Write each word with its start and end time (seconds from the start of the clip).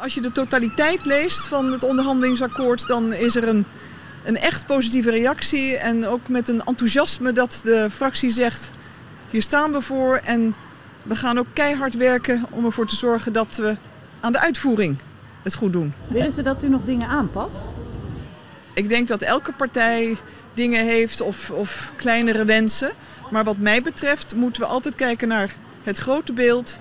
Als 0.00 0.14
je 0.14 0.20
de 0.20 0.32
totaliteit 0.32 1.04
leest 1.04 1.46
van 1.46 1.72
het 1.72 1.84
onderhandelingsakkoord, 1.84 2.86
dan 2.86 3.12
is 3.12 3.36
er 3.36 3.48
een, 3.48 3.64
een 4.24 4.36
echt 4.36 4.66
positieve 4.66 5.10
reactie. 5.10 5.76
En 5.76 6.06
ook 6.06 6.28
met 6.28 6.48
een 6.48 6.64
enthousiasme 6.64 7.32
dat 7.32 7.60
de 7.64 7.88
fractie 7.90 8.30
zegt, 8.30 8.70
hier 9.30 9.42
staan 9.42 9.72
we 9.72 9.80
voor. 9.80 10.20
En 10.24 10.54
we 11.02 11.16
gaan 11.16 11.38
ook 11.38 11.46
keihard 11.52 11.96
werken 11.96 12.44
om 12.50 12.64
ervoor 12.64 12.86
te 12.86 12.96
zorgen 12.96 13.32
dat 13.32 13.56
we 13.56 13.76
aan 14.20 14.32
de 14.32 14.40
uitvoering 14.40 14.96
het 15.42 15.54
goed 15.54 15.72
doen. 15.72 15.92
Willen 16.08 16.32
ze 16.32 16.42
dat 16.42 16.62
u 16.62 16.68
nog 16.68 16.84
dingen 16.84 17.08
aanpast? 17.08 17.66
Ik 18.72 18.88
denk 18.88 19.08
dat 19.08 19.22
elke 19.22 19.52
partij 19.52 20.16
dingen 20.54 20.84
heeft 20.84 21.20
of, 21.20 21.50
of 21.50 21.92
kleinere 21.96 22.44
wensen. 22.44 22.90
Maar 23.30 23.44
wat 23.44 23.58
mij 23.58 23.82
betreft 23.82 24.34
moeten 24.34 24.62
we 24.62 24.68
altijd 24.68 24.94
kijken 24.94 25.28
naar 25.28 25.54
het 25.82 25.98
grote 25.98 26.32
beeld, 26.32 26.78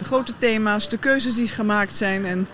de 0.00 0.06
grote 0.06 0.32
thema's, 0.38 0.88
de 0.88 0.98
keuzes 0.98 1.34
die 1.34 1.48
gemaakt 1.48 1.96
zijn. 1.96 2.26
En 2.26 2.48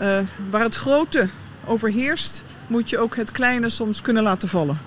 uh, 0.00 0.18
waar 0.50 0.62
het 0.62 0.74
grote 0.74 1.28
overheerst, 1.64 2.44
moet 2.66 2.90
je 2.90 2.98
ook 2.98 3.16
het 3.16 3.30
kleine 3.30 3.68
soms 3.68 4.00
kunnen 4.02 4.22
laten 4.22 4.48
vallen. 4.48 4.78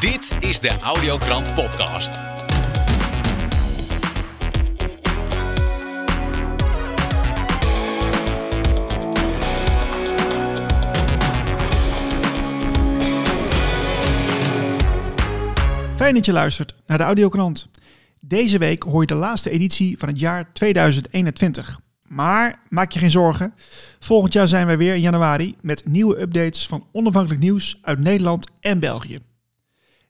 Dit 0.00 0.36
is 0.40 0.60
de 0.60 0.78
Audiokrant 0.80 1.54
Podcast. 1.54 2.10
Fijn 15.96 16.14
dat 16.14 16.26
je 16.26 16.32
luistert 16.32 16.74
naar 16.86 16.98
de 16.98 17.04
Audiokrant. 17.04 17.66
Deze 18.20 18.58
week 18.58 18.82
hoor 18.82 19.00
je 19.00 19.06
de 19.06 19.14
laatste 19.14 19.50
editie 19.50 19.98
van 19.98 20.08
het 20.08 20.18
jaar 20.18 20.52
2021. 20.52 21.80
Maar 22.02 22.62
maak 22.68 22.92
je 22.92 22.98
geen 22.98 23.10
zorgen. 23.10 23.54
Volgend 23.98 24.32
jaar 24.32 24.48
zijn 24.48 24.66
wij 24.66 24.78
weer 24.78 24.94
in 24.94 25.00
januari 25.00 25.56
met 25.60 25.86
nieuwe 25.86 26.20
updates 26.20 26.66
van 26.66 26.86
onafhankelijk 26.92 27.40
nieuws 27.40 27.78
uit 27.82 27.98
Nederland 27.98 28.48
en 28.60 28.78
België. 28.78 29.18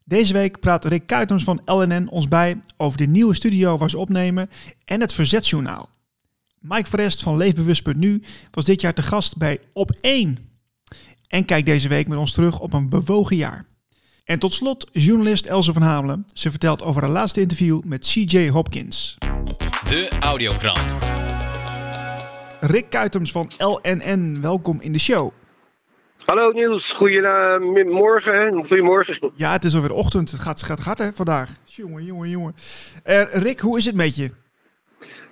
Deze 0.05 0.33
week 0.33 0.61
praat 0.61 0.84
Rick 0.84 1.07
Kuitens 1.07 1.45
van 1.45 1.61
LNN 1.65 2.09
ons 2.09 2.29
bij 2.29 2.61
over 2.77 2.99
de 2.99 3.07
nieuwe 3.07 3.34
studio 3.34 3.79
waar 3.79 3.91
ze 3.91 3.99
opnemen 3.99 4.51
en 4.84 5.01
het 5.01 5.12
Verzetsjournaal. 5.12 5.89
Mike 6.61 6.89
Verest 6.89 7.23
van 7.23 7.37
Leefbewust.nu 7.37 8.23
was 8.51 8.65
dit 8.65 8.81
jaar 8.81 8.95
te 8.95 9.03
gast 9.03 9.37
bij 9.37 9.61
Op 9.73 9.91
1. 9.91 10.39
En 11.29 11.45
kijkt 11.45 11.67
deze 11.67 11.89
week 11.89 12.09
met 12.09 12.19
ons 12.19 12.33
terug 12.33 12.61
op 12.61 12.73
een 12.73 12.89
bewogen 12.89 13.37
jaar. 13.37 13.65
En 14.27 14.39
tot 14.39 14.53
slot 14.53 14.89
journalist 14.93 15.47
Elze 15.47 15.73
van 15.73 15.83
Hamelen. 15.83 16.27
Ze 16.33 16.51
vertelt 16.51 16.83
over 16.83 17.03
haar 17.03 17.11
laatste 17.11 17.41
interview 17.41 17.81
met 17.85 18.07
CJ 18.07 18.49
Hopkins. 18.49 19.17
De 19.89 20.09
Audiokrant. 20.21 20.99
Rick 22.61 22.91
Kuitems 22.91 23.31
van 23.31 23.51
LNN, 23.59 24.39
welkom 24.41 24.81
in 24.81 24.93
de 24.93 24.99
show. 24.99 25.31
Hallo 26.25 26.51
Niels, 26.51 26.93
goedemorgen. 26.93 28.65
Goedemorgen. 28.67 29.33
Ja, 29.35 29.53
het 29.53 29.65
is 29.65 29.75
alweer 29.75 29.93
ochtend. 29.93 30.31
Het 30.31 30.41
gaat, 30.41 30.63
gaat 30.63 30.81
hard 30.81 30.99
hè, 30.99 31.13
vandaag. 31.13 31.51
Jongen, 31.65 32.05
jongen, 32.05 32.29
jongen. 32.29 32.55
Uh, 33.07 33.23
Rick, 33.33 33.61
hoe 33.61 33.77
is 33.79 33.85
het 33.85 33.95
met 33.95 34.17
je? 34.17 34.31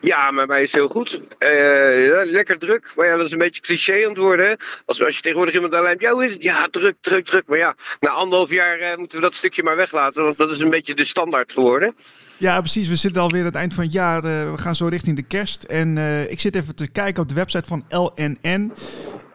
Ja, 0.01 0.31
maar 0.31 0.47
mij 0.47 0.63
is 0.63 0.73
heel 0.73 0.89
goed. 0.89 1.15
Uh, 1.15 2.21
lekker 2.25 2.59
druk. 2.59 2.93
Maar 2.97 3.07
ja, 3.07 3.17
dat 3.17 3.27
is 3.27 3.33
een 3.33 3.39
beetje 3.39 3.61
cliché 3.61 4.03
aan 4.03 4.09
het 4.09 4.19
worden. 4.19 4.57
Als, 4.85 5.03
als 5.05 5.17
je 5.17 5.23
tegenwoordig 5.23 5.55
iemand 5.55 5.75
aanlijmt, 5.75 6.01
ja, 6.01 6.13
hoe 6.13 6.25
is 6.25 6.33
het? 6.33 6.43
Ja, 6.43 6.69
druk, 6.71 6.97
druk, 7.01 7.27
druk. 7.27 7.47
Maar 7.47 7.59
ja, 7.59 7.75
na 8.01 8.11
anderhalf 8.11 8.51
jaar 8.51 8.81
uh, 8.81 8.97
moeten 8.97 9.19
we 9.19 9.25
dat 9.25 9.35
stukje 9.35 9.63
maar 9.63 9.77
weglaten. 9.77 10.23
Want 10.23 10.39
dat 10.39 10.51
is 10.51 10.59
een 10.59 10.71
beetje 10.71 10.95
de 10.95 11.05
standaard 11.05 11.53
geworden. 11.53 11.95
Ja, 12.37 12.59
precies. 12.59 12.89
We 12.89 12.97
zitten 12.97 13.23
alweer 13.23 13.41
aan 13.41 13.47
het 13.47 13.55
eind 13.55 13.75
van 13.75 13.85
het 13.85 13.93
jaar. 13.93 14.25
Uh, 14.25 14.51
we 14.51 14.59
gaan 14.59 14.75
zo 14.75 14.87
richting 14.87 15.17
de 15.17 15.23
kerst. 15.23 15.63
En 15.63 15.99
ik 16.29 16.41
zit 16.41 16.55
even 16.55 16.75
te 16.75 16.89
kijken 16.89 17.23
op 17.23 17.29
de 17.29 17.35
website 17.35 17.69
van 17.69 17.85
LNN. 17.89 18.73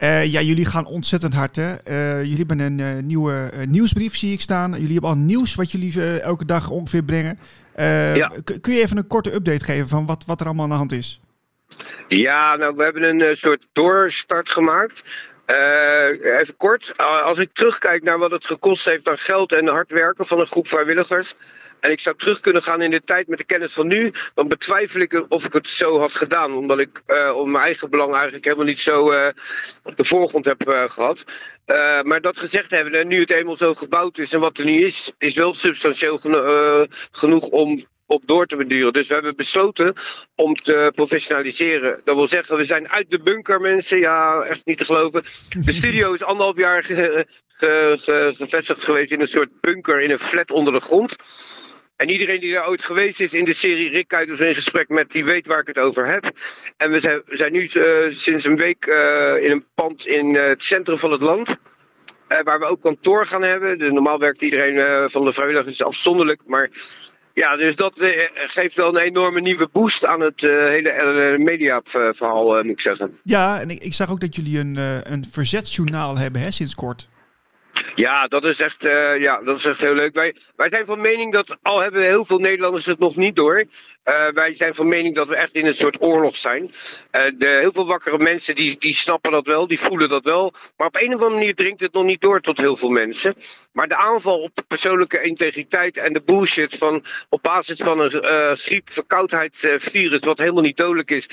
Ja, 0.00 0.40
jullie 0.40 0.64
gaan 0.64 0.86
ontzettend 0.86 1.34
hard. 1.34 1.56
Hè? 1.56 1.74
jullie 2.18 2.44
hebben 2.46 2.58
een 2.58 3.06
nieuwe 3.06 3.50
nieuwsbrief, 3.66 4.16
zie 4.16 4.32
ik 4.32 4.40
staan. 4.40 4.70
Jullie 4.70 4.92
hebben 4.92 5.10
al 5.10 5.16
nieuws 5.16 5.54
wat 5.54 5.72
jullie 5.72 6.20
elke 6.20 6.44
dag 6.44 6.70
ongeveer 6.70 7.02
brengen. 7.02 7.38
Kun 8.60 8.74
je 8.74 8.82
even 8.82 8.96
een 8.96 9.06
korte 9.06 9.34
update 9.34 9.64
geven 9.64 9.88
van 9.88 10.06
wat, 10.06 10.24
wat 10.26 10.40
er 10.40 10.46
allemaal 10.46 10.64
aan 10.64 10.70
de 10.70 10.76
hand 10.76 10.92
is? 10.92 11.20
Ja, 12.08 12.56
nou, 12.56 12.76
we 12.76 12.82
hebben 12.82 13.02
een 13.02 13.36
soort 13.36 13.66
doorstart 13.72 14.50
gemaakt. 14.50 15.02
Even 16.22 16.56
kort, 16.56 16.94
als 16.96 17.38
ik 17.38 17.52
terugkijk 17.52 18.02
naar 18.02 18.18
wat 18.18 18.30
het 18.30 18.46
gekost 18.46 18.84
heeft 18.84 19.08
aan 19.08 19.18
geld 19.18 19.52
en 19.52 19.68
hard 19.68 19.90
werken 19.90 20.26
van 20.26 20.40
een 20.40 20.46
groep 20.46 20.68
vrijwilligers, 20.68 21.34
en 21.80 21.90
ik 21.90 22.00
zou 22.00 22.16
terug 22.16 22.40
kunnen 22.40 22.62
gaan 22.62 22.82
in 22.82 22.90
de 22.90 23.00
tijd 23.00 23.28
met 23.28 23.38
de 23.38 23.44
kennis 23.44 23.72
van 23.72 23.86
nu, 23.86 24.12
dan 24.34 24.48
betwijfel 24.48 25.00
ik 25.00 25.24
of 25.28 25.44
ik 25.44 25.52
het 25.52 25.68
zo 25.68 25.98
had 25.98 26.14
gedaan. 26.14 26.54
Omdat 26.54 26.78
ik 26.78 27.02
uh, 27.06 27.32
om 27.36 27.50
mijn 27.50 27.64
eigen 27.64 27.90
belang 27.90 28.14
eigenlijk 28.14 28.44
helemaal 28.44 28.66
niet 28.66 28.78
zo 28.78 29.12
uh, 29.12 29.28
op 29.82 29.96
de 29.96 30.04
voorgrond 30.04 30.44
heb 30.44 30.68
uh, 30.68 30.82
gehad. 30.88 31.24
maar 32.02 32.20
dat 32.20 32.38
gezegd 32.38 32.70
hebben, 32.70 32.94
en 32.94 33.08
nu 33.08 33.20
het 33.20 33.30
eenmaal 33.30 33.56
zo 33.56 33.74
gebouwd 33.74 34.18
is 34.18 34.32
en 34.32 34.40
wat 34.40 34.58
er 34.58 34.64
nu 34.64 34.84
is, 34.84 35.12
is 35.18 35.34
wel 35.34 35.54
substantieel 35.54 36.18
geno 36.18 36.86
genoeg 37.10 37.48
om 37.48 37.84
op 38.10 38.26
door 38.26 38.46
te 38.46 38.56
beduren. 38.56 38.92
Dus 38.92 39.08
we 39.08 39.14
hebben 39.14 39.36
besloten 39.36 39.94
om 40.34 40.54
te 40.54 40.92
professionaliseren. 40.94 42.00
Dat 42.04 42.16
wil 42.16 42.26
zeggen, 42.26 42.56
we 42.56 42.64
zijn 42.64 42.88
uit 42.88 43.10
de 43.10 43.20
bunker, 43.20 43.60
mensen. 43.60 43.98
Ja, 43.98 44.42
echt 44.42 44.64
niet 44.64 44.78
te 44.78 44.84
geloven. 44.84 45.22
De 45.64 45.72
studio 45.72 46.12
is 46.12 46.22
anderhalf 46.22 46.56
jaar 46.56 46.82
ge, 46.82 47.26
gevestigd 48.36 48.84
geweest 48.84 49.12
in 49.12 49.20
een 49.20 49.28
soort 49.28 49.60
bunker 49.60 50.00
in 50.00 50.10
een 50.10 50.18
flat 50.18 50.50
onder 50.50 50.72
de 50.72 50.80
grond. 50.80 51.16
En 52.00 52.10
iedereen 52.10 52.40
die 52.40 52.52
daar 52.52 52.68
ooit 52.68 52.82
geweest 52.82 53.20
is 53.20 53.32
in 53.32 53.44
de 53.44 53.52
serie 53.52 53.90
Rick 53.90 54.08
Kuiters 54.08 54.40
in 54.40 54.54
gesprek 54.54 54.88
met, 54.88 55.10
die 55.10 55.24
weet 55.24 55.46
waar 55.46 55.60
ik 55.60 55.66
het 55.66 55.78
over 55.78 56.06
heb. 56.06 56.30
En 56.76 56.90
we 56.90 57.00
zijn, 57.00 57.22
we 57.26 57.36
zijn 57.36 57.52
nu 57.52 57.70
uh, 57.72 57.84
sinds 58.10 58.44
een 58.44 58.56
week 58.56 58.86
uh, 58.86 59.44
in 59.44 59.50
een 59.50 59.64
pand 59.74 60.06
in 60.06 60.34
uh, 60.34 60.46
het 60.46 60.62
centrum 60.62 60.98
van 60.98 61.12
het 61.12 61.20
land. 61.20 61.56
waar 62.44 62.58
we 62.58 62.64
ook 62.64 62.80
kantoor 62.80 63.26
gaan 63.26 63.42
hebben. 63.42 63.78
De, 63.78 63.92
normaal 63.92 64.18
werkt 64.18 64.42
iedereen 64.42 65.10
van 65.10 65.24
de 65.24 65.32
vrijwilligers 65.32 65.82
afzonderlijk. 65.82 66.40
Maar 66.46 66.70
ja, 67.34 67.56
dus 67.56 67.76
dat 67.76 67.92
geeft 68.34 68.76
wel 68.76 68.88
een 68.88 69.02
enorme 69.02 69.40
nieuwe 69.40 69.68
boost 69.72 70.04
aan 70.04 70.20
het 70.20 70.40
hele 70.40 71.36
mediaverhaal, 71.38 72.62
moet 72.62 72.72
ik 72.72 72.80
zeggen. 72.80 73.14
Ja, 73.24 73.60
en 73.60 73.70
ik, 73.70 73.82
ik, 73.82 73.94
zag 73.94 74.10
ook 74.10 74.20
dat 74.20 74.36
jullie 74.36 74.58
een, 74.58 74.76
een 75.12 75.24
verzetsjournaal 75.30 76.18
hebben 76.18 76.40
hè, 76.40 76.50
sinds 76.50 76.74
kort. 76.74 77.08
Ja, 77.94 78.26
dat 78.26 78.44
is 78.44 78.60
echt, 78.60 78.84
uh, 78.84 79.18
ja, 79.18 79.42
dat 79.42 79.56
is 79.56 79.64
echt 79.64 79.80
heel 79.80 79.94
leuk. 79.94 80.14
Wij, 80.14 80.34
wij 80.56 80.68
zijn 80.68 80.86
van 80.86 81.00
mening 81.00 81.32
dat, 81.32 81.56
al 81.62 81.78
hebben 81.78 82.02
heel 82.02 82.24
veel 82.24 82.38
Nederlanders 82.38 82.86
het 82.86 82.98
nog 82.98 83.16
niet 83.16 83.36
door, 83.36 83.64
uh, 84.04 84.28
wij 84.28 84.54
zijn 84.54 84.74
van 84.74 84.88
mening 84.88 85.14
dat 85.14 85.28
we 85.28 85.36
echt 85.36 85.52
in 85.52 85.66
een 85.66 85.74
soort 85.74 86.02
oorlog 86.02 86.36
zijn. 86.36 86.62
Uh, 86.62 87.22
de, 87.34 87.46
heel 87.46 87.72
veel 87.72 87.86
wakkere 87.86 88.18
mensen 88.18 88.54
die, 88.54 88.78
die 88.78 88.94
snappen 88.94 89.32
dat 89.32 89.46
wel, 89.46 89.66
die 89.66 89.80
voelen 89.80 90.08
dat 90.08 90.24
wel. 90.24 90.52
Maar 90.76 90.86
op 90.86 90.96
een 90.96 91.06
of 91.06 91.12
andere 91.12 91.30
manier 91.30 91.54
dringt 91.54 91.80
het 91.80 91.92
nog 91.92 92.04
niet 92.04 92.20
door 92.20 92.40
tot 92.40 92.58
heel 92.58 92.76
veel 92.76 92.90
mensen. 92.90 93.34
Maar 93.72 93.88
de 93.88 93.96
aanval 93.96 94.42
op 94.42 94.54
de 94.54 94.62
persoonlijke 94.62 95.22
integriteit 95.22 95.96
en 95.96 96.12
de 96.12 96.22
bullshit 96.22 96.76
van 96.76 97.04
op 97.28 97.42
basis 97.42 97.78
van 97.78 98.00
een 98.00 98.14
uh, 98.14 98.52
griep, 98.52 98.90
verkoudheid, 98.90 99.56
virus, 99.78 100.20
wat 100.20 100.38
helemaal 100.38 100.62
niet 100.62 100.76
dodelijk 100.76 101.10
is. 101.10 101.28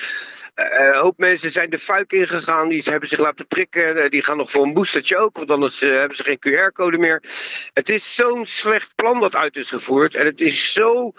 een 0.56 0.96
hoop 0.96 1.18
mensen 1.18 1.52
zijn 1.52 1.70
de 1.70 1.80
fuik 1.80 2.12
ingegaan, 2.12 2.68
die 2.68 2.84
hebben 2.84 3.10
zich 3.10 3.20
laten 3.20 3.48
prikken, 3.48 4.12
die 4.12 4.24
gaan 4.24 4.38
nog 4.38 4.52
voor 4.52 4.64
een 4.64 4.74
boostertje 4.74 5.18
ook, 5.18 5.38
want 5.38 5.52
anders 5.52 5.80
hebben 5.80 6.18
ze 6.18 6.24
geen 6.24 6.40
QR-code 6.40 6.98
meer. 6.98 7.24
Het 7.74 7.90
is 7.90 8.16
zo'n 8.16 8.46
slecht 8.46 8.96
plan 8.96 9.20
dat 9.20 9.36
uit 9.36 9.56
is 9.56 9.70
gevoerd 9.70 10.16
en 10.16 10.26
het 10.26 10.42
is 10.42 10.74
zo 10.74 11.14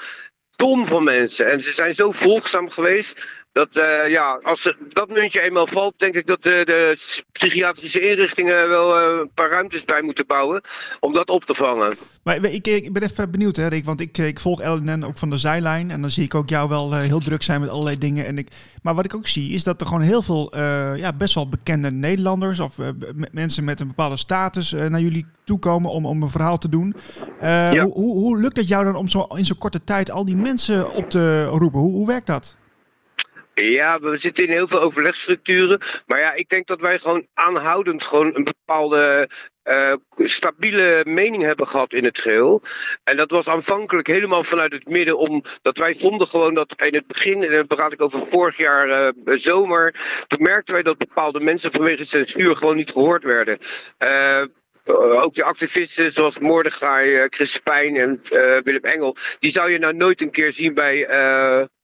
dom 0.58 0.86
van 0.86 1.04
mensen. 1.04 1.50
En 1.50 1.60
ze 1.60 1.72
zijn 1.72 1.94
zo 1.94 2.12
volgzaam 2.12 2.70
geweest. 2.70 3.46
Dat 3.58 3.76
uh, 3.76 4.10
ja, 4.10 4.40
als 4.42 4.74
dat 4.92 5.08
muntje 5.08 5.40
eenmaal 5.40 5.66
valt, 5.66 5.98
denk 5.98 6.14
ik 6.14 6.26
dat 6.26 6.42
de, 6.42 6.62
de 6.64 6.96
psychiatrische 7.32 8.08
inrichtingen 8.08 8.68
wel 8.68 9.00
uh, 9.00 9.18
een 9.20 9.30
paar 9.34 9.50
ruimtes 9.50 9.84
bij 9.84 10.02
moeten 10.02 10.26
bouwen 10.26 10.60
om 11.00 11.12
dat 11.12 11.30
op 11.30 11.44
te 11.44 11.54
vangen. 11.54 11.96
Maar 12.22 12.44
ik, 12.44 12.66
ik 12.66 12.92
ben 12.92 13.02
even 13.02 13.30
benieuwd, 13.30 13.56
hè, 13.56 13.66
Rick, 13.66 13.84
want 13.84 14.00
ik, 14.00 14.18
ik 14.18 14.40
volg 14.40 14.64
LNN 14.64 15.04
ook 15.04 15.18
van 15.18 15.30
de 15.30 15.38
zijlijn 15.38 15.90
en 15.90 16.00
dan 16.00 16.10
zie 16.10 16.24
ik 16.24 16.34
ook 16.34 16.48
jou 16.48 16.68
wel 16.68 16.92
uh, 16.92 16.98
heel 16.98 17.18
druk 17.18 17.42
zijn 17.42 17.60
met 17.60 17.70
allerlei 17.70 17.98
dingen. 17.98 18.26
En 18.26 18.38
ik, 18.38 18.48
maar 18.82 18.94
wat 18.94 19.04
ik 19.04 19.14
ook 19.14 19.26
zie 19.26 19.52
is 19.52 19.64
dat 19.64 19.80
er 19.80 19.86
gewoon 19.86 20.02
heel 20.02 20.22
veel, 20.22 20.56
ja, 20.96 21.12
best 21.12 21.34
wel 21.34 21.48
bekende 21.48 21.90
Nederlanders 21.90 22.60
of 22.60 22.76
mensen 23.32 23.64
met 23.64 23.80
een 23.80 23.86
bepaalde 23.86 24.16
status 24.16 24.72
naar 24.72 25.00
jullie 25.00 25.26
toekomen 25.44 25.90
om, 25.90 26.06
om 26.06 26.22
een 26.22 26.30
verhaal 26.30 26.58
te 26.58 26.68
doen. 26.68 26.94
Ja. 27.40 27.82
Hoe, 27.82 27.92
hoe, 27.92 28.18
hoe 28.18 28.40
lukt 28.40 28.56
het 28.56 28.68
jou 28.68 28.84
dan 28.84 28.96
om 28.96 29.08
zo 29.08 29.26
in 29.34 29.46
zo'n 29.46 29.58
korte 29.58 29.84
tijd 29.84 30.10
al 30.10 30.24
die 30.24 30.36
mensen 30.36 30.94
op 30.94 31.10
te 31.10 31.44
roepen? 31.44 31.80
Hoe, 31.80 31.92
hoe 31.92 32.06
werkt 32.06 32.26
dat? 32.26 32.56
Ja, 33.60 34.00
we 34.00 34.16
zitten 34.16 34.44
in 34.44 34.50
heel 34.50 34.68
veel 34.68 34.80
overlegstructuren. 34.80 35.80
Maar 36.06 36.20
ja, 36.20 36.32
ik 36.32 36.48
denk 36.48 36.66
dat 36.66 36.80
wij 36.80 36.98
gewoon 36.98 37.26
aanhoudend 37.34 38.04
gewoon 38.04 38.34
een 38.34 38.44
bepaalde 38.44 39.28
uh, 39.64 39.94
stabiele 40.16 41.02
mening 41.06 41.42
hebben 41.42 41.66
gehad 41.66 41.92
in 41.92 42.04
het 42.04 42.18
geheel. 42.18 42.62
En 43.04 43.16
dat 43.16 43.30
was 43.30 43.48
aanvankelijk 43.48 44.06
helemaal 44.06 44.44
vanuit 44.44 44.72
het 44.72 44.88
midden, 44.88 45.18
omdat 45.18 45.78
wij 45.78 45.94
vonden 45.94 46.26
gewoon 46.26 46.54
dat 46.54 46.82
in 46.82 46.94
het 46.94 47.06
begin, 47.06 47.42
en 47.42 47.50
dan 47.50 47.66
praat 47.66 47.92
ik 47.92 48.02
over 48.02 48.26
vorig 48.26 48.56
jaar 48.56 48.88
uh, 48.88 49.36
zomer, 49.36 49.94
toen 50.26 50.42
merkten 50.42 50.74
wij 50.74 50.82
dat 50.82 50.98
bepaalde 50.98 51.40
mensen 51.40 51.72
vanwege 51.72 52.04
censuur 52.04 52.56
gewoon 52.56 52.76
niet 52.76 52.90
gehoord 52.90 53.24
werden. 53.24 53.58
Uh, 53.98 54.44
ook 55.22 55.34
de 55.34 55.44
activisten 55.44 56.12
zoals 56.12 56.38
Mordechai, 56.38 57.26
Chris 57.30 57.58
Pijn 57.58 57.96
en 57.96 58.20
Willem 58.62 58.84
Engel, 58.84 59.16
die 59.38 59.50
zou 59.50 59.70
je 59.70 59.78
nou 59.78 59.94
nooit 59.94 60.20
een 60.20 60.30
keer 60.30 60.52
zien 60.52 60.74
bij 60.74 61.06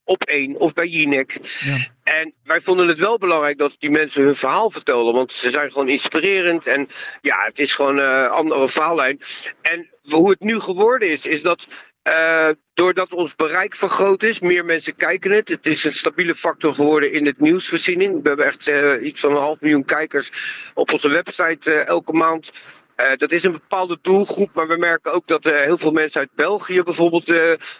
op 0.05 0.23
één 0.23 0.55
of 0.55 0.73
bij 0.73 0.87
Jinek. 0.87 1.39
Ja. 1.59 1.77
En 2.03 2.33
wij 2.43 2.61
vonden 2.61 2.87
het 2.87 2.97
wel 2.97 3.17
belangrijk 3.17 3.57
dat 3.57 3.75
die 3.79 3.89
mensen 3.89 4.23
hun 4.23 4.35
verhaal 4.35 4.71
vertelden. 4.71 5.13
Want 5.13 5.31
ze 5.31 5.49
zijn 5.49 5.71
gewoon 5.71 5.89
inspirerend. 5.89 6.67
En 6.67 6.89
ja, 7.21 7.43
het 7.43 7.59
is 7.59 7.73
gewoon 7.73 7.97
een 7.97 8.23
uh, 8.23 8.31
andere 8.31 8.69
verhaallijn. 8.69 9.19
En 9.61 9.89
hoe 10.01 10.29
het 10.29 10.39
nu 10.39 10.59
geworden 10.59 11.09
is, 11.09 11.25
is 11.25 11.41
dat 11.41 11.67
uh, 12.07 12.49
doordat 12.73 13.13
ons 13.13 13.35
bereik 13.35 13.75
vergroot 13.75 14.23
is, 14.23 14.39
meer 14.39 14.65
mensen 14.65 14.95
kijken 14.95 15.31
het. 15.31 15.49
Het 15.49 15.65
is 15.65 15.83
een 15.83 15.93
stabiele 15.93 16.35
factor 16.35 16.75
geworden 16.75 17.11
in 17.11 17.25
het 17.25 17.39
nieuwsvoorziening. 17.39 18.21
We 18.21 18.27
hebben 18.27 18.45
echt 18.45 18.67
uh, 18.67 19.05
iets 19.05 19.19
van 19.19 19.31
een 19.31 19.41
half 19.41 19.61
miljoen 19.61 19.85
kijkers 19.85 20.31
op 20.73 20.93
onze 20.93 21.09
website 21.09 21.71
uh, 21.71 21.87
elke 21.87 22.13
maand. 22.13 22.51
Dat 23.17 23.31
is 23.31 23.43
een 23.43 23.51
bepaalde 23.51 23.97
doelgroep, 24.01 24.55
maar 24.55 24.67
we 24.67 24.77
merken 24.77 25.13
ook 25.13 25.27
dat 25.27 25.43
heel 25.43 25.77
veel 25.77 25.91
mensen 25.91 26.19
uit 26.19 26.29
België 26.35 26.83
bijvoorbeeld 26.83 27.33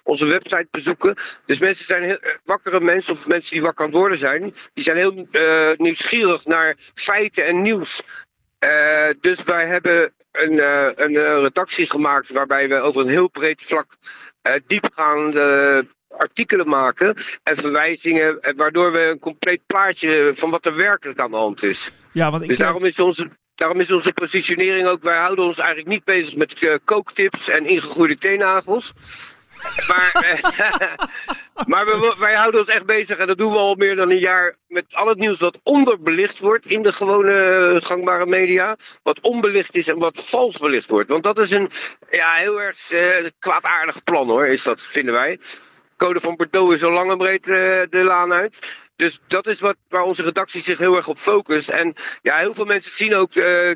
onze 0.04 0.26
website 0.26 0.68
bezoeken. 0.72 1.16
Dus 1.46 1.60
mensen 1.60 1.86
zijn 1.86 2.04
heel, 2.04 2.20
wakkere 2.44 2.80
mensen 2.80 3.14
of 3.14 3.28
mensen 3.28 3.52
die 3.52 3.62
wakker 3.62 3.86
aan 3.86 3.92
het 3.92 4.00
worden 4.00 4.18
zijn, 4.18 4.54
die 4.74 4.84
zijn 4.84 4.98
heel 4.98 5.28
nieuwsgierig 5.78 6.46
naar 6.46 6.76
feiten 6.94 7.46
en 7.46 7.62
nieuws. 7.62 8.02
Dus 9.20 9.44
wij 9.44 9.66
hebben 9.66 10.14
een, 10.32 10.60
een 11.04 11.42
redactie 11.42 11.90
gemaakt 11.90 12.32
waarbij 12.32 12.70
we 12.70 12.76
over 12.76 13.02
een 13.02 13.10
heel 13.10 13.30
breed 13.30 13.62
vlak 13.62 13.98
diepgaande 14.68 15.88
artikelen 16.18 16.68
maken 16.68 17.16
en 17.44 17.58
verwijzingen, 17.58 18.56
waardoor 18.56 18.92
we 18.92 19.00
een 19.00 19.20
compleet 19.20 19.62
plaatje 19.66 20.32
van 20.36 20.50
wat 20.50 20.66
er 20.66 20.76
werkelijk 20.76 21.20
aan 21.20 21.32
de 21.32 21.38
hand 21.38 21.64
is. 21.64 21.92
Ja, 22.12 22.32
want 22.32 22.44
ik 22.44 22.50
dus 22.50 22.58
daarom 22.58 22.86
is 22.86 23.00
onze. 23.00 23.30
Daarom 23.56 23.80
is 23.80 23.92
onze 23.92 24.14
positionering 24.14 24.88
ook, 24.88 25.04
wij 25.04 25.18
houden 25.18 25.46
ons 25.46 25.58
eigenlijk 25.58 25.90
niet 25.90 26.04
bezig 26.04 26.36
met 26.36 26.80
kooktips 26.84 27.50
en 27.50 27.66
ingegroeide 27.66 28.18
teennagels. 28.18 28.94
Maar, 29.88 30.12
maar 31.72 31.86
we, 31.86 32.16
wij 32.20 32.34
houden 32.34 32.60
ons 32.60 32.70
echt 32.70 32.86
bezig 32.86 33.18
en 33.18 33.28
dat 33.28 33.38
doen 33.38 33.52
we 33.52 33.58
al 33.58 33.76
meer 33.76 33.96
dan 33.96 34.10
een 34.10 34.20
jaar 34.20 34.56
met 34.68 34.86
al 34.90 35.08
het 35.08 35.18
nieuws 35.18 35.40
wat 35.40 35.60
onderbelicht 35.64 36.40
wordt 36.40 36.66
in 36.66 36.82
de 36.82 36.94
gewone 36.94 37.80
gangbare 37.84 38.26
media. 38.26 38.76
Wat 39.04 39.20
onbelicht 39.20 39.76
is 39.76 39.88
en 39.88 40.00
wat 40.00 40.26
vals 40.26 40.58
belicht 40.58 40.90
wordt. 40.90 41.10
Want 41.10 41.24
dat 41.24 41.40
is 41.40 41.52
een 41.52 41.70
ja, 42.10 42.34
heel 42.34 42.62
erg 42.62 42.78
kwaadaardig 43.40 44.04
plan 44.04 44.28
hoor, 44.28 44.48
is 44.48 44.64
dat, 44.64 44.82
vinden 44.82 45.14
wij. 45.14 45.40
Code 45.98 46.20
van 46.20 46.36
Bordeaux 46.36 46.74
is 46.74 46.84
al 46.84 46.92
lang 46.92 47.12
en 47.12 47.18
breed 47.18 47.48
uh, 47.48 47.56
de 47.90 48.04
laan 48.04 48.34
uit. 48.34 48.60
Dus 48.96 49.20
dat 49.28 49.48
is 49.48 49.60
wat, 49.60 49.76
waar 49.90 50.04
onze 50.04 50.24
redactie 50.24 50.62
zich 50.62 50.78
heel 50.78 50.96
erg 50.96 51.08
op 51.08 51.18
focust. 51.18 51.70
En 51.70 51.94
ja, 52.22 52.38
heel 52.38 52.54
veel 52.54 52.66
mensen 52.66 52.92
zien 52.92 53.16
ook 53.16 53.36
uh, 53.36 53.72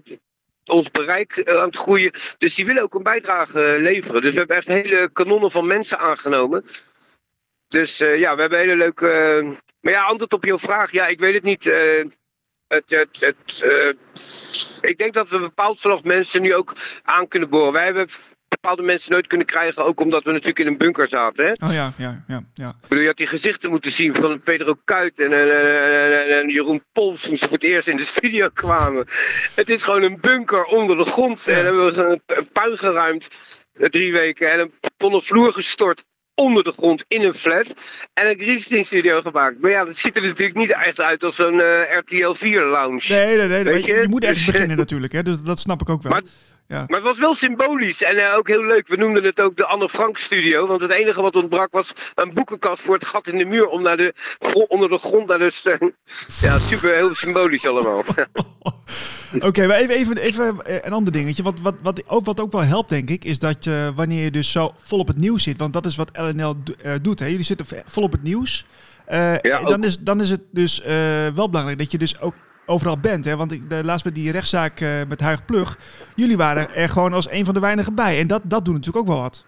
ons 0.65 0.91
bereik 0.91 1.49
aan 1.49 1.67
het 1.67 1.77
groeien. 1.77 2.11
Dus 2.37 2.55
die 2.55 2.65
willen 2.65 2.83
ook 2.83 2.93
een 2.93 3.03
bijdrage 3.03 3.77
leveren. 3.79 4.21
Dus 4.21 4.31
we 4.31 4.37
hebben 4.37 4.57
echt 4.57 4.67
hele 4.67 5.09
kanonnen 5.13 5.51
van 5.51 5.67
mensen 5.67 5.99
aangenomen. 5.99 6.65
Dus 7.67 7.97
ja, 7.97 8.35
we 8.35 8.41
hebben 8.41 8.59
hele 8.59 8.75
leuke. 8.75 9.07
Maar 9.81 9.93
ja, 9.93 10.03
antwoord 10.03 10.33
op 10.33 10.45
jouw 10.45 10.59
vraag. 10.59 10.91
Ja, 10.91 11.07
ik 11.07 11.19
weet 11.19 11.33
het 11.33 11.43
niet. 11.43 11.63
Het, 12.67 13.07
het, 13.19 13.63
ik 14.81 14.97
denk 14.97 15.13
dat 15.13 15.29
we 15.29 15.39
bepaald 15.39 15.79
soort 15.79 16.03
mensen 16.03 16.41
nu 16.41 16.55
ook 16.55 16.73
aan 17.03 17.27
kunnen 17.27 17.49
boren. 17.49 17.73
Wij 17.73 17.85
hebben 17.85 18.07
bepaalde 18.61 18.83
mensen 18.83 19.11
nooit 19.11 19.27
kunnen 19.27 19.47
krijgen, 19.47 19.85
ook 19.85 19.99
omdat 19.99 20.23
we 20.23 20.31
natuurlijk 20.31 20.59
in 20.59 20.67
een 20.67 20.77
bunker 20.77 21.07
zaten. 21.07 21.45
Hè? 21.45 21.51
Oh 21.67 21.73
ja, 21.73 21.91
ja, 21.97 22.23
ja. 22.27 22.43
ja. 22.53 22.69
Ik 22.69 22.87
bedoel, 22.87 22.99
je 22.99 23.07
had 23.07 23.17
die 23.17 23.27
gezichten 23.27 23.69
moeten 23.69 23.91
zien 23.91 24.15
van 24.15 24.41
Pedro 24.43 24.75
Kuit 24.83 25.19
en, 25.19 25.33
en, 25.33 25.59
en, 25.59 26.39
en 26.39 26.49
Jeroen 26.49 26.83
Pols 26.91 27.21
toen 27.21 27.37
ze 27.37 27.43
voor 27.45 27.53
het 27.53 27.63
eerst 27.63 27.87
in 27.87 27.97
de 27.97 28.03
studio 28.03 28.49
kwamen. 28.53 29.05
Het 29.55 29.69
is 29.69 29.83
gewoon 29.83 30.03
een 30.03 30.17
bunker 30.21 30.65
onder 30.65 30.97
de 30.97 31.05
grond. 31.05 31.45
Ja. 31.45 31.57
En 31.57 31.65
hebben 31.65 31.93
we 31.93 32.21
een 32.25 32.49
puin 32.51 32.77
geruimd 32.77 33.27
drie 33.73 34.11
weken 34.11 34.51
en 34.51 34.59
een 34.59 34.73
tonnen 34.97 35.23
vloer 35.23 35.53
gestort 35.53 36.03
onder 36.35 36.63
de 36.63 36.71
grond 36.71 37.05
in 37.07 37.21
een 37.21 37.33
flat. 37.33 37.73
En 38.13 38.29
een 38.29 38.39
greenscreen 38.39 38.85
studio 38.85 39.21
gemaakt. 39.21 39.61
Maar 39.61 39.71
ja, 39.71 39.85
dat 39.85 39.97
ziet 39.97 40.15
er 40.15 40.21
natuurlijk 40.21 40.57
niet 40.57 40.71
echt 40.71 41.01
uit 41.01 41.23
als 41.23 41.37
een 41.37 41.53
uh, 41.53 41.97
RTL 41.97 42.31
4 42.31 42.63
lounge. 42.63 43.05
Nee, 43.07 43.37
nee, 43.37 43.47
nee. 43.47 43.63
Weet 43.63 43.85
je? 43.85 43.93
je 43.93 44.07
moet 44.07 44.23
echt 44.23 44.45
beginnen 44.45 44.77
natuurlijk. 44.77 45.13
Hè? 45.13 45.23
Dus 45.23 45.41
dat 45.41 45.59
snap 45.59 45.81
ik 45.81 45.89
ook 45.89 46.01
wel. 46.01 46.11
Maar, 46.11 46.21
ja. 46.69 46.85
maar 46.87 46.97
het 46.97 47.07
was 47.07 47.19
wel 47.19 47.35
symbolisch 47.35 48.03
en 48.03 48.15
uh, 48.15 48.35
ook 48.37 48.47
heel 48.47 48.65
leuk. 48.65 48.87
We 48.87 48.95
noemden 48.95 49.23
het 49.23 49.41
ook 49.41 49.55
de 49.55 49.65
Anne 49.65 49.89
Frank 49.89 50.17
studio. 50.17 50.67
Want 50.67 50.81
het 50.81 50.91
enige 50.91 51.21
wat 51.21 51.35
ontbrak 51.35 51.71
was 51.71 51.93
een 52.15 52.33
boekenkast 52.33 52.81
voor 52.81 52.95
het 52.95 53.05
gat 53.05 53.27
in 53.27 53.37
de 53.37 53.45
muur. 53.45 53.65
Om 53.65 53.81
naar 53.81 53.97
de, 53.97 54.13
onder 54.67 54.89
de 54.89 54.97
grond 54.97 55.27
naar 55.27 55.39
de 55.39 55.51
steun. 55.51 55.95
Ja, 56.41 56.59
super, 56.59 56.95
heel 56.95 57.15
symbolisch 57.15 57.67
allemaal. 57.67 57.97
Oké, 59.35 59.45
okay, 59.45 59.67
maar 59.67 59.75
even, 59.75 59.95
even, 59.95 60.17
even 60.17 60.85
een 60.85 60.93
ander 60.93 61.13
dingetje. 61.13 61.43
Wat, 61.43 61.59
wat, 61.59 61.75
wat, 61.81 62.03
ook, 62.07 62.25
wat 62.25 62.39
ook 62.39 62.51
wel 62.51 62.63
helpt, 62.63 62.89
denk 62.89 63.09
ik, 63.09 63.25
is 63.25 63.39
dat 63.39 63.63
je 63.63 63.91
wanneer 63.95 64.23
je 64.23 64.31
dus 64.31 64.51
zo 64.51 64.73
vol 64.77 64.99
op 64.99 65.07
het 65.07 65.17
nieuws 65.17 65.43
zit. 65.43 65.57
Want 65.57 65.73
dat 65.73 65.85
is 65.85 65.95
wat 65.95 66.11
LNL 66.13 66.55
uh, 66.85 66.93
doet. 67.01 67.19
Hè? 67.19 67.25
Jullie 67.25 67.43
zitten 67.43 67.65
vol 67.85 68.03
op 68.03 68.11
het 68.11 68.23
nieuws. 68.23 68.65
Uh, 69.11 69.39
ja, 69.39 69.61
dan, 69.61 69.83
is, 69.83 69.99
dan 69.99 70.21
is 70.21 70.29
het 70.29 70.41
dus 70.51 70.81
wel 71.33 71.49
belangrijk 71.49 71.77
dat 71.77 71.91
je 71.91 71.97
dus 71.97 72.19
ook 72.19 72.33
overal 72.69 72.99
bent. 72.99 73.25
Hè? 73.25 73.35
Want 73.35 73.51
ik, 73.51 73.69
de, 73.69 73.83
laatst 73.83 74.05
met 74.05 74.15
die 74.15 74.31
rechtszaak 74.31 74.79
uh, 74.79 74.89
met 75.07 75.19
Huig 75.19 75.45
Plug. 75.45 75.77
Jullie 76.15 76.37
waren 76.37 76.75
er 76.75 76.89
gewoon 76.89 77.13
als 77.13 77.31
een 77.31 77.45
van 77.45 77.53
de 77.53 77.59
weinigen 77.59 77.95
bij. 77.95 78.19
En 78.19 78.27
dat, 78.27 78.41
dat 78.43 78.65
doet 78.65 78.73
natuurlijk 78.73 79.07
ook 79.07 79.13
wel 79.13 79.21
wat. 79.21 79.45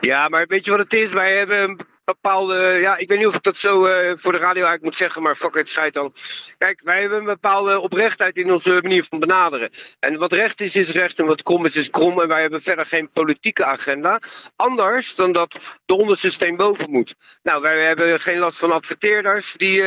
Ja, 0.00 0.28
maar 0.28 0.44
weet 0.48 0.64
je 0.64 0.70
wat 0.70 0.80
het 0.80 0.94
is? 0.94 1.12
Wij 1.12 1.36
hebben 1.36 1.76
bepaalde. 2.04 2.78
Ja, 2.80 2.96
ik 2.96 3.08
weet 3.08 3.18
niet 3.18 3.26
of 3.26 3.34
ik 3.34 3.42
dat 3.42 3.56
zo 3.56 3.86
uh, 3.86 4.12
voor 4.14 4.32
de 4.32 4.38
radio 4.38 4.52
eigenlijk 4.52 4.82
moet 4.82 4.96
zeggen, 4.96 5.22
maar 5.22 5.36
fuck 5.36 5.54
het, 5.54 5.68
schijt 5.68 5.94
dan. 5.94 6.14
Kijk, 6.58 6.80
wij 6.84 7.00
hebben 7.00 7.18
een 7.18 7.24
bepaalde 7.24 7.80
oprechtheid 7.80 8.36
in 8.36 8.52
onze 8.52 8.78
manier 8.82 9.04
van 9.04 9.18
benaderen. 9.18 9.70
En 9.98 10.18
wat 10.18 10.32
recht 10.32 10.60
is, 10.60 10.76
is 10.76 10.90
recht 10.90 11.18
en 11.18 11.26
wat 11.26 11.42
krom 11.42 11.64
is, 11.64 11.76
is 11.76 11.90
krom. 11.90 12.20
En 12.20 12.28
wij 12.28 12.40
hebben 12.40 12.62
verder 12.62 12.86
geen 12.86 13.10
politieke 13.10 13.64
agenda. 13.64 14.20
Anders 14.56 15.14
dan 15.14 15.32
dat 15.32 15.56
de 15.84 15.94
onderste 15.94 16.30
steen 16.30 16.56
boven 16.56 16.90
moet. 16.90 17.14
Nou, 17.42 17.62
wij 17.62 17.84
hebben 17.86 18.20
geen 18.20 18.38
last 18.38 18.58
van 18.58 18.72
adverteerders. 18.72 19.52
Die, 19.52 19.78
uh, 19.78 19.84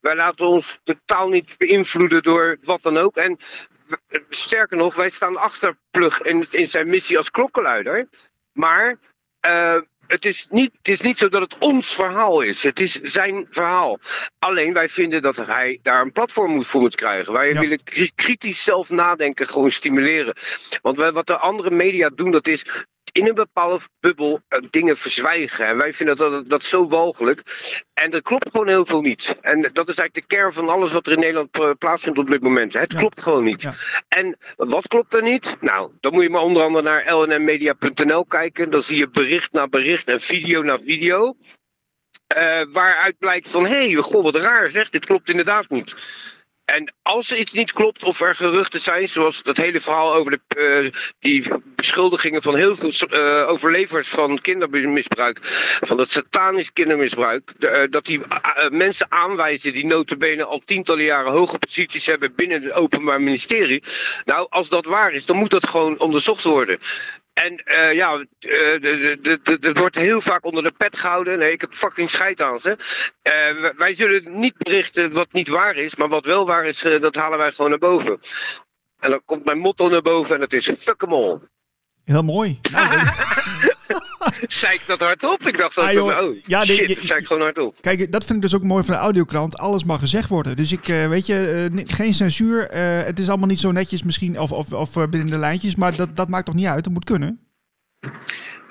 wij 0.00 0.14
laten 0.14 0.46
ons 0.46 0.80
totaal 0.84 1.28
niet 1.28 1.54
beïnvloeden 1.56 2.22
door 2.22 2.56
wat 2.62 2.82
dan 2.82 2.96
ook. 2.96 3.16
En 3.16 3.38
sterker 4.28 4.76
nog, 4.76 4.94
wij 4.94 5.10
staan 5.10 5.36
achter 5.36 5.76
Plug 5.90 6.22
in, 6.22 6.46
in 6.50 6.68
zijn 6.68 6.88
missie 6.88 7.16
als 7.16 7.30
klokkenluider. 7.30 8.08
Maar 8.52 8.98
uh, 9.46 9.76
het, 10.08 10.24
is 10.24 10.46
niet, 10.50 10.70
het 10.78 10.88
is 10.88 11.00
niet 11.00 11.18
zo 11.18 11.28
dat 11.28 11.42
het 11.42 11.58
ons 11.58 11.94
verhaal 11.94 12.40
is. 12.40 12.62
Het 12.62 12.80
is 12.80 12.92
zijn 12.92 13.46
verhaal. 13.50 13.98
Alleen 14.38 14.72
wij 14.72 14.88
vinden 14.88 15.22
dat 15.22 15.36
hij 15.36 15.78
daar 15.82 16.02
een 16.02 16.12
platform 16.12 16.52
moet 16.52 16.66
voor 16.66 16.80
moet 16.80 16.94
krijgen. 16.94 17.32
Wij 17.32 17.52
ja. 17.52 17.60
willen 17.60 17.80
kritisch 18.14 18.64
zelf 18.64 18.90
nadenken 18.90 19.46
gewoon 19.46 19.70
stimuleren. 19.70 20.34
Want 20.82 20.96
wij, 20.96 21.12
wat 21.12 21.26
de 21.26 21.36
andere 21.36 21.70
media 21.70 22.10
doen, 22.14 22.30
dat 22.30 22.46
is 22.46 22.64
in 23.12 23.26
een 23.26 23.34
bepaalde 23.34 23.80
bubbel 24.00 24.40
uh, 24.48 24.60
dingen 24.70 24.96
verzwijgen. 24.96 25.66
En 25.66 25.76
wij 25.76 25.92
vinden 25.92 26.16
dat, 26.16 26.48
dat, 26.48 26.62
zo 26.62 26.88
walgelijk. 26.88 27.42
En 27.94 28.10
dat 28.10 28.22
klopt 28.22 28.48
gewoon 28.50 28.68
heel 28.68 28.86
veel 28.86 29.00
niet. 29.00 29.36
En 29.40 29.60
dat 29.60 29.88
is 29.88 29.96
eigenlijk 29.96 30.14
de 30.14 30.36
kern 30.36 30.52
van 30.52 30.68
alles 30.68 30.92
wat 30.92 31.06
er 31.06 31.12
in 31.12 31.18
Nederland 31.18 31.60
uh, 31.60 31.70
plaatsvindt 31.78 32.18
op 32.18 32.26
dit 32.26 32.42
moment. 32.42 32.72
Het 32.72 32.92
ja. 32.92 32.98
klopt 32.98 33.20
gewoon 33.20 33.44
niet. 33.44 33.62
Ja. 33.62 33.72
En 34.08 34.36
wat 34.56 34.88
klopt 34.88 35.14
er 35.14 35.22
niet? 35.22 35.56
Nou, 35.60 35.90
dan 36.00 36.12
moet 36.12 36.22
je 36.22 36.30
maar 36.30 36.42
onder 36.42 36.62
andere 36.62 36.84
naar 36.84 37.14
lnmmedia.nl 37.14 38.24
kijken. 38.24 38.70
Dan 38.70 38.82
zie 38.82 38.98
je 38.98 39.08
bericht 39.08 39.52
na 39.52 39.68
bericht 39.68 40.08
en 40.08 40.20
video 40.20 40.62
na 40.62 40.78
video. 40.84 41.36
Uh, 42.36 42.62
waaruit 42.72 43.18
blijkt 43.18 43.48
van, 43.48 43.66
hé, 43.66 43.92
hey, 43.92 43.94
goh, 43.94 44.22
wat 44.22 44.36
raar 44.36 44.68
zeg, 44.68 44.88
dit 44.88 45.04
klopt 45.04 45.30
inderdaad 45.30 45.68
niet. 45.68 45.94
En 46.74 46.92
als 47.02 47.30
er 47.30 47.38
iets 47.38 47.52
niet 47.52 47.72
klopt 47.72 48.04
of 48.04 48.20
er 48.20 48.34
geruchten 48.34 48.80
zijn, 48.80 49.08
zoals 49.08 49.42
dat 49.42 49.56
hele 49.56 49.80
verhaal 49.80 50.14
over 50.14 50.30
de, 50.30 50.40
uh, 50.84 51.00
die 51.18 51.44
beschuldigingen 51.64 52.42
van 52.42 52.56
heel 52.56 52.76
veel 52.76 52.92
uh, 53.10 53.48
overlevers 53.48 54.08
van 54.08 54.40
kindermisbruik, 54.40 55.38
van 55.80 55.98
het 55.98 56.10
satanisch 56.10 56.72
kindermisbruik, 56.72 57.52
de, 57.58 57.66
uh, 57.66 57.90
dat 57.90 58.06
die 58.06 58.20
mensen 58.70 59.06
aanwijzen 59.12 59.72
die 59.72 59.86
notabene 59.86 60.44
al 60.44 60.58
tientallen 60.58 61.04
jaren 61.04 61.32
hoge 61.32 61.58
posities 61.58 62.06
hebben 62.06 62.34
binnen 62.34 62.62
het 62.62 62.72
Openbaar 62.72 63.22
Ministerie. 63.22 63.82
Nou, 64.24 64.46
als 64.50 64.68
dat 64.68 64.84
waar 64.84 65.12
is, 65.12 65.26
dan 65.26 65.36
moet 65.36 65.50
dat 65.50 65.68
gewoon 65.68 65.98
onderzocht 65.98 66.44
worden. 66.44 66.78
En 67.44 67.62
uh, 67.64 67.92
ja, 67.92 68.24
het 69.60 69.78
wordt 69.78 69.96
heel 69.96 70.20
vaak 70.20 70.44
onder 70.44 70.62
de 70.62 70.72
pet 70.76 70.96
gehouden. 70.96 71.38
Nee, 71.38 71.52
ik 71.52 71.60
heb 71.60 71.72
fucking 71.72 72.10
scheid 72.10 72.40
aan 72.40 72.60
ze. 72.60 72.76
Uh, 73.22 73.70
wij 73.76 73.94
zullen 73.94 74.40
niet 74.40 74.56
berichten 74.58 75.12
wat 75.12 75.32
niet 75.32 75.48
waar 75.48 75.76
is, 75.76 75.96
maar 75.96 76.08
wat 76.08 76.24
wel 76.24 76.46
waar 76.46 76.66
is, 76.66 76.84
uh, 76.84 77.00
dat 77.00 77.14
halen 77.14 77.38
wij 77.38 77.52
gewoon 77.52 77.70
naar 77.70 77.78
boven. 77.78 78.18
En 78.98 79.10
dan 79.10 79.22
komt 79.24 79.44
mijn 79.44 79.58
motto 79.58 79.88
naar 79.88 80.02
boven 80.02 80.34
en 80.34 80.40
dat 80.40 80.52
is 80.52 80.70
fuck 80.78 81.02
em 81.02 81.12
all. 81.12 81.40
Heel 82.04 82.22
mooi. 82.22 82.58
Nou, 82.70 83.67
zei 84.48 84.74
ik 84.74 84.82
dat 84.86 85.00
hardop? 85.00 85.46
Ik 85.46 85.56
dacht 85.56 85.74
dat 85.74 85.84
ah, 85.84 85.92
joh, 85.92 86.06
oh, 86.06 86.36
ja, 86.42 86.64
shit, 86.64 86.88
dat 86.88 87.04
zei 87.04 87.20
ik 87.20 87.26
gewoon 87.26 87.42
hardop. 87.42 87.76
Kijk, 87.80 88.12
dat 88.12 88.24
vind 88.24 88.36
ik 88.36 88.50
dus 88.50 88.54
ook 88.54 88.62
mooi 88.62 88.84
van 88.84 88.94
de 88.94 89.00
audiokrant. 89.00 89.58
Alles 89.58 89.84
mag 89.84 90.00
gezegd 90.00 90.28
worden. 90.28 90.56
Dus 90.56 90.72
ik, 90.72 90.88
uh, 90.88 91.08
weet 91.08 91.26
je, 91.26 91.68
uh, 91.74 91.82
geen 91.84 92.14
censuur. 92.14 92.74
Uh, 92.74 93.02
het 93.04 93.18
is 93.18 93.28
allemaal 93.28 93.48
niet 93.48 93.60
zo 93.60 93.72
netjes 93.72 94.02
misschien, 94.02 94.40
of, 94.40 94.52
of, 94.52 94.72
of 94.72 94.92
binnen 94.92 95.30
de 95.30 95.38
lijntjes. 95.38 95.74
Maar 95.74 95.96
dat, 95.96 96.16
dat 96.16 96.28
maakt 96.28 96.46
toch 96.46 96.54
niet 96.54 96.66
uit? 96.66 96.84
Dat 96.84 96.92
moet 96.92 97.04
kunnen. 97.04 97.40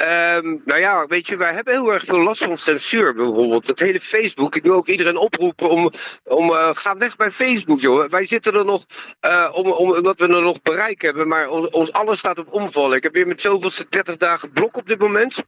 Um, 0.02 0.62
nou 0.66 0.80
ja, 0.80 1.08
weet 1.08 1.28
je, 1.28 1.38
wij 1.38 1.54
hebben 1.54 1.74
heel 1.74 1.94
erg 1.94 2.04
veel 2.04 2.20
last 2.20 2.44
van 2.44 2.58
censuur 2.58 3.14
bijvoorbeeld. 3.14 3.68
Het 3.68 3.80
hele 3.80 4.00
Facebook. 4.00 4.56
Ik 4.56 4.64
wil 4.64 4.74
ook 4.74 4.88
iedereen 4.88 5.18
oproepen 5.18 5.70
om, 5.70 5.92
om 6.24 6.50
uh, 6.50 6.70
ga 6.74 6.98
weg 6.98 7.16
bij 7.16 7.32
Facebook, 7.32 7.80
joh. 7.80 8.10
Wij 8.10 8.26
zitten 8.26 8.54
er 8.54 8.66
nog, 8.66 8.86
uh, 9.22 9.50
om, 9.54 9.72
om, 9.72 9.92
omdat 9.92 10.20
we 10.20 10.28
er 10.28 10.42
nog 10.42 10.62
bereik 10.62 11.02
hebben, 11.02 11.28
maar 11.28 11.50
ons, 11.50 11.92
alles 11.92 12.20
staat 12.20 12.40
op 12.40 12.54
omvallen. 12.54 12.98
Ik 12.98 13.04
heb 13.04 13.14
weer 13.14 13.28
met 13.28 13.42
zoveelste 13.42 13.86
30 13.90 14.18
dagen 14.18 14.52
blok 14.52 14.78
op 14.78 14.88
dit 14.88 15.00
moment. 15.00 15.44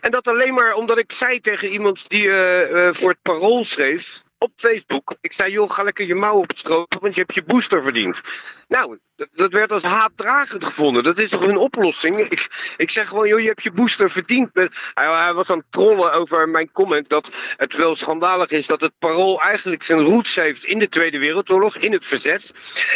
En 0.00 0.10
dat 0.10 0.28
alleen 0.28 0.54
maar 0.54 0.74
omdat 0.74 0.98
ik 0.98 1.12
zei 1.12 1.40
tegen 1.40 1.68
iemand 1.68 2.08
die 2.08 2.28
eh, 2.28 2.88
eh, 2.88 2.94
voor 2.94 3.10
het 3.10 3.22
parool 3.22 3.64
schreef 3.64 4.22
op 4.38 4.52
Facebook. 4.56 5.16
Ik 5.20 5.32
zei, 5.32 5.52
joh, 5.52 5.70
ga 5.70 5.82
lekker 5.82 6.06
je 6.06 6.14
mouw 6.14 6.38
opstropen, 6.38 7.00
want 7.00 7.14
je 7.14 7.20
hebt 7.20 7.34
je 7.34 7.42
booster 7.42 7.82
verdiend. 7.82 8.20
Nou, 8.68 8.98
dat, 9.16 9.28
dat 9.30 9.52
werd 9.52 9.72
als 9.72 9.82
haatdragend 9.82 10.64
gevonden. 10.64 11.02
Dat 11.02 11.18
is 11.18 11.30
toch 11.30 11.40
een 11.40 11.56
oplossing? 11.56 12.18
Ik, 12.18 12.74
ik 12.76 12.90
zeg 12.90 13.08
gewoon, 13.08 13.28
joh, 13.28 13.40
je 13.40 13.46
hebt 13.46 13.62
je 13.62 13.72
booster 13.72 14.10
verdiend. 14.10 14.50
Hij, 14.94 15.34
was 15.34 15.50
aan 15.50 15.58
het 15.58 15.66
trollen 15.70 16.12
over 16.12 16.48
mijn 16.48 16.72
comment 16.72 17.08
dat 17.08 17.30
het 17.56 17.76
wel 17.76 17.94
schandalig 17.94 18.50
is 18.50 18.66
dat 18.66 18.80
het 18.80 18.92
parool 18.98 19.42
eigenlijk 19.42 19.82
zijn 19.82 20.00
roots 20.00 20.34
heeft 20.34 20.64
in 20.64 20.78
de 20.78 20.88
Tweede 20.88 21.18
Wereldoorlog, 21.18 21.76
in 21.76 21.92
het 21.92 22.04
verzet. 22.04 22.52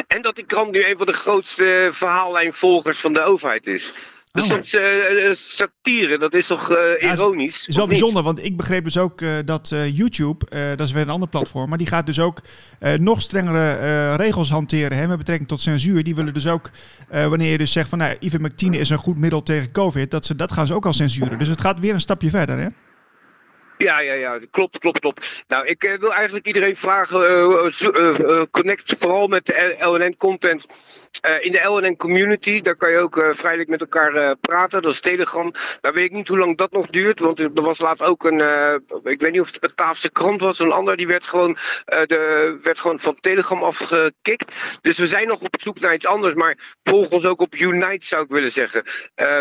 En 0.07 0.23
dat 0.23 0.35
die 0.35 0.47
krant 0.47 0.71
nu 0.71 0.85
een 0.85 0.97
van 0.97 1.07
de 1.07 1.13
grootste 1.13 1.89
verhaallijnvolgers 1.93 2.99
van 2.99 3.13
de 3.13 3.23
overheid 3.23 3.67
is. 3.67 3.93
Dus 4.33 4.43
Oh. 4.43 4.49
dat 4.49 4.65
is 4.65 4.75
eh, 4.75 5.27
eh, 5.29 5.35
satire, 5.35 6.19
dat 6.19 6.35
is 6.35 6.47
toch 6.47 6.71
eh, 6.71 7.01
Ja, 7.01 7.13
ironisch? 7.13 7.67
is 7.67 7.77
wel 7.77 7.87
bijzonder, 7.87 8.23
want 8.23 8.45
ik 8.45 8.57
begreep 8.57 8.85
dus 8.85 8.99
ook 8.99 9.23
dat 9.45 9.75
YouTube, 9.93 10.75
dat 10.77 10.87
is 10.87 10.93
weer 10.93 11.03
een 11.03 11.09
ander 11.09 11.29
platform, 11.29 11.69
maar 11.69 11.79
die 11.79 11.87
gaat 11.87 12.07
dus 12.07 12.19
ook 12.21 12.41
nog 12.99 13.23
strengere 13.23 14.15
regels 14.15 14.51
hanteren 14.51 14.97
hè, 14.99 15.07
met 15.07 15.19
betrekking 15.19 15.49
tot 15.49 15.61
censuur. 15.61 16.03
Die 16.05 16.15
willen 16.15 16.35
dus 16.35 16.47
ook, 16.47 16.71
wanneer 17.11 17.51
je 17.51 17.59
dus 17.59 17.73
zegt 17.73 17.89
van 17.89 17.99
nou, 17.99 18.17
ivermectine 18.21 18.79
is 18.79 18.91
een 18.91 18.99
goed 18.99 19.19
middel 19.19 19.43
tegen 19.43 19.73
COVID, 19.73 20.11
dat, 20.11 20.27
ze, 20.27 20.35
dat 20.35 20.53
gaan 20.53 20.67
ze 20.67 20.75
ook 20.75 20.87
al 20.87 20.93
censuren. 20.93 21.39
Dus 21.39 21.49
het 21.49 21.61
gaat 21.61 21.81
weer 21.81 21.95
een 21.95 22.01
stapje 22.01 22.31
verder. 22.31 22.59
Hè? 22.59 22.69
Ja, 23.83 23.99
ja, 24.01 24.13
ja, 24.13 24.39
klopt, 24.51 24.79
klopt, 24.79 25.01
klopt. 25.01 25.45
Nou, 25.49 25.67
ik 25.67 25.85
eh, 25.85 25.99
wil 25.99 26.13
eigenlijk 26.13 26.47
iedereen 26.47 26.77
vragen, 26.77 27.27
eh, 27.27 28.39
eh, 28.39 28.43
connect 28.51 28.95
vooral 28.99 29.27
met 29.27 29.47
de 29.47 29.77
LNN-content 29.79 30.67
eh, 31.21 31.45
in 31.45 31.53
de 31.53 31.63
LNN-community. 31.65 32.61
Daar 32.61 32.77
kan 32.77 32.91
je 32.91 32.99
ook 32.99 33.31
vrijelijk 33.33 33.69
met 33.69 33.81
elkaar 33.81 34.37
praten, 34.37 34.83
dat 34.83 34.93
is 34.93 35.01
Telegram. 35.01 35.53
Nou 35.81 35.95
weet 35.95 36.05
ik 36.05 36.13
niet 36.13 36.29
hoe 36.29 36.39
lang 36.39 36.57
dat 36.57 36.73
nog 36.73 36.87
duurt, 36.87 37.21
want 37.21 37.41
er 37.41 37.51
was 37.55 37.81
laatst 37.81 38.03
ook 38.03 38.25
een, 38.25 38.41
ik 39.05 39.21
weet 39.21 39.33
niet 39.33 39.41
of 39.41 39.51
het 39.51 39.61
Bataafse 39.61 40.11
krant 40.11 40.41
was, 40.41 40.59
een 40.59 40.73
ander, 40.73 40.97
die 40.97 41.07
werd 41.07 41.27
gewoon, 41.27 41.57
de, 41.85 42.59
werd 42.63 42.81
gewoon 42.81 43.01
van 43.01 43.21
Telegram 43.21 43.63
afgekikt. 43.63 44.79
Dus 44.81 44.99
we 44.99 45.07
zijn 45.07 45.29
nog 45.29 45.41
op 45.41 45.57
zoek 45.61 45.81
naar 45.81 45.95
iets 45.95 46.07
anders, 46.07 46.35
maar 46.35 46.77
volg 46.83 47.11
ons 47.11 47.25
ook 47.25 47.41
op 47.41 47.55
Unite 47.55 48.07
zou 48.07 48.25
ik 48.25 48.31
willen 48.31 48.53
zeggen. 48.53 48.83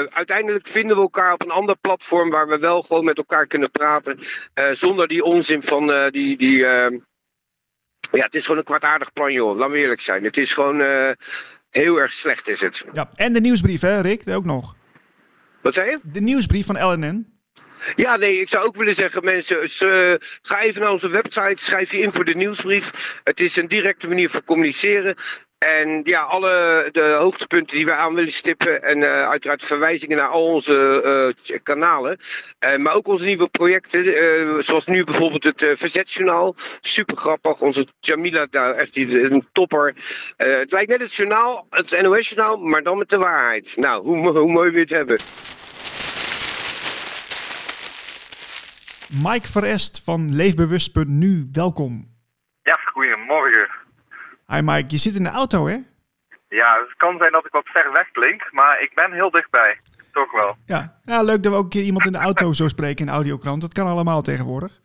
Uiteindelijk 0.09 0.67
vinden 0.67 0.95
we 0.95 1.01
elkaar 1.01 1.33
op 1.33 1.43
een 1.43 1.51
ander 1.51 1.75
platform 1.75 2.29
waar 2.29 2.47
we 2.47 2.59
wel 2.59 2.81
gewoon 2.81 3.05
met 3.05 3.17
elkaar 3.17 3.47
kunnen 3.47 3.71
praten. 3.71 4.19
Eh, 4.53 4.71
zonder 4.71 5.07
die 5.07 5.23
onzin 5.23 5.63
van 5.63 5.91
eh, 5.91 6.09
die. 6.09 6.37
die 6.37 6.65
eh, 6.65 6.99
ja, 8.11 8.23
het 8.23 8.35
is 8.35 8.41
gewoon 8.41 8.57
een 8.57 8.63
kwartaardig 8.63 9.13
plan, 9.13 9.33
joh. 9.33 9.57
Laten 9.57 9.73
we 9.73 9.79
eerlijk 9.79 10.01
zijn. 10.01 10.23
Het 10.23 10.37
is 10.37 10.53
gewoon 10.53 10.81
eh, 10.81 11.09
heel 11.69 11.97
erg 11.99 12.13
slecht, 12.13 12.47
is 12.47 12.61
het. 12.61 12.85
Ja. 12.93 13.09
En 13.15 13.33
de 13.33 13.41
nieuwsbrief, 13.41 13.81
hè, 13.81 14.01
Rick? 14.01 14.27
Ook 14.27 14.45
nog. 14.45 14.75
Wat 15.61 15.73
zei 15.73 15.89
je? 15.89 15.99
De 16.03 16.21
nieuwsbrief 16.21 16.65
van 16.65 16.85
LNN. 16.85 17.37
Ja, 17.95 18.17
nee, 18.17 18.41
ik 18.41 18.49
zou 18.49 18.65
ook 18.65 18.75
willen 18.75 18.95
zeggen, 18.95 19.23
mensen, 19.23 19.57
ga 20.41 20.61
even 20.61 20.81
naar 20.81 20.91
onze 20.91 21.09
website, 21.09 21.63
schrijf 21.63 21.91
je 21.91 21.97
in 21.97 22.11
voor 22.11 22.25
de 22.25 22.35
nieuwsbrief. 22.35 23.19
Het 23.23 23.39
is 23.39 23.55
een 23.55 23.67
directe 23.67 24.07
manier 24.07 24.29
van 24.29 24.43
communiceren. 24.43 25.15
En 25.59 26.01
ja, 26.03 26.21
alle 26.21 26.89
de 26.91 27.01
hoogtepunten 27.19 27.75
die 27.75 27.85
we 27.85 27.91
aan 27.93 28.13
willen 28.13 28.31
stippen. 28.31 28.83
En 28.83 29.03
eh, 29.03 29.29
uiteraard 29.29 29.63
verwijzingen 29.63 30.17
naar 30.17 30.27
al 30.27 30.45
onze 30.45 31.01
eh, 31.47 31.57
kanalen. 31.63 32.17
Eh, 32.59 32.75
maar 32.77 32.93
ook 32.93 33.07
onze 33.07 33.25
nieuwe 33.25 33.47
projecten. 33.49 34.05
eh, 34.05 34.57
zoals 34.59 34.85
nu 34.87 35.03
bijvoorbeeld 35.03 35.43
het 35.43 35.65
Verzetsjournaal. 35.75 36.55
Super 36.81 37.17
grappig. 37.17 37.61
Onze 37.61 37.87
Jamila, 37.99 38.47
daar 38.49 38.71
echt 38.71 38.93
die- 38.93 39.21
een 39.31 39.47
topper. 39.51 39.95
Eh, 40.37 40.55
het 40.57 40.71
lijkt 40.71 40.89
net 40.89 41.01
het 41.01 41.13
journaal, 41.13 41.67
het 41.69 42.01
NOS-journaal, 42.01 42.57
maar 42.57 42.83
dan 42.83 42.97
met 42.97 43.09
de 43.09 43.17
waarheid. 43.17 43.73
Nou, 43.77 44.03
hoe, 44.03 44.37
hoe 44.37 44.51
mooi 44.51 44.71
je 44.71 44.79
het 44.79 44.89
hebben? 44.89 45.17
Mike 49.23 49.47
Verest 49.47 50.01
van 50.03 50.35
Leefbewust.nu, 50.35 51.49
welkom. 51.51 52.17
Ja, 52.63 52.75
goedemorgen. 52.93 53.67
Hi 54.51 54.61
Mike, 54.61 54.85
je 54.87 54.97
zit 54.97 55.15
in 55.15 55.23
de 55.23 55.29
auto 55.29 55.67
hè? 55.67 55.77
Ja, 56.49 56.79
het 56.87 56.97
kan 56.97 57.15
zijn 57.17 57.31
dat 57.31 57.45
ik 57.45 57.51
wat 57.51 57.67
ver 57.67 57.91
weg 57.93 58.11
klink, 58.11 58.47
maar 58.51 58.81
ik 58.81 58.91
ben 58.95 59.11
heel 59.11 59.31
dichtbij. 59.31 59.79
Toch 60.13 60.31
wel. 60.31 60.55
Ja. 60.65 60.99
ja, 61.05 61.21
leuk 61.21 61.43
dat 61.43 61.51
we 61.51 61.57
ook 61.57 61.63
een 61.63 61.69
keer 61.69 61.83
iemand 61.83 62.05
in 62.05 62.11
de 62.11 62.17
auto 62.17 62.53
zo 62.53 62.67
spreken 62.67 62.99
in 62.99 63.05
de 63.05 63.11
audiokrant. 63.11 63.61
Dat 63.61 63.73
kan 63.73 63.87
allemaal 63.87 64.21
tegenwoordig. 64.21 64.79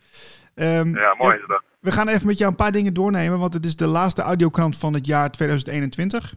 Ehm, 0.55 0.97
Ja, 0.97 1.15
mooi 1.19 1.37
is 1.37 1.45
dat. 1.47 1.63
We 1.81 1.93
gaan 1.93 2.09
even 2.09 2.27
met 2.27 2.39
jou 2.39 2.51
een 2.51 2.57
paar 2.57 2.73
dingen 2.73 2.95
doornemen, 2.95 3.39
want 3.39 3.55
het 3.55 3.65
is 3.65 3.77
de 3.77 3.87
laatste 3.87 4.23
audiokrant 4.23 4.79
van 4.79 4.95
het 4.95 5.07
jaar 5.07 5.31
2021. 5.31 6.35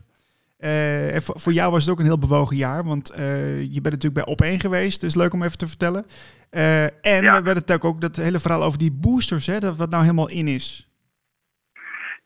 Eh, 0.58 1.16
en 1.16 1.22
voor, 1.22 1.40
voor 1.40 1.54
jou 1.54 1.72
was 1.72 1.82
het 1.84 1.92
ook 1.92 2.00
een 2.00 2.06
heel 2.06 2.20
bewogen 2.20 2.56
jaar, 2.56 2.84
want 2.84 3.10
eh, 3.10 3.62
je 3.74 3.82
bent 3.82 4.04
natuurlijk 4.04 4.26
bij 4.26 4.54
Op1 4.56 4.60
geweest. 4.60 5.02
Dus 5.02 5.16
leuk 5.16 5.34
om 5.34 5.44
even 5.44 5.58
te 5.58 5.68
vertellen. 5.68 6.06
Eh, 6.50 6.84
en 6.84 6.92
Ja. 7.02 7.20
we 7.22 7.24
werden 7.32 7.54
natuurlijk 7.54 7.86
ook 7.86 8.02
dat 8.02 8.16
hele 8.16 8.40
verhaal 8.40 8.64
over 8.64 8.80
die 8.80 8.92
boosters, 8.92 9.46
hè, 9.46 9.60
dat 9.60 9.76
wat 9.76 9.90
nou 9.90 10.02
helemaal 10.04 10.30
in 10.30 10.48
is. 10.48 10.87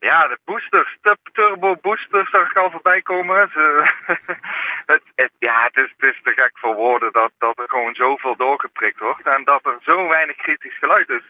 Ja, 0.09 0.27
de 0.27 0.39
boosters, 0.45 0.97
de 1.01 1.17
turbo 1.33 1.75
boosters, 1.81 2.29
zag 2.29 2.49
ik 2.49 2.57
al 2.57 2.71
voorbij 2.71 3.01
komen. 3.01 3.49
Ze, 3.53 3.63
het, 4.93 5.01
het- 5.15 5.31
ja, 5.39 5.63
het 5.63 5.75
is, 5.83 5.93
het 5.97 6.09
is 6.13 6.21
te 6.23 6.33
gek 6.35 6.51
voor 6.53 6.75
woorden 6.75 7.11
dat, 7.11 7.31
dat 7.37 7.59
er 7.59 7.69
gewoon 7.69 7.95
zoveel 7.95 8.35
doorgeprikt 8.35 8.99
wordt. 8.99 9.27
En 9.27 9.43
dat 9.43 9.65
er 9.65 9.77
zo 9.81 10.07
weinig 10.07 10.35
kritisch 10.35 10.77
geluid 10.77 11.09
is. 11.09 11.23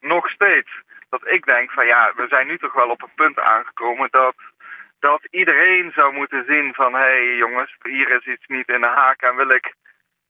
Nog 0.00 0.28
steeds. 0.28 0.70
Dat 1.08 1.20
ik 1.26 1.46
denk 1.46 1.70
van 1.70 1.86
ja, 1.86 2.12
we 2.16 2.26
zijn 2.28 2.46
nu 2.46 2.58
toch 2.58 2.72
wel 2.72 2.88
op 2.90 3.02
een 3.02 3.14
punt 3.14 3.38
aangekomen 3.40 4.08
dat, 4.10 4.34
dat 5.00 5.26
iedereen 5.30 5.92
zou 5.94 6.12
moeten 6.12 6.44
zien 6.48 6.74
van 6.74 6.92
hé 6.92 6.98
hey, 7.00 7.36
jongens, 7.36 7.76
hier 7.82 8.14
is 8.16 8.26
iets 8.26 8.46
niet 8.46 8.68
in 8.68 8.80
de 8.80 8.88
haak 8.94 9.22
en 9.22 9.36
wil 9.36 9.50
ik, 9.50 9.74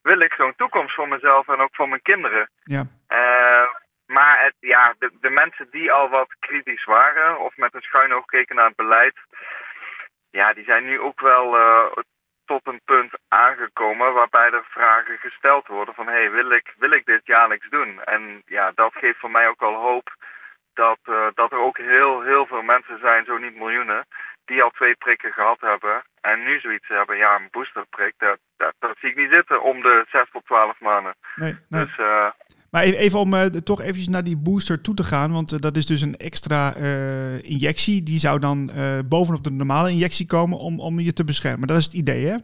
wil 0.02 0.20
ik 0.20 0.32
zo'n 0.32 0.54
toekomst 0.56 0.94
voor 0.94 1.08
mezelf 1.08 1.48
en 1.48 1.60
ook 1.60 1.74
voor 1.74 1.88
mijn 1.88 2.02
kinderen. 2.02 2.50
Ja, 2.62 2.84
Eh, 3.06 3.66
maar 4.06 4.44
het, 4.44 4.54
ja, 4.60 4.94
de, 4.98 5.10
de 5.20 5.30
mensen 5.30 5.70
die 5.70 5.92
al 5.92 6.08
wat 6.08 6.36
kritisch 6.38 6.84
waren 6.84 7.40
of 7.40 7.56
met 7.56 7.74
een 7.74 7.82
schuin 7.82 8.14
oog 8.14 8.24
keken 8.24 8.56
naar 8.56 8.66
het 8.66 8.76
beleid, 8.76 9.16
ja, 10.30 10.52
die 10.52 10.64
zijn 10.64 10.84
nu 10.84 11.00
ook 11.00 11.20
wel 11.20 11.58
eh, 11.58 12.02
tot 12.44 12.60
een 12.64 12.80
punt 12.84 13.12
aangekomen 13.28 14.12
waarbij 14.12 14.50
er 14.50 14.66
vragen 14.68 15.18
gesteld 15.18 15.66
worden 15.66 15.94
van 15.94 16.06
hé, 16.06 16.12
hey, 16.12 16.30
wil, 16.30 16.50
ik, 16.50 16.74
wil 16.78 16.90
ik 16.90 17.06
dit 17.06 17.20
jaarlijks 17.24 17.68
doen? 17.68 18.02
En 18.04 18.42
ja, 18.46 18.72
dat 18.74 18.92
geeft 18.94 19.18
voor 19.18 19.30
mij 19.30 19.48
ook 19.48 19.60
wel 19.60 19.74
hoop 19.74 20.14
dat, 20.74 20.98
eh, 21.02 21.26
dat 21.34 21.52
er 21.52 21.58
ook 21.58 21.78
heel, 21.78 22.22
heel 22.22 22.46
veel 22.46 22.62
mensen 22.62 22.98
zijn, 22.98 23.24
zo 23.24 23.38
niet 23.38 23.56
miljoenen, 23.56 24.06
die 24.44 24.62
al 24.62 24.70
twee 24.70 24.94
prikken 24.94 25.32
gehad 25.32 25.60
hebben 25.60 26.04
en 26.20 26.42
nu 26.42 26.60
zoiets 26.60 26.88
hebben, 26.88 27.16
ja, 27.16 27.34
een 27.34 27.48
boosterprik, 27.50 28.14
dat, 28.18 28.38
dat, 28.56 28.74
dat 28.78 28.96
zie 29.00 29.10
ik 29.10 29.16
niet 29.16 29.34
zitten 29.34 29.62
om 29.62 29.82
de 29.82 30.04
6 30.10 30.22
tot 30.32 30.44
12 30.44 30.80
maanden. 30.80 31.14
nee, 31.34 31.56
nee. 31.68 31.84
Dus 31.84 31.96
eh, 31.98 32.30
Maar 32.76 32.84
even, 32.84 32.98
even 32.98 33.18
om 33.18 33.34
eh, 33.34 33.44
toch 33.44 33.80
eventjes 33.80 34.08
naar 34.08 34.24
die 34.24 34.36
booster 34.36 34.80
toe 34.80 34.94
te 34.94 35.04
gaan, 35.04 35.32
want 35.32 35.52
eh, 35.52 35.58
dat 35.58 35.76
is 35.76 35.86
dus 35.86 36.00
een 36.00 36.16
extra 36.16 36.74
eh, 36.74 37.42
injectie. 37.42 38.02
Die 38.02 38.18
zou 38.18 38.38
dan 38.38 38.70
bovenop 39.08 39.44
de 39.44 39.50
normale 39.50 39.90
injectie 39.90 40.26
komen 40.26 40.58
om, 40.58 40.80
om 40.80 41.00
je 41.00 41.12
te 41.12 41.24
beschermen. 41.24 41.68
Dat 41.68 41.76
is 41.78 41.84
het 41.84 41.94
idee, 41.94 42.26
hè? 42.26 42.36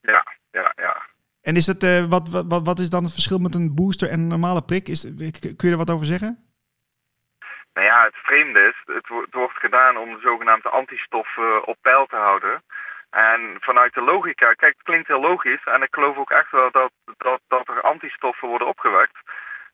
ja, 0.00 0.26
ja, 0.50 0.72
ja. 0.76 1.02
En 1.42 1.56
is 1.56 1.64
dat, 1.64 2.08
wat, 2.08 2.28
wat, 2.48 2.62
wat- 2.64 2.78
is 2.78 2.90
dan 2.90 3.02
het 3.04 3.12
verschil 3.12 3.38
met 3.38 3.54
een 3.54 3.74
booster 3.74 4.08
en 4.10 4.20
een 4.20 4.26
normale 4.26 4.62
prik? 4.62 4.88
Is, 4.88 5.02
kun 5.40 5.68
je 5.68 5.70
er 5.70 5.76
wat 5.84 5.90
over 5.90 6.06
zeggen? 6.06 6.38
Nou 7.72 7.86
ja, 7.86 8.04
het 8.04 8.16
vreemde 8.16 8.60
is, 8.60 8.94
het, 8.94 9.08
het 9.08 9.34
wordt 9.34 9.58
gedaan 9.58 9.96
om 9.96 10.08
de 10.10 10.20
zogenaamde 10.22 10.68
antistoffen 10.68 11.66
op 11.66 11.76
peil 11.80 12.06
te 12.06 12.16
houden. 12.16 12.62
En 13.14 13.56
vanuit 13.60 13.94
de 13.94 14.00
logica, 14.00 14.52
kijk, 14.52 14.72
het 14.72 14.82
klinkt 14.82 15.08
heel 15.08 15.20
logisch 15.20 15.64
en 15.64 15.82
ik 15.82 15.94
geloof 15.94 16.16
ook 16.16 16.30
echt 16.30 16.50
wel 16.50 16.70
dat, 16.70 16.92
dat, 17.16 17.40
dat 17.48 17.68
er 17.68 17.80
antistoffen 17.80 18.48
worden 18.48 18.68
opgewekt. 18.68 19.16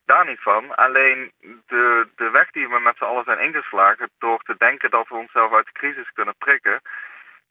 Daar 0.05 0.27
niet 0.27 0.41
van. 0.41 0.75
Alleen 0.75 1.33
de, 1.67 2.09
de 2.17 2.31
weg 2.31 2.51
die 2.51 2.69
we 2.69 2.81
met 2.81 2.97
z'n 2.97 3.05
allen 3.05 3.25
zijn 3.25 3.39
ingeslagen 3.39 4.11
door 4.19 4.43
te 4.43 4.55
denken 4.59 4.91
dat 4.91 5.09
we 5.09 5.15
onszelf 5.15 5.53
uit 5.53 5.67
de 5.67 5.73
crisis 5.73 6.13
kunnen 6.13 6.35
prikken, 6.39 6.81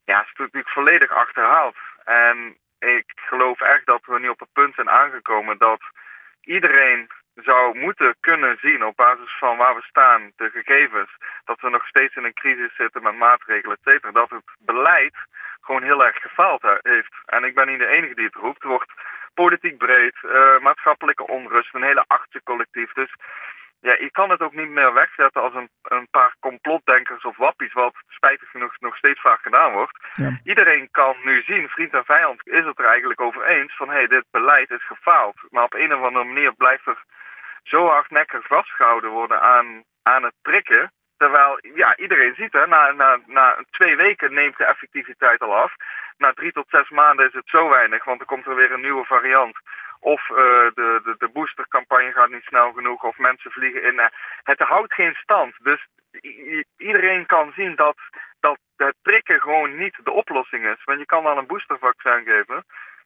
ja, 0.06 0.22
is 0.22 0.34
natuurlijk 0.36 0.70
volledig 0.70 1.12
achterhaald. 1.12 1.76
En 2.04 2.58
ik 2.80 3.12
geloof 3.16 3.62
echt 3.62 3.86
dat 3.86 4.02
we 4.06 4.20
nu 4.20 4.30
op 4.30 4.40
het 4.40 4.54
punt 4.54 4.76
zijn 4.76 4.90
aangekomen 4.90 5.58
dat 5.58 5.82
iedereen 6.42 7.10
zou 7.44 7.78
moeten 7.80 8.16
kunnen 8.20 8.58
zien 8.62 8.86
op 8.86 8.96
basis 8.96 9.38
van 9.40 9.58
waar 9.58 9.76
we 9.76 9.82
staan, 9.82 10.32
de 10.36 10.50
gegevens, 10.50 11.10
dat 11.46 11.62
we 11.62 11.70
nog 11.70 11.88
steeds 11.88 12.16
in 12.16 12.24
een 12.24 12.34
crisis 12.34 12.76
zitten 12.76 13.04
met 13.04 13.18
maatregelen, 13.18 13.78
et 13.82 13.92
cetera, 13.92 14.12
dat 14.12 14.30
het 14.30 14.44
beleid 14.60 15.16
gewoon 15.62 15.84
heel 15.84 16.06
erg 16.06 16.18
gefaald 16.22 16.62
he- 16.62 16.92
heeft. 16.94 17.14
En 17.26 17.44
ik 17.44 17.56
ben 17.56 17.68
niet 17.68 17.80
de 17.80 17.96
enige 17.98 18.16
die 18.16 18.26
het 18.26 18.36
roept. 18.36 18.64
Er 18.64 18.70
wordt 18.70 18.92
politiek 19.34 19.78
breed, 19.78 20.16
eh, 20.24 20.60
maatschappelijke 20.60 21.28
onrust, 21.28 21.74
een 21.74 21.84
hele 21.84 22.06
achtercollectief. 22.08 22.94
Dus 22.94 23.14
ja, 23.82 23.96
je 24.00 24.12
kan 24.12 24.30
het 24.30 24.42
ook 24.42 24.54
niet 24.54 24.70
meer 24.70 24.94
wegzetten 24.94 25.42
als 25.42 25.54
een, 25.54 25.70
een 25.82 26.08
paar 26.12 26.36
complotdenkers 26.40 27.24
of 27.24 27.38
wappies, 27.38 27.74
wat 27.74 27.96
spijtig 28.08 28.50
genoeg 28.50 28.80
nog 28.80 28.98
steeds 28.98 29.22
vaak 29.22 29.42
gedaan 29.42 29.72
wordt. 29.72 29.98
Ja. 30.14 30.40
Iedereen 30.44 30.88
kan 30.92 31.16
nu 31.24 31.42
zien, 31.42 31.70
vriend 31.70 31.94
en 31.94 32.06
vijand 32.06 32.48
is 32.48 32.66
het 32.66 32.80
er 32.80 32.86
eigenlijk 32.86 33.22
over 33.22 33.46
eens 33.46 33.76
van 33.76 33.90
hé, 33.90 33.96
hey, 33.96 34.08
dit 34.08 34.26
beleid 34.32 34.70
is 34.72 34.86
gefaald. 34.86 35.36
Maar 35.50 35.64
op 35.64 35.74
een 35.74 35.94
of 35.94 36.04
andere 36.04 36.26
manier 36.26 36.54
blijft 36.54 36.88
er 36.88 37.04
zo 37.64 37.86
hardnekkig 37.86 38.48
vastgehouden 38.48 39.10
worden 39.10 39.42
aan, 39.42 39.84
aan 40.04 40.24
het 40.24 40.36
prikken. 40.42 40.92
Terwijl 41.18 41.60
ja, 41.76 41.98
iedereen 41.98 42.36
ziet, 42.36 42.54
hè, 42.54 42.68
na, 42.68 42.92
na, 42.92 43.20
na 43.26 43.64
twee 43.72 43.96
weken 43.96 44.34
neemt 44.34 44.58
de 44.58 44.66
effectiviteit 44.66 45.40
al 45.40 45.56
af. 45.56 45.74
Na 46.20 46.32
drie 46.34 46.52
tot 46.52 46.66
zes 46.70 46.90
maanden 46.90 47.28
is 47.28 47.34
het 47.34 47.50
zo 47.50 47.70
weinig, 47.70 48.04
want 48.04 48.18
dan 48.18 48.28
komt 48.28 48.46
er 48.46 48.56
weer 48.56 48.72
een 48.72 48.82
nieuwe 48.82 49.06
variant. 49.06 49.58
Of 50.00 50.30
eh, 50.30 50.36
de, 50.74 51.02
de, 51.04 51.16
de 51.18 51.30
boostercampagne 51.34 52.12
gaat 52.12 52.30
niet 52.30 52.44
snel 52.44 52.72
genoeg, 52.72 53.04
of 53.04 53.18
mensen 53.18 53.52
vliegen 53.52 53.84
in. 53.84 54.00
Eh, 54.00 54.06
het 54.44 54.60
houdt 54.60 54.94
geen 54.94 55.14
stand. 55.14 55.54
Dus 55.62 55.88
iedereen 56.78 57.26
kan 57.26 57.52
zien 57.56 57.76
dat, 57.76 57.98
dat 58.40 58.58
het 58.78 58.96
prikken 59.02 59.42
gewoon 59.42 59.78
niet 59.78 60.00
de 60.04 60.12
oplossing 60.12 60.66
is. 60.66 60.84
Want 60.84 61.00
je 61.00 61.06
kan 61.06 61.24
dan 61.24 61.38
een 61.38 61.48
boostervaccin 61.48 62.24
geven. 62.26 62.66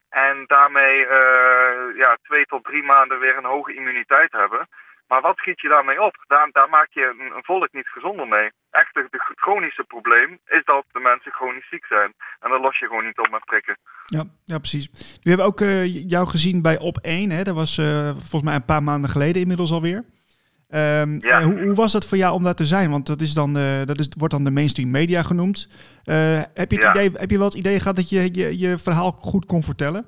En 0.09 0.43
daarmee 0.47 1.05
eh, 1.05 1.95
ja, 1.95 2.17
twee 2.23 2.45
tot 2.45 2.63
drie 2.63 2.83
maanden 2.83 3.19
weer 3.19 3.37
een 3.37 3.53
hoge 3.55 3.73
immuniteit 3.73 4.31
hebben. 4.31 4.67
Maar 5.07 5.21
wat 5.21 5.37
schiet 5.37 5.61
je 5.61 5.69
daarmee 5.69 6.01
op? 6.01 6.15
Daar, 6.27 6.49
daar 6.51 6.69
maak 6.69 6.89
je 6.91 7.15
een, 7.19 7.35
een 7.35 7.43
volk 7.43 7.71
niet 7.71 7.87
gezonder 7.87 8.27
mee. 8.27 8.51
Echt, 8.71 8.95
het 8.95 9.21
chronische 9.35 9.83
probleem 9.83 10.39
is 10.45 10.61
dat 10.65 10.83
de 10.91 10.99
mensen 10.99 11.31
chronisch 11.31 11.69
ziek 11.69 11.85
zijn. 11.85 12.13
En 12.39 12.49
dat 12.49 12.61
los 12.61 12.79
je 12.79 12.85
gewoon 12.87 13.05
niet 13.05 13.19
op 13.19 13.29
met 13.31 13.45
prikken. 13.45 13.77
Ja, 14.05 14.23
ja, 14.45 14.57
precies. 14.57 14.89
Nu 15.23 15.31
hebben 15.31 15.45
we 15.45 15.51
ook 15.51 15.61
eh, 15.61 16.09
jou 16.09 16.27
gezien 16.27 16.61
bij 16.61 16.79
Op 16.79 16.97
1. 16.97 17.29
Hè? 17.29 17.43
Dat 17.43 17.55
was 17.55 17.77
eh, 17.77 18.09
volgens 18.09 18.41
mij 18.43 18.55
een 18.55 18.65
paar 18.65 18.83
maanden 18.83 19.09
geleden 19.09 19.41
inmiddels 19.41 19.71
alweer. 19.71 20.03
Ja. 20.67 21.05
eh, 21.19 21.43
hoe, 21.43 21.61
hoe 21.63 21.75
was 21.75 21.91
dat 21.91 22.05
voor 22.07 22.17
jou 22.17 22.33
om 22.33 22.43
daar 22.43 22.55
te 22.55 22.65
zijn? 22.65 22.89
Want 22.89 23.07
dat, 23.07 23.21
is 23.21 23.33
dan, 23.33 23.53
dat 23.85 23.99
is, 23.99 24.09
wordt 24.17 24.33
dan 24.33 24.43
de 24.43 24.51
mainstream 24.51 24.91
media 24.91 25.23
genoemd. 25.23 25.67
Heb, 26.03 26.71
je 26.71 26.77
het 26.77 26.81
Ja. 26.81 26.89
idee, 26.89 27.11
heb 27.13 27.29
je 27.29 27.37
wel 27.37 27.45
het 27.47 27.55
idee 27.57 27.79
gehad 27.79 27.95
dat 27.95 28.09
je 28.09 28.29
je, 28.33 28.59
je 28.59 28.77
verhaal 28.77 29.11
goed 29.11 29.45
kon 29.45 29.63
vertellen? 29.63 30.05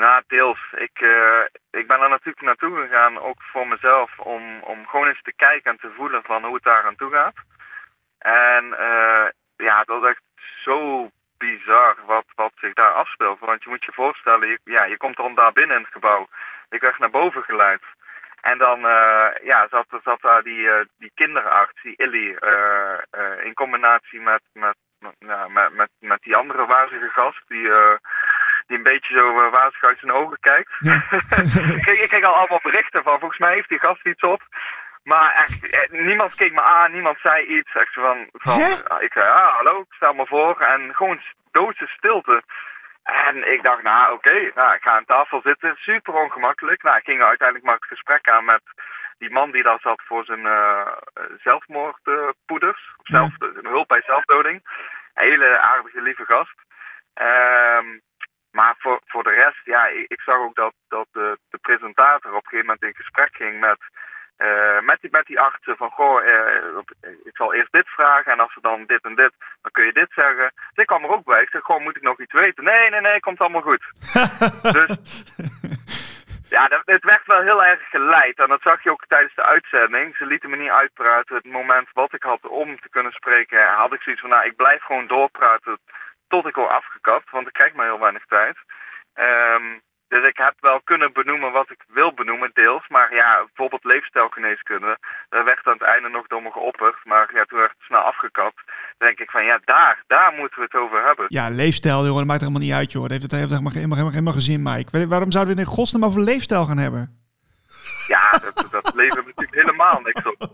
Nou, 0.00 0.22
deels. 0.26 0.60
Ik, 0.76 1.00
eh, 1.00 1.44
ik 1.70 1.86
ben 1.86 2.00
er 2.00 2.08
natuurlijk 2.08 2.40
naartoe 2.40 2.76
gegaan, 2.76 3.18
ook 3.18 3.42
voor 3.42 3.68
mezelf, 3.68 4.18
om, 4.18 4.62
om 4.62 4.86
gewoon 4.86 5.06
eens 5.06 5.22
te 5.22 5.32
kijken 5.36 5.70
en 5.70 5.78
te 5.78 5.90
voelen 5.96 6.22
van 6.22 6.44
hoe 6.44 6.54
het 6.54 6.62
daar 6.62 6.84
aan 6.84 6.96
toe 6.96 7.10
gaat. 7.10 7.34
En 8.18 8.78
eh, 8.78 9.26
ja, 9.56 9.82
dat 9.84 10.02
is 10.02 10.08
echt 10.08 10.22
zo 10.64 11.10
bizar 11.38 11.96
wat, 12.06 12.24
wat 12.34 12.52
zich 12.54 12.74
daar 12.74 12.92
afspeelt. 12.92 13.38
Want 13.38 13.62
je 13.62 13.68
moet 13.70 13.84
je 13.84 13.92
voorstellen, 13.92 14.48
je, 14.48 14.58
ja, 14.64 14.84
je 14.84 14.96
komt 14.96 15.16
dan 15.16 15.34
daar 15.34 15.52
binnen 15.52 15.76
in 15.76 15.82
het 15.82 15.92
gebouw. 15.92 16.28
Ik 16.70 16.80
werd 16.80 16.98
naar 16.98 17.10
boven 17.10 17.42
geleid. 17.42 17.82
En 18.40 18.58
dan 18.58 18.86
eh, 18.86 19.28
ja, 19.42 19.68
zat, 19.70 20.20
daar 20.20 20.42
die, 20.42 20.68
die 20.98 21.12
kinderarts, 21.14 21.82
die 21.82 21.96
Illy, 21.96 22.36
in 23.42 23.54
combinatie 23.54 24.20
met, 24.20 24.42
met, 24.52 24.76
met, 25.18 25.72
met, 25.72 25.90
met, 25.98 26.22
die 26.22 26.36
andere 26.36 26.66
wazige 26.66 27.08
gast, 27.08 27.42
die, 27.48 27.70
die 28.70 28.78
een 28.78 28.92
beetje 28.92 29.18
zo 29.18 29.24
uh, 29.34 29.50
wazig 29.50 29.82
uit 29.84 29.98
zijn 29.98 30.12
ogen 30.12 30.38
kijkt. 30.40 30.70
Ja. 30.78 30.94
ik, 31.76 31.82
kreeg, 31.82 32.02
ik 32.02 32.08
kreeg 32.08 32.24
al 32.24 32.34
allemaal 32.34 32.60
berichten 32.62 33.02
van, 33.02 33.18
volgens 33.18 33.38
mij 33.40 33.54
heeft 33.54 33.68
die 33.68 33.78
gast 33.78 34.06
iets 34.06 34.22
op. 34.22 34.42
Maar 35.02 35.32
echt, 35.32 35.70
eh, 35.70 36.00
niemand 36.00 36.34
keek 36.34 36.52
me 36.52 36.62
aan, 36.62 36.92
niemand 36.92 37.18
zei 37.22 37.46
iets. 37.46 37.72
Echt 37.74 37.94
van, 37.94 38.28
van 38.32 38.58
Hè? 38.60 38.68
ik 39.00 39.12
zei, 39.12 39.24
ja, 39.26 39.50
hallo, 39.56 39.84
stel 39.90 40.14
me 40.14 40.26
voor. 40.26 40.60
En 40.60 40.94
gewoon 40.94 41.20
doodse 41.50 41.86
stilte. 41.86 42.42
En 43.02 43.52
ik 43.52 43.62
dacht, 43.62 43.82
nou 43.82 44.12
oké, 44.12 44.50
nou, 44.54 44.74
ik 44.74 44.82
ga 44.82 44.96
aan 44.96 45.04
tafel 45.04 45.40
zitten. 45.44 45.76
Super 45.76 46.14
ongemakkelijk. 46.14 46.82
Nou, 46.82 46.96
ik 46.96 47.04
ging 47.04 47.22
uiteindelijk 47.22 47.66
maar 47.66 47.74
het 47.74 47.84
gesprek 47.94 48.30
aan 48.30 48.44
met 48.44 48.62
die 49.18 49.30
man 49.30 49.50
die 49.50 49.62
daar 49.62 49.80
zat 49.80 50.02
voor 50.06 50.24
zijn 50.24 50.46
eh 50.46 50.86
zelfmoordpoeders. 51.42 52.94
of 52.96 53.08
Ja. 53.08 53.16
zelf, 53.18 53.30
hulp 53.62 53.88
bij 53.88 54.02
zelfdoding. 54.06 54.60
Hele 55.14 55.58
aardige, 55.60 56.02
lieve 56.02 56.24
gast. 56.26 56.54
Ehm, 57.14 57.86
maar 58.50 58.74
voor, 58.78 59.00
voor 59.06 59.22
de 59.22 59.30
rest, 59.30 59.60
ja, 59.64 59.86
ik, 59.86 60.04
ik 60.08 60.20
zag 60.20 60.36
ook 60.36 60.54
dat, 60.54 60.74
dat 60.88 61.06
de, 61.12 61.38
de 61.50 61.58
presentator 61.58 62.30
op 62.30 62.36
een 62.36 62.48
gegeven 62.48 62.66
moment 62.66 62.82
in 62.82 62.94
gesprek 62.94 63.34
ging 63.36 63.60
met, 63.60 63.78
eh, 64.36 64.80
met, 64.80 64.98
die, 65.00 65.10
met 65.10 65.26
die 65.26 65.40
artsen. 65.40 65.76
Van, 65.76 65.90
goh, 65.90 66.28
eh, 66.28 66.76
op- 66.76 66.92
ik 67.24 67.36
zal 67.36 67.54
eerst 67.54 67.72
dit 67.72 67.88
vragen 67.88 68.32
en 68.32 68.40
als 68.40 68.52
ze 68.52 68.60
dan 68.60 68.84
dit 68.86 69.04
en 69.04 69.14
dit, 69.14 69.32
dan 69.62 69.70
kun 69.72 69.86
je 69.86 69.92
dit 69.92 70.10
zeggen. 70.14 70.52
Dus 70.54 70.82
ik 70.82 70.86
kwam 70.86 71.04
er 71.04 71.10
ook 71.16 71.24
bij. 71.24 71.42
Ik 71.42 71.50
zeg, 71.50 71.62
goh, 71.62 71.80
moet 71.82 71.96
ik 71.96 72.02
nog 72.02 72.20
iets 72.20 72.32
weten? 72.32 72.64
Nee, 72.64 72.90
nee, 72.90 73.00
nee, 73.00 73.20
komt 73.20 73.38
allemaal 73.40 73.62
goed. 73.62 73.84
dus 74.76 75.24
ja, 76.48 76.68
dat- 76.68 76.82
het 76.84 77.04
werd 77.04 77.26
wel 77.26 77.40
heel 77.42 77.64
erg 77.64 77.88
geleid. 77.90 78.38
En 78.38 78.48
dat 78.48 78.62
zag 78.62 78.82
je 78.82 78.90
ook 78.90 79.04
tijdens 79.06 79.34
de 79.34 79.44
uitzending. 79.44 80.16
Ze 80.16 80.26
lieten 80.26 80.50
me 80.50 80.56
niet 80.56 80.70
uitpraten. 80.70 81.36
Het 81.36 81.44
moment 81.44 81.88
wat 81.92 82.14
ik 82.14 82.22
had 82.22 82.46
om 82.48 82.80
te 82.80 82.88
kunnen 82.90 83.12
spreken, 83.12 83.66
had 83.68 83.92
ik 83.92 84.02
zoiets 84.02 84.20
van, 84.20 84.30
nou, 84.30 84.44
ik 84.44 84.56
blijf 84.56 84.82
gewoon 84.82 85.06
doorpraten 85.06 85.78
tot 86.32 86.46
ik 86.46 86.54
word 86.54 86.72
afgekapt. 86.80 87.30
Want 87.30 87.46
ik 87.46 87.52
krijg 87.52 87.72
maar 87.74 87.86
heel 87.86 88.04
weinig 88.06 88.26
tijd. 88.26 88.56
Ehm, 89.14 89.66
dus 90.12 90.28
ik 90.28 90.38
heb 90.46 90.54
wel 90.60 90.80
kunnen 90.90 91.12
benoemen 91.12 91.52
wat 91.52 91.70
ik 91.70 91.82
wil 91.88 92.12
benoemen, 92.14 92.50
deels. 92.54 92.88
Maar 92.88 93.14
ja, 93.14 93.30
bijvoorbeeld 93.46 93.84
leefstijlgeneeskunde, 93.84 94.98
daar 95.28 95.44
werd 95.44 95.66
aan 95.66 95.78
het 95.80 95.88
einde 95.94 96.08
nog 96.08 96.26
door 96.26 96.42
me 96.42 96.50
geopperd. 96.50 96.98
Maar 97.04 97.30
ja, 97.34 97.44
toen 97.44 97.58
werd 97.58 97.70
het 97.70 97.86
snel 97.86 98.00
afgekapt. 98.00 98.60
Dan 98.98 99.08
denk 99.08 99.18
ik 99.18 99.30
van, 99.30 99.44
ja, 99.44 99.60
daar, 99.64 100.04
daar 100.06 100.32
moeten 100.38 100.58
we 100.58 100.64
het 100.64 100.80
over 100.82 101.04
hebben. 101.04 101.24
Ja, 101.28 101.48
leefstijl, 101.48 102.04
jongen, 102.04 102.16
dat 102.16 102.26
maakt 102.26 102.40
er 102.40 102.46
helemaal 102.46 102.68
niet 102.68 102.78
uit, 102.80 102.92
joh. 102.92 103.02
Dat 103.02 103.10
heeft 103.10 103.22
het 103.22 103.32
helemaal, 103.32 103.58
helemaal, 103.58 103.96
helemaal, 103.96 104.10
helemaal 104.10 104.32
geen 104.32 104.50
zin, 104.52 104.62
Mike. 104.62 105.08
Waarom 105.08 105.32
zouden 105.32 105.54
we 105.54 105.60
het 105.60 105.70
in 105.70 105.76
godsnaam 105.76 106.04
over 106.04 106.20
leefstijl 106.20 106.64
gaan 106.64 106.78
hebben? 106.78 107.19
Ja, 108.16 108.30
dat, 108.30 108.66
dat 108.70 108.94
levert 108.94 109.26
natuurlijk 109.26 109.54
helemaal 109.54 110.00
niks 110.00 110.22
op. 110.22 110.50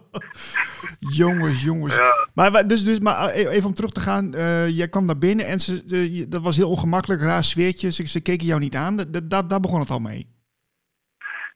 Jongens, 1.22 1.62
jongens. 1.62 1.96
Ja. 1.96 2.28
Maar, 2.34 2.66
dus, 2.66 2.84
dus, 2.84 3.00
maar 3.00 3.28
eh, 3.28 3.50
even 3.54 3.68
om 3.68 3.74
terug 3.74 3.90
te 3.92 4.00
gaan. 4.00 4.32
eh, 4.34 4.68
jij 4.68 4.88
kwam 4.88 5.04
naar 5.06 5.18
binnen 5.18 5.46
en 5.46 5.58
ze, 5.60 6.26
dat 6.28 6.42
was 6.42 6.56
heel 6.56 6.70
ongemakkelijk, 6.70 7.22
raar 7.22 7.44
sfeertje. 7.44 7.90
Ze, 7.92 8.06
ze 8.06 8.22
keken 8.22 8.46
jou 8.46 8.60
niet 8.60 8.74
aan. 8.76 8.96
Dat, 8.96 9.30
dat, 9.30 9.50
daar- 9.50 9.60
begon 9.60 9.80
het 9.80 9.90
al 9.90 9.98
mee. 9.98 10.34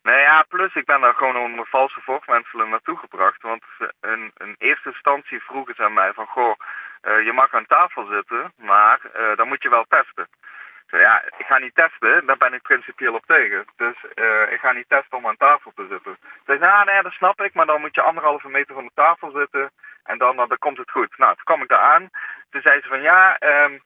Nee, 0.03 0.21
ja, 0.21 0.45
plus 0.49 0.75
ik 0.75 0.85
ben 0.87 1.01
daar 1.01 1.15
gewoon 1.15 1.37
onder 1.37 1.67
valse 1.71 2.01
voorwenselen 2.05 2.69
naartoe 2.71 2.97
gebracht. 2.99 3.43
Want 3.43 3.63
in, 4.01 4.33
in 4.47 4.55
eerste 4.59 4.89
instantie 4.89 5.41
vroegen 5.43 5.75
ze 5.75 5.83
aan 5.85 5.93
mij 5.93 6.13
van, 6.15 6.27
goh, 6.27 6.55
eh, 7.01 7.25
je 7.25 7.33
mag 7.33 7.55
aan 7.55 7.67
tafel 7.67 8.07
zitten, 8.07 8.53
maar 8.57 9.01
dan 9.37 9.49
moet 9.49 9.63
je 9.63 9.69
wel 9.69 9.85
testen. 9.89 10.29
Ja, 10.91 11.23
ik 11.23 11.47
ga 11.47 11.59
niet 11.59 11.75
testen, 11.75 12.27
daar 12.27 12.37
ben 12.37 12.53
ik 12.53 12.63
principieel 12.63 13.15
op 13.15 13.27
tegen. 13.27 13.65
Dus 13.77 13.97
eh, 14.15 14.53
ik 14.53 14.61
ga 14.61 14.73
niet 14.73 14.89
testen 14.89 15.19
om 15.19 15.27
aan 15.27 15.37
tafel 15.37 15.73
te 15.75 15.87
zitten. 15.91 16.17
Ze 16.23 16.41
zei, 16.45 16.59
nou, 16.59 16.85
nee, 16.85 17.03
dat 17.03 17.13
snap 17.13 17.41
ik, 17.41 17.55
maar 17.55 17.67
dan 17.67 17.81
moet 17.81 17.95
je 17.95 18.03
anderhalve 18.03 18.49
meter 18.49 18.75
van 18.75 18.85
de 18.85 18.91
tafel 18.95 19.31
zitten 19.31 19.71
en 20.05 20.19
dan, 20.19 20.37
dan, 20.37 20.59
komt 20.59 20.79
het 20.79 20.91
goed. 20.91 21.19
Nou, 21.19 21.35
toen 21.35 21.45
kwam 21.45 21.63
ik 21.63 21.69
daar 21.69 21.95
aan. 21.95 22.11
Toen 22.51 22.63
zei 22.63 22.81
ze 22.81 22.89
van, 22.89 23.03
ja, 23.03 23.39
ehm, 23.39 23.79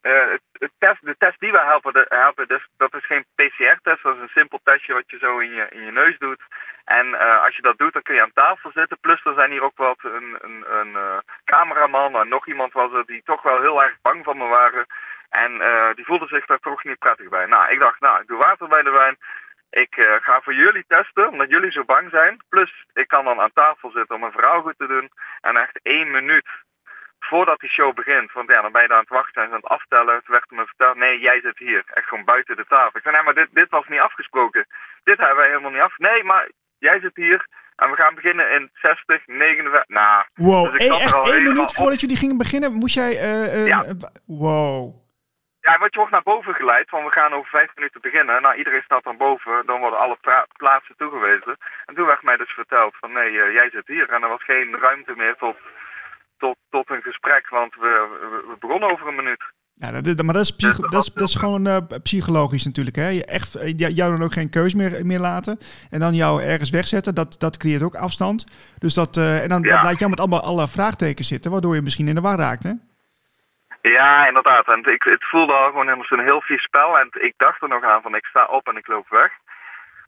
eh, 0.00 0.30
het, 0.52 0.70
test, 0.78 0.98
de 1.00 1.14
test 1.18 1.40
die 1.40 1.52
wij 1.52 1.64
helpen, 1.64 1.92
de, 1.92 2.44
dus, 2.46 2.68
dat 2.76 2.94
is 2.94 3.06
geen 3.06 3.24
PCR-test. 3.34 4.02
Dat 4.02 4.14
is 4.14 4.22
een 4.22 4.38
simpel 4.40 4.60
testje 4.62 4.92
wat 4.92 5.10
je 5.10 5.18
zo 5.18 5.38
in 5.38 5.52
je, 5.52 5.66
in 5.70 5.84
je 5.84 5.92
neus 5.92 6.18
doet. 6.18 6.42
En 6.84 7.14
eh, 7.14 7.42
als 7.44 7.56
je 7.56 7.62
dat 7.62 7.78
doet, 7.78 7.92
dan 7.92 8.02
kun 8.02 8.14
je 8.14 8.22
aan 8.22 8.32
tafel 8.34 8.70
zitten. 8.74 8.98
Plus 9.00 9.24
er 9.24 9.34
zijn 9.36 9.50
hier 9.50 9.62
ook 9.62 9.76
wat 9.76 9.98
een, 10.02 10.38
een, 10.40 10.64
een 10.78 11.22
cameraman 11.44 12.16
en 12.16 12.28
nog 12.28 12.46
iemand 12.46 12.72
was 12.72 12.92
er 12.92 13.06
die 13.06 13.22
toch 13.24 13.42
wel 13.42 13.60
heel 13.60 13.82
erg 13.82 13.96
bang 14.02 14.24
van 14.24 14.36
me 14.36 14.46
waren. 14.46 14.86
En 15.44 15.60
eh, 15.60 15.94
die 15.94 16.04
voelde 16.04 16.26
zich 16.26 16.46
daar 16.46 16.58
toch 16.68 16.84
niet 16.84 16.98
prettig 16.98 17.28
bij. 17.28 17.46
Nou, 17.46 17.72
ik 17.72 17.80
dacht, 17.80 18.00
nou, 18.00 18.20
ik 18.20 18.26
doe 18.28 18.38
water 18.38 18.68
bij 18.68 18.82
de 18.82 18.90
wijn. 18.90 19.16
Ik 19.70 19.96
eh, 19.96 20.12
ga 20.26 20.40
voor 20.42 20.54
jullie 20.54 20.84
testen, 20.88 21.28
omdat 21.28 21.48
jullie 21.50 21.70
zo 21.72 21.84
bang 21.84 22.06
zijn. 22.10 22.40
Plus, 22.48 22.72
ik 22.92 23.08
kan 23.08 23.24
dan 23.24 23.40
aan 23.40 23.50
tafel 23.54 23.90
zitten 23.90 24.14
om 24.16 24.22
een 24.22 24.38
verhaal 24.38 24.62
goed 24.62 24.78
te 24.78 24.86
doen. 24.86 25.10
En 25.40 25.54
echt 25.64 25.78
één 25.82 26.10
minuut 26.10 26.48
voordat 27.20 27.60
die 27.60 27.70
show 27.70 27.94
begint, 27.94 28.32
want 28.32 28.52
ja, 28.52 28.62
dan 28.62 28.72
ben 28.72 28.82
je 28.82 28.88
daar 28.88 28.96
aan 28.96 29.08
het 29.08 29.18
wachten 29.20 29.42
en 29.42 29.48
aan 29.48 29.54
het 29.64 29.64
aftellen. 29.78 30.22
Toen 30.24 30.34
werd 30.34 30.50
er 30.50 30.56
me 30.56 30.66
verteld, 30.66 30.96
nee, 30.96 31.18
jij 31.20 31.40
zit 31.42 31.58
hier. 31.58 31.82
Echt 31.86 32.08
gewoon 32.08 32.24
buiten 32.24 32.56
de 32.56 32.64
tafel. 32.68 32.96
Ik 32.98 33.02
zei, 33.02 33.14
nee, 33.14 33.24
maar 33.24 33.34
dit, 33.34 33.48
dit 33.52 33.70
was 33.70 33.86
niet 33.88 34.00
afgesproken. 34.00 34.66
Dit 35.04 35.18
hebben 35.18 35.36
wij 35.36 35.48
helemaal 35.48 35.70
niet 35.70 35.82
af. 35.82 35.98
Nee, 35.98 36.24
maar 36.24 36.48
jij 36.78 37.00
zit 37.00 37.16
hier 37.16 37.46
en 37.76 37.90
we 37.90 37.96
gaan 38.02 38.14
beginnen 38.14 38.50
in 38.50 38.70
60, 38.72 39.26
59. 39.26 39.84
Nou, 39.88 40.24
Wow, 40.34 40.64
Dus 40.72 40.84
ik 40.84 40.92
één- 40.92 41.00
echt 41.00 41.38
minuut 41.42 41.72
voordat 41.74 42.00
jullie 42.00 42.16
gingen 42.16 42.36
beginnen, 42.38 42.72
moest 42.72 42.94
jij... 42.94 43.18
eh, 43.20 43.66
Ja. 43.66 43.84
wow. 44.26 45.04
Ja, 45.66 45.72
want 45.78 45.92
je 45.92 45.98
wordt 46.02 46.12
naar 46.16 46.30
boven 46.32 46.54
geleid, 46.54 46.90
want 46.90 47.04
we 47.08 47.18
gaan 47.18 47.32
over 47.36 47.50
vijf 47.58 47.70
minuten 47.74 48.00
beginnen. 48.00 48.42
Nou, 48.42 48.54
iedereen 48.56 48.82
staat 48.88 49.04
dan 49.04 49.16
boven, 49.26 49.66
dan 49.66 49.80
worden 49.80 49.98
alle 50.04 50.18
plaatsen 50.62 50.94
toegewezen. 50.96 51.54
En 51.88 51.94
toen 51.94 52.06
werd 52.06 52.22
mij 52.22 52.36
dus 52.36 52.52
verteld 52.60 52.94
van, 53.00 53.12
nee, 53.12 53.30
eh, 53.40 53.54
jij 53.58 53.68
zit 53.72 53.86
hier. 53.86 54.08
En 54.10 54.22
er 54.22 54.28
was 54.36 54.44
geen 54.52 54.68
ruimte 54.86 55.14
meer 55.16 55.34
tot, 55.44 55.56
tot, 56.42 56.56
tot 56.70 56.90
een 56.90 57.02
gesprek, 57.02 57.48
want 57.48 57.74
we, 57.74 57.92
we, 58.48 58.56
begonnen 58.60 58.92
over 58.92 59.06
een 59.08 59.14
minuut. 59.22 59.44
Ja, 59.78 59.90
dat, 59.90 60.04
dat- 60.04 60.22
maar 60.22 60.34
dat 60.34 60.44
is, 60.44 60.56
Dus 60.56 60.76
dat 60.76 61.02
is, 61.02 61.12
dat 61.12 61.28
is 61.28 61.34
gewoon 61.34 61.66
eh, 61.66 61.76
psychologisch 62.02 62.64
natuurlijk. 62.64 62.96
Hè? 62.96 63.08
Je 63.08 63.24
echt, 63.24 63.54
eh, 63.54 63.72
jou 63.78 64.10
dan 64.12 64.22
ook 64.22 64.32
geen 64.32 64.50
keus 64.50 64.74
meer, 64.74 65.06
meer 65.06 65.18
laten. 65.18 65.58
En 65.90 66.00
dan 66.00 66.14
jou 66.14 66.42
ergens 66.42 66.70
wegzetten, 66.70 67.14
dat, 67.14 67.34
dat 67.38 67.56
creëert 67.56 67.82
ook 67.82 67.94
afstand. 67.94 68.44
Dus 68.78 68.94
dat, 68.94 69.16
en 69.16 69.48
dan 69.48 69.60
Ja. 69.62 69.74
dat 69.74 69.82
laat 69.82 69.98
jou 69.98 70.10
met 70.10 70.20
allemaal 70.20 70.42
alle 70.42 70.68
vraagtekens 70.68 71.28
zitten, 71.28 71.50
waardoor 71.50 71.74
je 71.74 71.82
misschien 71.82 72.08
in 72.08 72.14
de 72.14 72.20
war 72.20 72.38
raakt. 72.38 72.62
Hè? 72.62 72.72
Ja, 73.92 74.26
inderdaad. 74.26 74.68
En 74.68 74.84
ik, 74.84 75.02
het 75.02 75.24
voelde 75.24 75.52
al 75.52 75.66
gewoon 75.66 75.84
helemaal 75.84 76.06
zo'n 76.06 76.28
heel 76.30 76.40
vies 76.40 76.62
spel. 76.62 76.98
En 76.98 77.08
ik 77.12 77.34
dacht 77.36 77.62
er 77.62 77.68
nog 77.68 77.84
aan 77.84 78.02
van, 78.02 78.14
ik 78.14 78.26
sta 78.26 78.44
op 78.44 78.68
en 78.68 78.76
ik 78.76 78.86
loop 78.86 79.08
weg. 79.08 79.32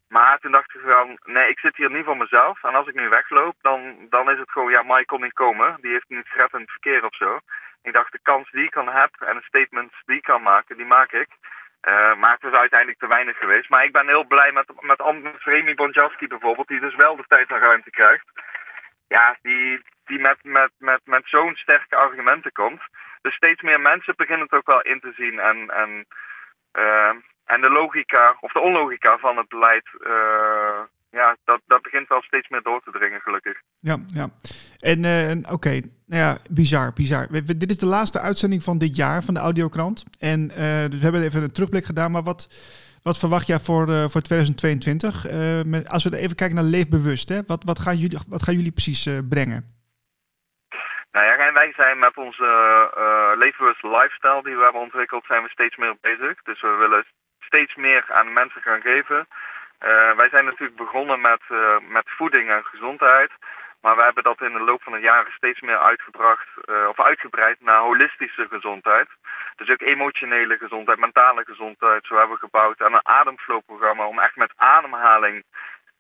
Maar 0.09 0.39
toen 0.39 0.53
dacht 0.53 0.75
ik 0.75 0.81
van, 0.89 1.19
nee, 1.25 1.49
ik 1.49 1.59
zit 1.59 1.77
hier 1.77 1.91
niet 1.91 2.05
voor 2.05 2.17
mezelf. 2.17 2.65
En 2.65 2.75
als 2.75 2.87
ik 2.87 2.95
nu 2.95 3.09
wegloop, 3.09 3.55
dan, 3.61 4.07
dan 4.11 4.31
is 4.31 4.39
het 4.39 4.51
gewoon, 4.51 4.71
ja, 4.71 4.83
Mike 4.83 5.05
kon 5.05 5.21
niet 5.21 5.33
komen. 5.33 5.77
Die 5.81 5.93
heeft 5.93 6.09
niet 6.09 6.29
gered 6.29 6.53
in 6.53 6.67
verkeer 6.67 7.05
of 7.05 7.15
zo. 7.15 7.41
Ik 7.83 7.95
dacht, 7.95 8.13
de 8.13 8.19
kans 8.23 8.51
die 8.51 8.65
ik 8.65 8.71
kan 8.71 8.89
heb 8.89 9.11
en 9.19 9.37
de 9.37 9.43
statements 9.43 9.95
die 10.07 10.17
ik 10.17 10.23
kan 10.23 10.43
maken, 10.43 10.77
die 10.77 10.87
maak 10.87 11.13
ik. 11.13 11.29
Eh, 11.81 12.15
maar 12.15 12.33
het 12.41 12.53
is 12.53 12.59
uiteindelijk 12.59 12.99
te 12.99 13.07
weinig 13.07 13.39
geweest. 13.39 13.69
Maar 13.69 13.85
ik 13.85 13.93
ben 13.93 14.09
heel 14.09 14.25
blij 14.25 14.53
met, 14.53 14.67
met 14.81 15.03
Remy 15.45 15.75
Bonjavski 15.75 16.27
bijvoorbeeld, 16.27 16.69
die 16.69 16.81
dus 16.81 16.95
wel 16.95 17.17
de 17.17 17.25
tijd 17.29 17.51
en 17.51 17.59
ruimte 17.59 17.91
krijgt. 17.91 18.27
Ja, 19.09 19.37
die, 19.43 19.83
die 20.09 20.21
met, 20.21 20.39
met, 20.43 20.73
met, 20.79 21.01
met 21.05 21.25
zo'n 21.25 21.55
sterke 21.55 21.97
argumenten 21.97 22.53
komt. 22.53 22.83
Dus 23.21 23.35
steeds 23.35 23.63
meer 23.63 23.81
mensen 23.81 24.15
beginnen 24.17 24.47
het 24.49 24.59
ook 24.59 24.71
wel 24.75 24.83
in 24.83 25.01
te 25.01 25.13
zien. 25.17 25.39
En, 25.39 25.59
en, 25.83 25.91
uh, 26.85 27.15
en 27.45 27.61
de 27.61 27.71
logica, 27.71 28.37
of 28.41 28.53
de 28.53 28.61
onlogica 28.61 29.19
van 29.19 29.37
het 29.37 29.49
beleid, 29.49 29.89
uh, 30.01 30.81
ja, 31.11 31.37
dat, 31.45 31.61
dat 31.67 31.83
begint 31.83 32.09
wel 32.09 32.23
steeds 32.23 32.49
meer 32.49 32.63
door 32.63 32.81
te 32.85 32.91
dringen, 32.91 33.21
gelukkig. 33.21 33.61
Ja, 33.79 33.97
ja. 34.15 34.29
En 34.79 34.99
uh, 35.05 35.53
oké, 35.53 35.81
nou 36.07 36.23
ja, 36.23 36.39
bizar, 36.51 36.93
bizar. 36.93 37.27
Dit 37.45 37.71
is 37.71 37.79
de 37.79 37.87
laatste 37.87 38.21
uitzending 38.21 38.63
van 38.63 38.79
dit 38.79 38.97
jaar 38.97 39.23
van 39.23 39.35
de 39.35 39.41
Audiokrant. 39.41 40.05
En 40.19 40.49
dus 40.91 40.99
we 40.99 41.03
hebben 41.03 41.23
even 41.23 41.43
een 41.43 41.53
terugblik 41.53 41.85
gedaan, 41.85 42.11
maar 42.11 42.23
wat, 42.23 42.49
wat 43.03 43.19
verwacht 43.19 43.47
jij 43.47 43.59
voor, 43.59 44.11
voor 44.11 44.21
2022? 44.21 45.27
Met, 45.65 45.89
als 45.89 46.05
we 46.05 46.17
even 46.17 46.37
kijken 46.37 46.57
naar 46.57 46.65
leefbewust, 46.65 47.29
hè? 47.29 47.41
Wat, 47.47 47.65
wat, 47.65 47.79
gaan 47.79 47.97
jullie, 47.97 48.19
wat 48.29 48.43
gaan 48.43 48.55
jullie 48.55 48.73
precies 48.73 49.09
brengen? 49.29 49.78
Nou 51.19 51.31
ja, 51.31 51.53
wij 51.53 51.73
zijn 51.77 51.99
met 51.99 52.17
onze 52.17 52.49
leefbewust 53.35 53.83
lifestyle 53.83 54.43
die 54.43 54.57
we 54.57 54.63
hebben 54.63 54.81
ontwikkeld, 54.81 55.25
zijn 55.27 55.43
we 55.43 55.49
steeds 55.49 55.77
meer 55.77 55.97
bezig. 56.01 56.43
Dus 56.43 56.61
we 56.61 56.75
willen 56.85 57.05
steeds 57.41 57.75
meer 57.75 58.05
aan 58.09 58.33
mensen 58.33 58.63
gaan 58.63 58.81
geven. 58.81 59.27
Uh, 59.81 60.17
wij 60.17 60.29
zijn 60.29 60.45
natuurlijk 60.45 60.77
begonnen 60.77 61.21
met, 61.21 61.43
uh, 61.49 61.79
met 61.89 62.05
voeding 62.07 62.51
en 62.51 62.65
gezondheid. 62.65 63.31
Maar 63.81 63.97
we 63.97 64.03
hebben 64.03 64.23
dat 64.23 64.41
in 64.41 64.53
de 64.53 64.61
loop 64.61 64.83
van 64.83 64.93
de 64.93 64.99
jaren 65.11 65.33
steeds 65.33 65.61
meer 65.61 65.79
uitgebracht 65.79 66.49
uh, 66.65 66.89
of 66.89 67.01
uitgebreid 67.01 67.61
naar 67.61 67.79
holistische 67.79 68.47
gezondheid. 68.51 69.09
Dus 69.57 69.71
ook 69.71 69.81
emotionele 69.81 70.57
gezondheid, 70.57 70.99
mentale 70.99 71.45
gezondheid. 71.45 72.07
Zo 72.07 72.15
hebben 72.15 72.35
we 72.35 72.47
gebouwd 72.47 72.83
aan 72.83 72.95
een 72.95 73.07
ademflow-programma 73.07 74.07
om 74.07 74.19
echt 74.19 74.37
met 74.37 74.53
ademhaling 74.57 75.45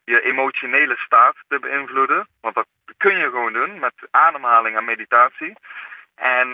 je 0.08 0.20
emotionele 0.22 0.96
staat 0.96 1.36
te 1.48 1.58
beïnvloeden. 1.58 2.28
Want 2.40 2.54
dat 2.54 2.66
kun 2.96 3.18
je 3.18 3.24
gewoon 3.24 3.52
doen 3.52 3.78
met 3.78 3.94
ademhaling 4.10 4.76
en 4.76 4.84
meditatie. 4.84 5.52
En 6.14 6.48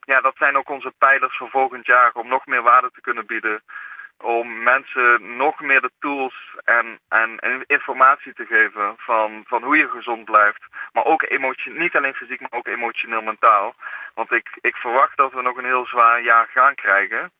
ja, 0.00 0.20
dat 0.20 0.34
zijn 0.36 0.56
ook 0.56 0.68
onze 0.68 0.92
pijlers 0.98 1.36
voor 1.36 1.50
volgend 1.50 1.86
jaar 1.86 2.12
om 2.12 2.28
nog 2.28 2.46
meer 2.46 2.62
waarde 2.62 2.90
te 2.94 3.00
kunnen 3.00 3.26
bieden 3.26 3.62
om 4.20 4.62
mensen 4.62 5.36
nog 5.36 5.60
meer 5.60 5.80
de 5.80 5.90
tools 5.98 6.34
en, 6.64 6.98
en, 7.08 7.64
informatie 7.66 8.34
te 8.34 8.46
geven 8.46 8.94
van, 8.96 9.42
van 9.46 9.62
hoe 9.62 9.76
je 9.76 9.88
gezond 9.88 10.24
blijft. 10.24 10.62
Maar 10.92 11.04
ook 11.04 11.22
emotie, 11.22 11.72
niet 11.72 11.96
alleen 11.96 12.14
fysiek, 12.14 12.40
maar 12.40 12.52
ook 12.52 12.66
emotioneel 12.66 13.22
mentaal. 13.22 13.74
Want 14.14 14.32
ik, 14.32 14.58
ik 14.60 14.76
verwacht 14.76 15.16
dat 15.16 15.32
we 15.32 15.42
nog 15.42 15.56
een 15.56 15.64
heel 15.64 15.86
zwaar 15.86 16.22
jaar 16.22 16.48
gaan 16.54 16.74
krijgen. 16.74 17.32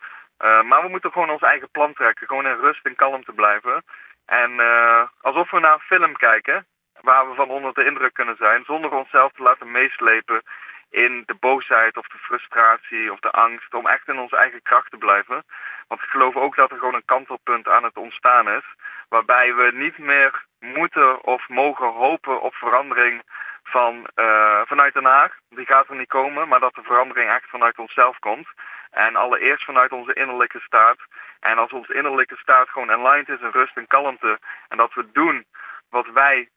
Uh, 0.45 0.63
maar 0.63 0.83
we 0.83 0.89
moeten 0.89 1.13
gewoon 1.13 1.31
ons 1.31 1.43
eigen 1.43 1.71
plan 1.71 1.93
trekken. 1.93 2.27
Gewoon 2.27 2.47
in 2.47 2.61
rust 2.61 2.87
en 2.87 2.95
kalm 2.95 3.25
te 3.25 3.33
blijven. 3.33 3.85
En 4.31 4.51
uh, 4.51 5.03
alsof 5.21 5.51
we 5.51 5.61
naar 5.61 5.73
een 5.73 5.97
film 5.97 6.17
kijken, 6.17 6.67
waar 7.01 7.29
we 7.29 7.35
van 7.35 7.51
onder 7.51 7.75
de 7.75 7.85
indruk 7.85 8.15
kunnen 8.15 8.37
zijn, 8.39 8.65
zonder 8.65 8.91
onszelf 8.91 9.33
te 9.33 9.43
laten 9.43 9.71
meeslepen 9.71 10.43
in 10.91 11.23
de 11.27 11.35
boosheid 11.41 11.97
of 11.97 12.07
de 12.07 12.19
frustratie 12.19 13.13
of 13.13 13.21
de 13.21 13.31
angst, 13.31 13.75
om 13.75 13.87
echt 13.87 14.09
in 14.09 14.19
onze 14.19 14.37
eigen 14.37 14.63
kracht 14.63 14.91
te 14.91 14.97
blijven. 14.97 15.45
Want 15.89 16.03
ik 16.03 16.09
geloof 16.09 16.37
ook 16.37 16.57
dat 16.57 16.71
er 16.71 16.79
gewoon 16.79 16.95
een 16.95 17.13
kantelpunt 17.15 17.69
aan 17.69 17.85
het 17.85 17.97
ontstaan 17.97 18.49
is, 18.49 18.65
waarbij 19.09 19.55
we 19.55 19.71
niet 19.73 19.99
meer 19.99 20.45
moeten 20.59 21.25
of 21.25 21.49
mogen 21.49 21.93
hopen 21.93 22.41
op 22.41 22.55
verandering 22.55 23.23
van, 23.63 24.07
uh, 24.17 24.61
vanuit 24.65 24.95
Den 24.95 25.05
Haag. 25.05 25.33
Die 25.49 25.67
gaat 25.67 25.89
er 25.89 25.97
niet 25.97 26.09
komen, 26.09 26.49
maar 26.49 26.61
dat 26.61 26.75
de 26.75 26.83
verandering 26.83 27.31
echt 27.31 27.49
vanuit 27.49 27.79
onszelf 27.79 28.19
komt. 28.19 28.49
En 28.91 29.17
allereerst 29.17 29.65
vanuit 29.65 29.93
onze 29.93 30.13
innerlijke 30.13 30.61
staat. 30.61 30.99
En 31.41 31.59
als 31.59 31.73
onze 31.73 31.95
innerlijke 31.95 32.37
staat 32.37 32.69
gewoon 32.69 32.91
aligned 32.91 33.29
is 33.29 33.41
in 33.41 33.51
rust 33.51 33.77
en 33.77 33.87
kalmte, 33.87 34.39
en 34.69 34.77
dat 34.77 34.95
we 34.95 35.11
doen 35.13 35.45
wat 35.89 36.07
wij 36.07 36.49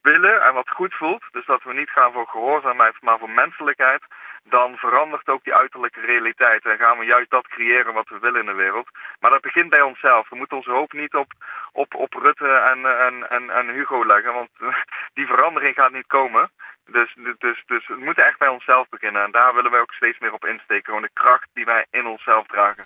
willen 0.00 0.42
en 0.42 0.54
wat 0.54 0.70
goed 0.70 0.94
voelt, 0.94 1.22
dus 1.30 1.46
dat 1.46 1.62
we 1.62 1.72
niet 1.74 1.90
gaan 1.90 2.12
voor 2.12 2.26
gehoorzaamheid, 2.26 2.94
maar 3.00 3.18
voor 3.18 3.30
menselijkheid, 3.30 4.02
dan 4.48 4.76
verandert 4.76 5.28
ook 5.28 5.44
die 5.44 5.54
uiterlijke 5.54 6.00
realiteit 6.00 6.64
en 6.64 6.78
gaan 6.78 6.98
we 6.98 7.04
juist 7.04 7.30
dat 7.30 7.48
creëren 7.48 7.94
wat 7.94 8.08
we 8.08 8.18
willen 8.18 8.40
in 8.40 8.46
de 8.46 8.62
wereld. 8.64 8.88
Maar 9.20 9.30
dat 9.30 9.40
begint 9.40 9.70
bij 9.70 9.82
onszelf. 9.82 10.28
We 10.28 10.36
moeten 10.36 10.56
onze 10.56 10.70
hoop 10.70 10.92
niet 10.92 11.14
op, 11.14 11.32
op, 11.72 11.94
op 11.94 12.12
Rutte 12.12 12.48
en, 12.48 13.00
en, 13.06 13.30
en, 13.30 13.50
en 13.50 13.74
Hugo 13.74 14.06
leggen, 14.06 14.32
want 14.32 14.50
die 15.18 15.26
verandering 15.26 15.74
gaat 15.74 15.92
niet 15.92 16.06
komen. 16.06 16.50
Dus, 16.86 17.16
dus, 17.38 17.62
dus 17.66 17.86
het 17.86 17.98
moet 17.98 18.22
echt 18.22 18.38
bij 18.38 18.48
onszelf 18.48 18.88
beginnen 18.88 19.24
en 19.24 19.30
daar 19.30 19.54
willen 19.54 19.70
wij 19.70 19.80
ook 19.80 19.92
steeds 19.92 20.18
meer 20.18 20.32
op 20.32 20.46
insteken. 20.46 20.84
Gewoon 20.84 21.02
de 21.02 21.10
kracht 21.12 21.48
die 21.52 21.64
wij 21.64 21.86
in 21.90 22.06
onszelf 22.06 22.46
dragen. 22.46 22.84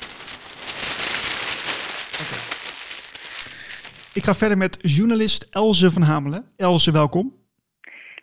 Ik 4.14 4.24
ga 4.24 4.34
verder 4.34 4.58
met 4.58 4.78
journalist 4.82 5.46
Elze 5.50 5.90
van 5.90 6.02
Hamelen. 6.02 6.52
Elze, 6.56 6.92
welkom. 6.92 7.39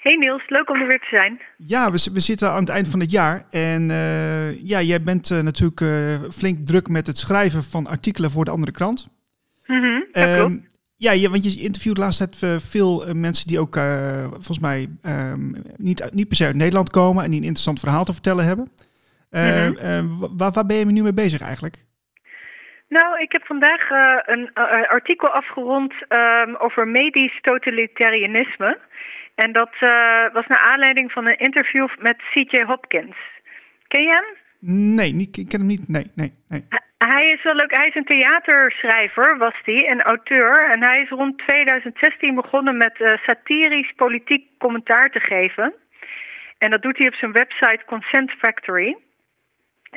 Hey 0.08 0.16
Niels, 0.16 0.44
leuk 0.48 0.70
om 0.70 0.82
er 0.82 0.88
weer 0.88 1.00
te 1.00 1.16
zijn. 1.16 1.42
Ja, 1.58 1.92
we, 1.92 2.10
we 2.14 2.20
zitten 2.20 2.52
aan 2.52 2.60
het 2.60 2.70
eind 2.70 2.90
van 2.90 3.00
het 3.00 3.12
jaar. 3.12 3.44
En 3.52 3.90
uh, 3.90 4.64
ja, 4.64 4.82
jij 4.82 5.02
bent 5.02 5.30
uh, 5.30 5.40
natuurlijk 5.40 5.82
uh, 5.82 6.30
flink 6.32 6.68
druk 6.68 6.88
met 6.90 7.08
het 7.08 7.18
schrijven 7.18 7.64
van 7.64 7.88
artikelen 7.88 8.32
voor 8.32 8.46
de 8.46 8.52
andere 8.52 8.72
krant. 8.72 9.10
Mm 9.66 9.82
-hmm, 9.82 10.06
um, 10.14 10.68
ja, 10.98 11.12
je, 11.12 11.30
want 11.30 11.54
je 11.54 11.62
interviewt 11.62 11.98
laatst 11.98 12.18
tijd 12.18 12.64
veel 12.64 13.16
mensen 13.16 13.48
die 13.48 13.60
ook 13.60 13.76
volgens 14.30 14.60
mij 14.60 14.88
um, 15.06 15.54
niet, 15.78 16.10
niet 16.14 16.28
per 16.28 16.38
se 16.38 16.46
uit 16.46 16.56
Nederland 16.56 16.90
komen 16.90 17.24
en 17.24 17.30
die 17.30 17.40
een 17.40 17.46
interessant 17.46 17.80
verhaal 17.80 18.06
te 18.06 18.14
vertellen 18.14 18.46
hebben. 18.46 18.72
Mm 19.30 19.42
-hmm. 19.42 20.38
waar, 20.38 20.52
waar 20.52 20.66
ben 20.66 20.78
je 20.78 20.86
nu 20.86 21.04
mee 21.04 21.14
bezig 21.14 21.42
eigenlijk? 21.42 21.86
Nou, 22.90 23.20
ik 23.20 23.32
heb 23.32 23.46
vandaag 23.46 23.90
uh, 23.90 24.20
een 24.26 24.50
uh, 24.54 24.90
artikel 24.90 25.30
afgerond 25.30 25.94
um, 26.10 26.56
over 26.56 26.88
medisch 26.88 27.42
totalitarianisme. 27.42 28.80
En 29.44 29.52
dat 29.52 29.74
uh, 29.80 30.34
was 30.34 30.48
naar 30.48 30.62
aanleiding 30.72 31.12
van 31.12 31.26
een 31.26 31.38
interview 31.38 31.88
met 32.00 32.18
C.J. 32.34 32.64
Hopkins. 32.64 33.16
Ken 33.88 34.04
je 34.04 34.10
hem? 34.10 34.26
Nee, 34.96 35.14
niet, 35.14 35.38
ik 35.38 35.48
ken 35.50 35.60
hem 35.60 35.68
niet. 35.68 35.88
Nee, 35.88 36.12
nee, 36.16 36.34
nee. 36.48 36.66
Hij 36.98 37.26
is 37.26 37.44
wel 37.44 37.56
leuk. 37.56 37.76
Hij 37.76 37.88
is 37.88 37.96
een 37.96 38.06
theaterschrijver, 38.06 39.38
was 39.38 39.54
hij, 39.64 39.88
en 39.88 40.02
auteur. 40.02 40.70
En 40.70 40.84
hij 40.84 41.02
is 41.02 41.10
rond 41.10 41.38
2016 41.38 42.36
begonnen 42.36 42.78
met 42.78 43.20
satirisch 43.26 43.94
politiek 43.96 44.48
commentaar 44.58 45.10
te 45.10 45.20
geven. 45.20 45.74
En 46.58 46.70
dat 46.70 46.82
doet 46.82 46.98
hij 46.98 47.08
op 47.08 47.14
zijn 47.14 47.32
website 47.32 47.86
Consent 47.86 48.32
Factory. 48.32 48.98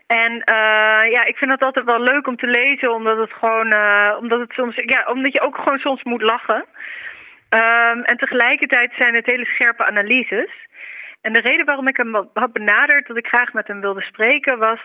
En 0.07 0.33
uh, 0.33 1.05
ja, 1.14 1.24
ik 1.24 1.37
vind 1.37 1.50
het 1.50 1.62
altijd 1.62 1.85
wel 1.85 2.00
leuk 2.00 2.26
om 2.26 2.37
te 2.37 2.46
lezen, 2.46 2.94
omdat 2.94 3.18
het 3.18 3.33
gewoon, 3.33 3.74
uh, 3.74 4.16
omdat 4.20 4.40
het 4.40 4.53
soms, 4.53 4.74
ja, 4.76 5.07
omdat 5.12 5.33
je 5.33 5.40
ook 5.40 5.57
gewoon 5.57 5.79
soms 5.79 6.03
moet 6.03 6.22
lachen. 6.22 6.64
Um, 7.54 8.02
en 8.02 8.16
tegelijkertijd 8.16 8.92
zijn 8.98 9.14
het 9.14 9.26
hele 9.26 9.44
scherpe 9.44 9.84
analyses. 9.84 10.50
En 11.20 11.32
de 11.32 11.40
reden 11.40 11.66
waarom 11.66 11.88
ik 11.88 11.96
hem 11.96 12.14
had 12.32 12.52
benaderd 12.52 13.06
dat 13.06 13.16
ik 13.16 13.26
graag 13.26 13.52
met 13.52 13.66
hem 13.66 13.80
wilde 13.80 14.02
spreken 14.02 14.58
was, 14.58 14.80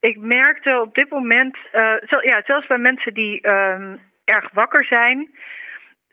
ik 0.00 0.16
merkte 0.18 0.80
op 0.80 0.94
dit 0.94 1.10
moment, 1.10 1.56
uh, 1.72 2.20
ja, 2.20 2.42
zelfs 2.44 2.66
bij 2.66 2.78
mensen 2.78 3.14
die 3.14 3.52
um, 3.54 4.00
erg 4.24 4.50
wakker 4.52 4.84
zijn, 4.84 5.34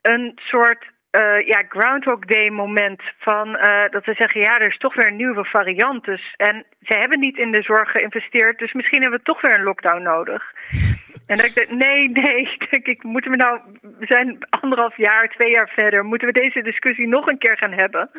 een 0.02 0.32
soort 0.36 0.86
uh, 1.12 1.48
ja, 1.48 1.64
Groundhog 1.70 2.20
Day 2.20 2.50
moment 2.50 3.02
van 3.18 3.48
uh, 3.48 3.90
dat 3.90 4.06
we 4.06 4.14
zeggen, 4.14 4.42
ja, 4.42 4.60
er 4.60 4.68
is 4.68 4.78
toch 4.78 4.96
weer 4.96 5.08
een 5.08 5.16
nieuwe 5.16 5.46
variant. 5.46 6.06
Dus, 6.06 6.34
en 6.38 6.66
ze 6.82 6.94
hebben 6.94 7.20
niet 7.20 7.38
in 7.38 7.52
de 7.52 7.62
zorg 7.62 7.92
geïnvesteerd, 7.92 8.60
dus 8.60 8.74
misschien 8.74 9.02
hebben 9.02 9.20
we 9.20 9.26
toch 9.26 9.42
weer 9.42 9.56
een 9.56 9.64
lockdown 9.64 10.02
nodig. 10.02 10.44
en 11.28 11.38
dan 11.38 11.38
denk 11.38 11.56
ik, 11.56 11.72
nee, 11.72 12.10
nee, 12.10 12.58
denk 12.70 12.86
ik, 12.86 13.04
moeten 13.04 13.32
we 13.32 13.38
nou, 13.38 13.60
we 13.82 14.06
zijn 14.06 14.38
anderhalf 14.50 14.98
jaar, 14.98 15.30
twee 15.30 15.52
jaar 15.52 15.72
verder, 15.76 16.06
moeten 16.06 16.28
we 16.28 16.34
deze 16.34 16.62
discussie 16.62 17.08
nog 17.08 17.28
een 17.28 17.38
keer 17.38 17.58
gaan 17.58 17.74
hebben? 17.74 18.10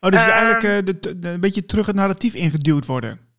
Oh, 0.00 0.10
dus 0.10 0.26
um, 0.26 0.32
eigenlijk 0.32 0.62
uh, 0.62 0.78
de, 0.84 1.18
de, 1.18 1.28
een 1.28 1.40
beetje 1.40 1.64
terug 1.64 1.86
het 1.86 1.96
narratief 1.96 2.34
ingeduwd 2.34 2.86
worden. 2.86 3.31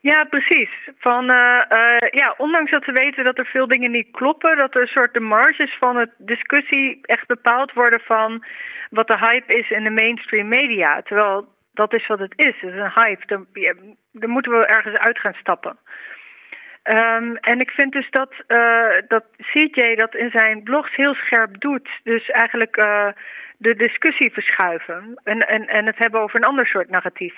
Ja, 0.00 0.24
precies. 0.24 0.70
Van, 0.98 1.30
uh, 1.30 1.62
uh, 1.72 2.08
ja, 2.10 2.34
ondanks 2.36 2.70
dat 2.70 2.84
we 2.84 2.92
weten 2.92 3.24
dat 3.24 3.38
er 3.38 3.46
veel 3.46 3.66
dingen 3.66 3.90
niet 3.90 4.10
kloppen, 4.10 4.56
dat 4.56 4.74
er 4.74 4.80
een 4.80 4.86
soort 4.86 5.14
de 5.14 5.20
marges 5.20 5.76
van 5.78 5.96
het 5.96 6.10
discussie 6.18 6.98
echt 7.02 7.26
bepaald 7.26 7.72
worden 7.72 8.00
van 8.00 8.44
wat 8.90 9.08
de 9.08 9.18
hype 9.18 9.58
is 9.58 9.70
in 9.70 9.84
de 9.84 9.90
mainstream 9.90 10.48
media. 10.48 11.02
Terwijl 11.02 11.48
dat 11.74 11.94
is 11.94 12.06
wat 12.06 12.18
het 12.18 12.32
is. 12.36 12.54
Het 12.60 12.72
is 12.72 12.80
een 12.80 12.92
hype. 12.94 13.26
Dan, 14.12 14.30
moeten 14.30 14.52
we 14.52 14.66
ergens 14.66 14.96
uit 14.96 15.18
gaan 15.18 15.34
stappen. 15.34 15.78
Um, 16.84 17.36
en 17.36 17.60
ik 17.60 17.70
vind 17.70 17.92
dus 17.92 18.10
dat, 18.10 18.32
uh, 18.48 18.94
dat 19.08 19.24
CJ 19.36 19.94
dat 19.94 20.14
in 20.14 20.30
zijn 20.30 20.62
blogs 20.62 20.96
heel 20.96 21.14
scherp 21.14 21.60
doet. 21.60 21.88
Dus 22.02 22.30
eigenlijk 22.30 22.74
de 23.56 23.74
discussie 23.76 24.32
verschuiven 24.32 25.20
en, 25.24 25.48
en, 25.48 25.66
en 25.66 25.86
het 25.86 25.98
hebben 25.98 26.20
over 26.20 26.36
een 26.36 26.48
ander 26.48 26.66
soort 26.66 26.90
narratief. 26.90 27.34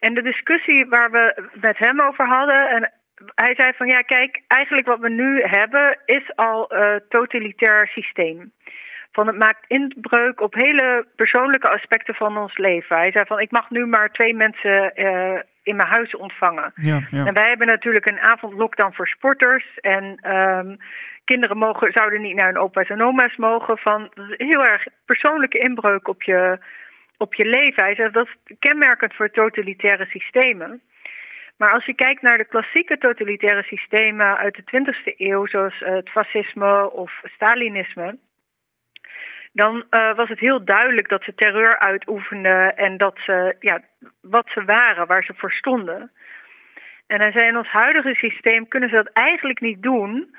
En 0.00 0.14
de 0.14 0.22
discussie 0.22 0.86
waar 0.86 1.10
we 1.10 1.50
met 1.60 1.78
hem 1.78 2.00
over 2.00 2.26
hadden, 2.26 2.68
en 2.68 2.92
hij 3.34 3.54
zei 3.54 3.72
van 3.76 3.86
ja, 3.86 4.00
kijk, 4.00 4.42
eigenlijk 4.46 4.86
wat 4.86 4.98
we 4.98 5.10
nu 5.10 5.42
hebben 5.42 5.98
is 6.04 6.36
al 6.36 6.72
een 6.72 7.02
totalitair 7.08 7.86
systeem. 7.86 8.52
Van 9.12 9.26
het 9.26 9.38
maakt 9.38 9.64
inbreuk 9.66 10.40
op 10.40 10.54
hele 10.54 11.06
persoonlijke 11.16 11.68
aspecten 11.68 12.14
van 12.14 12.36
ons 12.36 12.56
leven. 12.56 12.96
Hij 12.96 13.12
zei 13.12 13.24
van 13.26 13.40
ik 13.40 13.50
mag 13.50 13.70
nu 13.70 13.86
maar 13.86 14.10
twee 14.10 14.34
mensen 14.34 14.92
uh, 14.94 15.38
in 15.62 15.76
mijn 15.76 15.88
huis 15.88 16.16
ontvangen. 16.16 16.72
Ja, 16.74 17.00
ja. 17.10 17.26
En 17.26 17.34
wij 17.34 17.48
hebben 17.48 17.66
natuurlijk 17.66 18.10
een 18.10 18.20
avondlockdown 18.20 18.94
voor 18.94 19.08
sporters. 19.08 19.78
En 19.80 20.32
um, 20.36 20.76
kinderen 21.24 21.56
mogen, 21.58 21.92
zouden 21.92 22.20
niet 22.20 22.36
naar 22.36 22.46
hun 22.46 22.58
opa's 22.58 22.88
en 22.88 23.02
oma's 23.02 23.36
mogen. 23.36 23.78
Van 23.78 24.10
heel 24.36 24.64
erg 24.64 24.86
persoonlijke 25.04 25.58
inbreuk 25.58 26.08
op 26.08 26.22
je 26.22 26.58
op 27.18 27.34
je 27.34 27.46
leven. 27.46 27.84
Hij 27.84 27.94
zegt 27.94 28.14
dat 28.14 28.26
is 28.26 28.56
kenmerkend 28.58 29.14
voor 29.14 29.30
totalitaire 29.30 30.06
systemen. 30.06 30.82
Maar 31.56 31.72
als 31.72 31.84
je 31.84 31.94
kijkt 31.94 32.22
naar 32.22 32.38
de 32.38 32.44
klassieke 32.44 32.98
totalitaire 32.98 33.62
systemen 33.62 34.36
uit 34.36 34.54
de 34.54 34.62
20e 34.62 35.16
eeuw, 35.16 35.46
zoals 35.46 35.82
eh, 35.82 35.94
het 35.94 36.10
fascisme 36.10 36.90
of 36.92 37.20
Stalinisme, 37.22 38.18
dan 39.52 39.84
uh, 39.90 40.14
was 40.14 40.28
het 40.28 40.38
heel 40.38 40.64
duidelijk 40.64 41.08
dat 41.08 41.22
ze 41.22 41.34
terreur 41.34 41.78
uitoefenden 41.78 42.76
en 42.76 42.96
dat 42.96 43.18
ze, 43.24 43.56
ja, 43.60 43.80
wat 44.20 44.48
ze 44.54 44.64
waren, 44.64 45.06
waar 45.06 45.24
ze 45.24 45.34
voor 45.36 45.52
stonden. 45.52 46.10
En 47.06 47.20
hij 47.20 47.32
zei, 47.32 47.48
in 47.48 47.56
ons 47.56 47.68
huidige 47.68 48.14
systeem 48.14 48.68
kunnen 48.68 48.88
ze 48.88 48.94
dat 48.94 49.10
eigenlijk 49.12 49.60
niet 49.60 49.82
doen. 49.82 50.36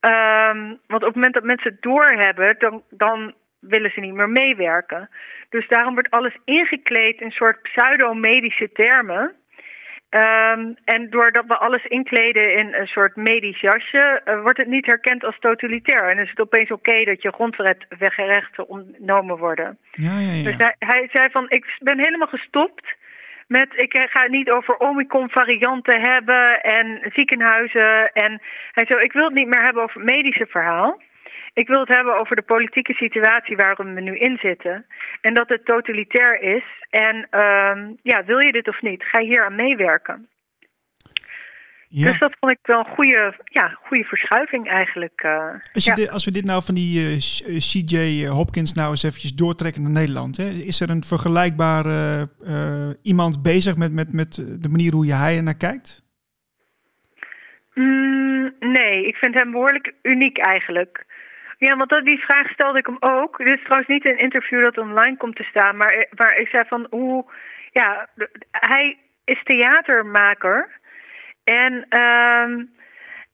Um, 0.00 0.78
want 0.86 1.02
op 1.02 1.06
het 1.06 1.14
moment 1.14 1.34
dat 1.34 1.42
mensen 1.42 1.72
het 1.72 1.82
doorhebben, 1.82 2.58
dan, 2.58 2.82
dan 2.90 3.34
willen 3.60 3.90
ze 3.90 4.00
niet 4.00 4.14
meer 4.14 4.28
meewerken. 4.28 5.08
Dus 5.48 5.68
daarom 5.68 5.94
wordt 5.94 6.10
alles 6.10 6.36
ingekleed 6.44 7.20
in 7.20 7.26
een 7.26 7.32
soort 7.32 7.62
pseudo-medische 7.62 8.72
termen. 8.72 9.34
Um, 10.10 10.76
en 10.84 11.10
doordat 11.10 11.44
we 11.46 11.56
alles 11.58 11.84
inkleden 11.84 12.56
in 12.56 12.74
een 12.74 12.86
soort 12.86 13.16
medisch 13.16 13.60
jasje, 13.60 14.22
uh, 14.24 14.42
wordt 14.42 14.58
het 14.58 14.66
niet 14.66 14.86
herkend 14.86 15.24
als 15.24 15.38
totalitair. 15.38 16.08
En 16.08 16.18
is 16.18 16.30
het 16.30 16.40
opeens 16.40 16.70
oké 16.70 16.90
okay 16.90 17.04
dat 17.04 17.22
je 17.22 17.32
grondrechten 17.32 18.68
ontnomen 18.68 19.36
worden. 19.36 19.78
Ja, 19.92 20.18
ja, 20.18 20.32
ja. 20.32 20.44
Dus 20.44 20.56
hij, 20.56 20.74
hij, 20.78 21.08
zei 21.12 21.30
van, 21.30 21.46
ik 21.48 21.76
ben 21.78 21.98
helemaal 21.98 22.28
gestopt 22.28 22.96
met, 23.46 23.68
ik 23.76 24.08
ga 24.10 24.22
het 24.22 24.30
niet 24.30 24.50
over 24.50 24.76
Omicron-varianten 24.76 26.00
hebben 26.00 26.60
en 26.60 27.10
ziekenhuizen. 27.14 28.12
En 28.12 28.40
hij 28.72 28.86
zei, 28.86 29.04
ik 29.04 29.12
wil 29.12 29.24
het 29.24 29.34
niet 29.34 29.48
meer 29.48 29.62
hebben 29.62 29.82
over 29.82 30.00
het 30.00 30.10
medische 30.10 30.46
verhaal. 30.46 31.00
Ik 31.52 31.68
wil 31.68 31.80
het 31.80 31.88
hebben 31.88 32.18
over 32.18 32.36
de 32.36 32.42
politieke 32.42 32.92
situatie 32.92 33.56
waarin 33.56 33.94
we 33.94 34.00
nu 34.00 34.18
in 34.18 34.38
zitten. 34.40 34.86
En 35.20 35.34
dat 35.34 35.48
het 35.48 35.64
totalitair 35.64 36.40
is. 36.40 36.64
En 36.90 37.16
um, 37.40 37.98
ja, 38.02 38.24
wil 38.24 38.38
je 38.38 38.52
dit 38.52 38.68
of 38.68 38.82
niet? 38.82 39.02
Ga 39.02 39.18
je 39.18 39.26
hier 39.26 39.44
aan 39.44 39.54
meewerken? 39.54 40.28
Ja. 41.88 42.08
Dus 42.08 42.18
dat 42.18 42.36
vond 42.40 42.52
ik 42.52 42.58
wel 42.62 42.78
een 42.78 42.94
goede, 42.94 43.34
ja, 43.44 43.78
goede 43.82 44.04
verschuiving 44.04 44.68
eigenlijk. 44.68 45.22
Uh, 45.24 45.54
als, 45.72 45.84
ja. 45.84 45.94
dit, 45.94 46.10
als 46.10 46.24
we 46.24 46.30
dit 46.30 46.44
nou 46.44 46.62
van 46.62 46.74
die 46.74 47.00
uh, 47.00 47.16
CJ 47.58 48.26
Hopkins 48.26 48.72
nou 48.72 48.90
eens 48.90 49.02
eventjes 49.02 49.34
doortrekken 49.34 49.82
naar 49.82 49.90
Nederland. 49.90 50.36
Hè? 50.36 50.48
Is 50.48 50.80
er 50.80 50.90
een 50.90 51.04
vergelijkbare 51.04 52.28
uh, 52.42 52.90
iemand 53.02 53.42
bezig 53.42 53.76
met, 53.76 53.92
met, 53.92 54.12
met 54.12 54.34
de 54.34 54.68
manier 54.68 54.92
hoe 54.92 55.06
je 55.06 55.14
hij 55.14 55.36
er 55.36 55.42
naar 55.42 55.56
kijkt? 55.56 56.06
Mm, 57.74 58.54
nee, 58.60 59.06
ik 59.06 59.16
vind 59.16 59.34
hem 59.34 59.50
behoorlijk 59.50 59.94
uniek 60.02 60.38
eigenlijk. 60.38 61.04
Ja, 61.58 61.76
want 61.76 61.90
dat, 61.90 62.06
die 62.06 62.18
vraag 62.18 62.50
stelde 62.50 62.78
ik 62.78 62.86
hem 62.86 62.96
ook. 63.00 63.38
Dit 63.38 63.58
is 63.58 63.62
trouwens 63.62 63.88
niet 63.88 64.04
een 64.04 64.18
interview 64.18 64.62
dat 64.62 64.78
online 64.78 65.16
komt 65.16 65.36
te 65.36 65.42
staan, 65.42 65.76
maar, 65.76 66.06
maar 66.16 66.36
ik 66.36 66.48
zei 66.48 66.64
van 66.68 66.86
hoe, 66.90 67.24
ja, 67.70 68.08
hij 68.50 68.98
is 69.24 69.42
theatermaker. 69.42 70.80
En 71.44 72.00
um, 72.00 72.70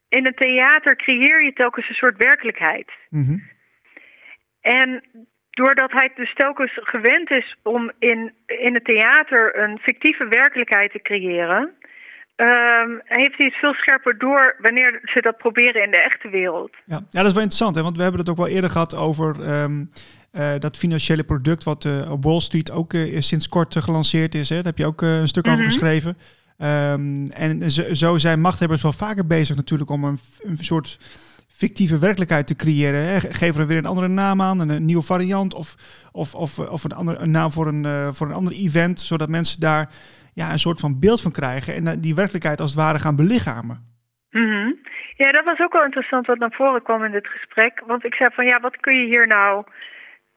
in 0.08 0.24
het 0.24 0.37
theater 0.37 0.96
creëer 0.96 1.44
je 1.44 1.52
telkens 1.52 1.88
een 1.88 1.94
soort 1.94 2.16
werkelijkheid. 2.16 2.90
Mm 3.08 3.22
-hmm. 3.22 3.42
En 4.60 5.04
doordat 5.50 5.92
hij 5.92 6.12
dus 6.14 6.34
telkens 6.34 6.72
gewend 6.74 7.30
is 7.30 7.56
om 7.62 7.92
in, 7.98 8.32
in 8.46 8.74
het 8.74 8.84
theater 8.84 9.58
een 9.58 9.78
fictieve 9.78 10.28
werkelijkheid 10.28 10.92
te 10.92 11.02
creëren, 11.02 11.74
um, 12.37 13.01
heeft 13.05 13.37
hij 13.37 13.47
het 13.47 13.55
veel 13.55 13.75
scherper 13.75 14.18
door 14.18 14.57
wanneer 14.59 15.01
ze 15.05 15.20
dat 15.20 15.37
proberen 15.37 15.83
in 15.85 15.90
de 15.90 16.03
echte 16.03 16.29
wereld. 16.29 16.70
Ja, 16.85 16.97
ja 17.11 17.18
dat 17.20 17.27
is 17.27 17.33
wel 17.33 17.42
interessant, 17.42 17.75
hè? 17.75 17.83
want 17.83 17.97
we 17.97 18.03
hebben 18.03 18.20
het 18.20 18.31
ook 18.31 18.37
wel 18.37 18.49
eerder 18.49 18.70
gehad 18.70 18.94
over 18.94 19.61
um, 19.62 19.90
uh, 20.33 20.51
dat 20.59 20.77
financiële 20.77 21.25
product 21.25 21.64
wat 21.64 21.85
uh, 21.85 22.11
op 22.11 22.25
Wall 22.25 22.40
Street 22.40 22.70
ook 22.70 22.92
uh, 22.92 23.20
sinds 23.20 23.49
kort 23.49 23.77
gelanceerd 23.79 24.35
is. 24.35 24.49
Hè? 24.49 24.55
Daar 24.55 24.64
heb 24.64 24.79
je 24.79 24.87
ook 24.87 25.03
een 25.03 25.29
stuk 25.29 25.47
over 25.47 25.59
mm 25.59 25.64
-hmm. 25.64 25.73
geschreven. 25.73 26.16
Um, 26.59 27.31
en 27.31 27.70
zo, 27.70 27.94
zo, 27.94 28.18
zijn 28.18 28.40
machthebbers 28.40 28.83
wel 28.83 28.92
vaker 28.92 29.27
bezig 29.27 29.57
natuurlijk 29.57 29.90
om 29.90 30.05
een, 30.05 30.18
een 30.40 30.57
soort 30.57 30.99
fictieve 31.49 31.99
werkelijkheid 31.99 32.47
te 32.47 32.57
creëren. 32.57 33.09
Hè. 33.09 33.20
Geef 33.20 33.57
er 33.57 33.66
weer 33.66 33.79
een 33.79 33.87
andere 33.87 34.09
naam 34.09 34.42
aan, 34.42 34.61
een, 34.61 34.68
een 34.68 34.85
nieuwe 34.85 35.03
variant 35.03 35.55
of, 35.55 35.75
of, 36.12 36.35
of, 36.35 36.59
of 36.59 36.85
een, 36.85 36.92
andere, 36.92 37.18
een 37.18 37.31
naam 37.31 37.53
voor 37.53 37.66
een, 37.66 38.14
voor 38.14 38.27
een 38.27 38.35
ander 38.35 38.53
event, 38.53 39.01
zodat 39.01 39.29
mensen 39.29 39.61
daar 39.61 39.88
ja, 40.35 40.53
een 40.53 40.59
soort 40.59 40.81
van 40.81 41.01
beeld 41.01 41.23
van 41.23 41.33
krijgen 41.33 41.75
en 41.75 42.01
die 42.01 42.14
werkelijkheid 42.14 42.61
als 42.61 42.70
het 42.70 42.81
ware 42.81 42.99
gaan 42.99 43.16
belichamen. 43.16 43.77
-hmm. 44.31 44.79
Ja, 45.16 45.33
dat 45.33 45.44
was 45.44 45.59
ook 45.61 45.73
wel 45.73 45.85
interessant 45.85 46.27
wat 46.27 46.38
naar 46.38 46.53
voren 46.53 46.83
kwam 46.83 47.05
in 47.05 47.12
dit 47.12 47.27
gesprek. 47.27 47.83
Want 47.87 48.05
ik 48.05 48.14
zei 48.14 48.31
van 48.35 48.47
ja, 48.47 48.61
wat 48.61 48.77
kun 48.81 48.94
je 48.94 49.05
hier 49.05 49.27
nou 49.27 49.64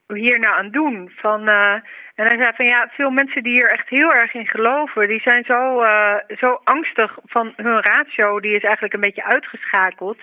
hier 0.07 0.39
nou 0.39 0.55
aan 0.55 0.71
doen? 0.71 1.11
Van, 1.15 1.49
uh, 1.49 1.73
en 2.15 2.25
hij 2.25 2.37
zei 2.37 2.51
van 2.55 2.65
ja, 2.65 2.89
veel 2.91 3.09
mensen 3.09 3.43
die 3.43 3.53
hier 3.53 3.69
echt 3.69 3.89
heel 3.89 4.13
erg 4.13 4.33
in 4.33 4.47
geloven, 4.47 5.07
die 5.07 5.21
zijn 5.21 5.43
zo, 5.43 5.81
uh, 5.83 6.15
zo 6.37 6.59
angstig 6.63 7.17
van 7.25 7.53
hun 7.55 7.81
ratio, 7.81 8.39
die 8.39 8.55
is 8.55 8.63
eigenlijk 8.63 8.93
een 8.93 9.07
beetje 9.07 9.25
uitgeschakeld. 9.25 10.17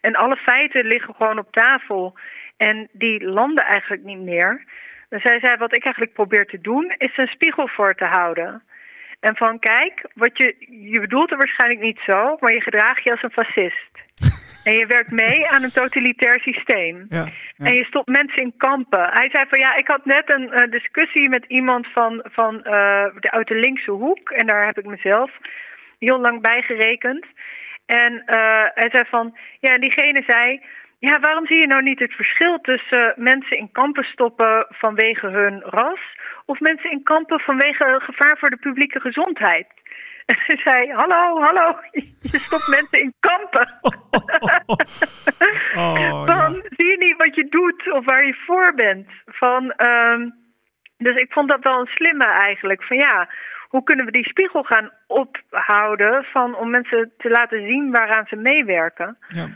En 0.00 0.14
alle 0.14 0.36
feiten 0.36 0.84
liggen 0.86 1.14
gewoon 1.14 1.38
op 1.38 1.52
tafel 1.52 2.18
en 2.56 2.88
die 2.92 3.24
landen 3.24 3.64
eigenlijk 3.64 4.02
niet 4.02 4.20
meer. 4.20 4.64
Dus 5.08 5.22
hij 5.22 5.40
zei, 5.40 5.56
wat 5.56 5.76
ik 5.76 5.84
eigenlijk 5.84 6.14
probeer 6.14 6.46
te 6.46 6.60
doen, 6.60 6.94
is 6.98 7.16
een 7.16 7.26
spiegel 7.26 7.68
voor 7.68 7.94
te 7.94 8.04
houden. 8.04 8.62
En 9.20 9.36
van 9.36 9.58
kijk, 9.58 10.10
wat 10.14 10.38
je, 10.38 10.54
je 10.92 11.00
bedoelt 11.00 11.30
het 11.30 11.38
waarschijnlijk 11.38 11.80
niet 11.80 12.00
zo, 12.06 12.36
maar 12.40 12.52
je 12.52 12.60
gedraagt 12.60 13.04
je 13.04 13.10
als 13.10 13.22
een 13.22 13.30
fascist. 13.30 13.90
En 14.64 14.74
je 14.74 14.86
werkt 14.86 15.10
mee 15.10 15.48
aan 15.48 15.62
een 15.62 15.72
totalitair 15.72 16.40
systeem. 16.40 17.06
Ja, 17.08 17.28
ja. 17.56 17.66
En 17.66 17.74
je 17.74 17.84
stopt 17.84 18.08
mensen 18.08 18.42
in 18.42 18.54
kampen. 18.56 19.10
Hij 19.12 19.28
zei 19.32 19.46
van 19.48 19.58
ja, 19.58 19.76
ik 19.76 19.86
had 19.86 20.04
net 20.04 20.30
een 20.30 20.50
uh, 20.52 20.70
discussie 20.70 21.28
met 21.28 21.44
iemand 21.48 21.86
van, 21.86 22.24
van 22.24 22.54
uh, 22.54 22.62
de, 23.20 23.30
uit 23.30 23.48
de 23.48 23.54
linkse 23.54 23.90
hoek. 23.90 24.30
En 24.30 24.46
daar 24.46 24.66
heb 24.66 24.78
ik 24.78 24.84
mezelf 24.84 25.30
heel 25.98 26.20
lang 26.20 26.42
bij 26.42 26.62
gerekend. 26.62 27.26
En 27.86 28.12
uh, 28.12 28.64
hij 28.74 28.88
zei 28.90 29.04
van, 29.10 29.36
ja, 29.60 29.74
en 29.74 29.80
diegene 29.80 30.22
zei, 30.26 30.60
ja, 30.98 31.20
waarom 31.20 31.46
zie 31.46 31.56
je 31.56 31.66
nou 31.66 31.82
niet 31.82 31.98
het 31.98 32.12
verschil 32.12 32.60
tussen 32.60 33.14
mensen 33.16 33.58
in 33.58 33.72
kampen 33.72 34.04
stoppen 34.04 34.66
vanwege 34.68 35.26
hun 35.26 35.60
ras 35.60 36.00
of 36.44 36.60
mensen 36.60 36.90
in 36.90 37.02
kampen 37.02 37.40
vanwege 37.40 38.00
gevaar 38.04 38.38
voor 38.38 38.50
de 38.50 38.56
publieke 38.56 39.00
gezondheid? 39.00 39.66
En 40.26 40.36
ze 40.46 40.60
zei, 40.64 40.92
hallo, 40.92 41.40
hallo, 41.40 41.78
je 42.32 42.38
stopt 42.38 42.68
mensen 42.68 43.00
in 43.00 43.14
kampen. 43.20 43.68
oh, 45.82 46.26
Dan 46.26 46.52
ja. 46.52 46.62
zie 46.76 46.90
je 46.90 46.96
niet 46.98 47.16
wat 47.16 47.34
je 47.34 47.48
doet 47.48 47.92
of 47.92 48.04
waar 48.04 48.26
je 48.26 48.42
voor 48.46 48.74
bent. 48.74 49.08
Van, 49.26 49.74
um, 49.76 50.34
dus 50.96 51.16
ik 51.16 51.32
vond 51.32 51.48
dat 51.48 51.62
wel 51.62 51.80
een 51.80 51.90
slimme 51.94 52.24
eigenlijk. 52.24 52.82
Van 52.82 52.96
ja, 52.96 53.28
hoe 53.68 53.82
kunnen 53.82 54.04
we 54.04 54.12
die 54.12 54.28
spiegel 54.28 54.62
gaan 54.62 54.90
ophouden 55.06 56.24
van, 56.24 56.56
om 56.56 56.70
mensen 56.70 57.12
te 57.18 57.30
laten 57.30 57.66
zien 57.66 57.90
waaraan 57.90 58.26
ze 58.26 58.36
meewerken? 58.36 59.16
Ja. 59.28 59.48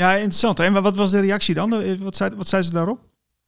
Ja. 0.00 0.12
interessant. 0.12 0.60
En 0.60 0.82
wat 0.82 0.96
was 0.96 1.10
de 1.10 1.20
reactie 1.20 1.54
dan? 1.54 1.98
Wat 1.98 2.16
zei, 2.16 2.34
wat 2.36 2.48
zei 2.48 2.62
ze 2.62 2.72
daarop? 2.72 2.98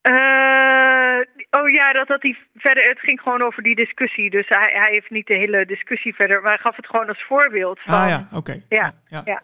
Uh, 0.03 1.21
oh 1.61 1.69
ja, 1.69 1.93
dat 1.93 2.09
had 2.09 2.23
hij 2.23 2.37
verder. 2.55 2.89
Het 2.89 3.01
ging 3.01 3.21
gewoon 3.21 3.43
over 3.43 3.63
die 3.63 3.75
discussie. 3.75 4.31
Dus 4.31 4.47
hij, 4.49 4.71
hij 4.81 4.93
heeft 4.93 5.11
niet 5.11 5.27
de 5.27 5.35
hele 5.35 5.67
discussie 5.67 6.15
verder, 6.15 6.43
maar 6.43 6.53
hij 6.53 6.63
gaf 6.63 6.77
het 6.77 6.87
gewoon 6.87 7.09
als 7.09 7.25
voorbeeld. 7.29 7.81
Van, 7.81 7.95
ah 7.95 8.09
ja, 8.09 8.27
oké. 8.27 8.37
Okay. 8.37 8.65
Ja, 8.69 8.95
ja, 9.09 9.23
ja. 9.25 9.43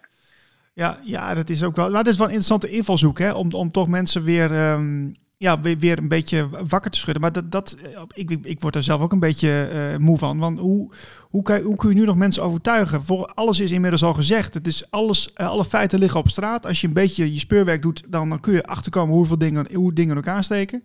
Ja, 0.74 0.98
ja, 1.02 1.34
dat 1.34 1.48
is 1.48 1.64
ook 1.64 1.76
wel. 1.76 1.90
Maar 1.90 2.04
dat 2.04 2.12
is 2.12 2.18
wel 2.18 2.28
een 2.28 2.34
interessante 2.34 2.76
invalshoek, 2.76 3.18
hè? 3.18 3.32
Om, 3.32 3.52
om 3.52 3.70
toch 3.70 3.88
mensen 3.88 4.24
weer. 4.24 4.70
Um, 4.72 5.14
ja, 5.36 5.60
weer, 5.60 5.78
weer 5.78 5.98
een 5.98 6.08
beetje 6.08 6.48
wakker 6.68 6.90
te 6.90 6.98
schudden. 6.98 7.22
Maar 7.22 7.32
dat, 7.32 7.50
dat, 7.50 7.76
ik, 8.12 8.30
ik 8.42 8.60
word 8.60 8.76
er 8.76 8.82
zelf 8.82 9.00
ook 9.00 9.12
een 9.12 9.18
beetje 9.18 9.70
uh, 9.72 9.98
moe 9.98 10.18
van. 10.18 10.38
Want 10.38 10.58
hoe, 10.58 10.92
hoe, 11.20 11.42
kan, 11.42 11.60
hoe 11.60 11.76
kun 11.76 11.88
je 11.88 11.94
nu 11.94 12.04
nog 12.04 12.16
mensen 12.16 12.42
overtuigen? 12.42 13.04
Voor 13.04 13.26
alles 13.26 13.60
is 13.60 13.70
inmiddels 13.70 14.04
al 14.04 14.14
gezegd. 14.14 14.54
Het 14.54 14.66
is 14.66 14.90
alles, 14.90 15.30
uh, 15.36 15.48
alle 15.48 15.64
feiten 15.64 15.98
liggen 15.98 16.20
op 16.20 16.28
straat. 16.28 16.66
Als 16.66 16.80
je 16.80 16.86
een 16.86 16.92
beetje 16.92 17.32
je 17.32 17.38
speurwerk 17.38 17.82
doet, 17.82 18.02
dan, 18.08 18.28
dan 18.28 18.40
kun 18.40 18.52
je 18.52 18.66
achterkomen 18.66 19.14
hoeveel 19.14 19.38
dingen, 19.38 19.74
hoe 19.74 19.92
dingen 19.92 20.10
in 20.10 20.16
elkaar 20.16 20.44
steken. 20.44 20.82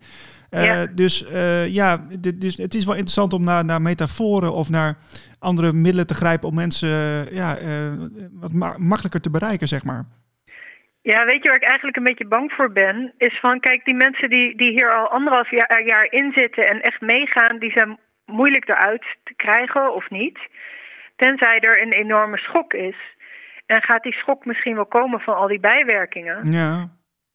Uh, 0.50 0.64
ja. 0.64 0.86
Dus 0.86 1.24
ja, 1.68 2.06
dit, 2.20 2.40
dus 2.40 2.56
het 2.56 2.74
is 2.74 2.84
wel 2.84 2.94
interessant 2.94 3.32
om 3.32 3.44
naar, 3.44 3.64
naar 3.64 3.82
metaforen 3.82 4.52
of 4.52 4.70
naar 4.70 4.98
andere 5.38 5.72
middelen 5.72 6.06
te 6.06 6.14
grijpen 6.14 6.48
om 6.48 6.54
mensen 6.54 6.88
ja, 7.34 7.58
wat 8.32 8.52
ma 8.52 8.74
makkelijker 8.78 9.20
te 9.20 9.30
bereiken, 9.30 9.68
zeg 9.68 9.84
maar. 9.84 10.06
Ja, 11.02 11.24
weet 11.24 11.42
je 11.42 11.48
waar 11.48 11.56
ik 11.56 11.68
eigenlijk 11.68 11.96
een 11.96 12.04
beetje 12.04 12.26
bang 12.26 12.52
voor 12.52 12.72
ben? 12.72 13.12
Is 13.18 13.38
van, 13.40 13.60
kijk, 13.60 13.84
die 13.84 13.94
mensen 13.94 14.30
die, 14.30 14.56
die 14.56 14.70
hier 14.70 14.92
al 14.94 15.08
anderhalf 15.08 15.50
jaar, 15.50 15.82
jaar 15.82 16.06
in 16.12 16.32
zitten 16.34 16.68
en 16.68 16.80
echt 16.80 17.00
meegaan, 17.00 17.58
die 17.58 17.70
zijn 17.70 17.98
moeilijk 18.24 18.68
eruit 18.68 19.04
te 19.24 19.34
krijgen 19.34 19.94
of 19.94 20.10
niet. 20.10 20.38
Tenzij 21.16 21.60
er 21.60 21.82
een 21.82 21.92
enorme 21.92 22.38
schok 22.38 22.72
is. 22.72 22.96
En 23.66 23.82
gaat 23.82 24.02
die 24.02 24.12
schok 24.12 24.44
misschien 24.44 24.74
wel 24.74 24.86
komen 24.86 25.20
van 25.20 25.34
al 25.34 25.46
die 25.46 25.60
bijwerkingen? 25.60 26.52
Ja. 26.52 26.88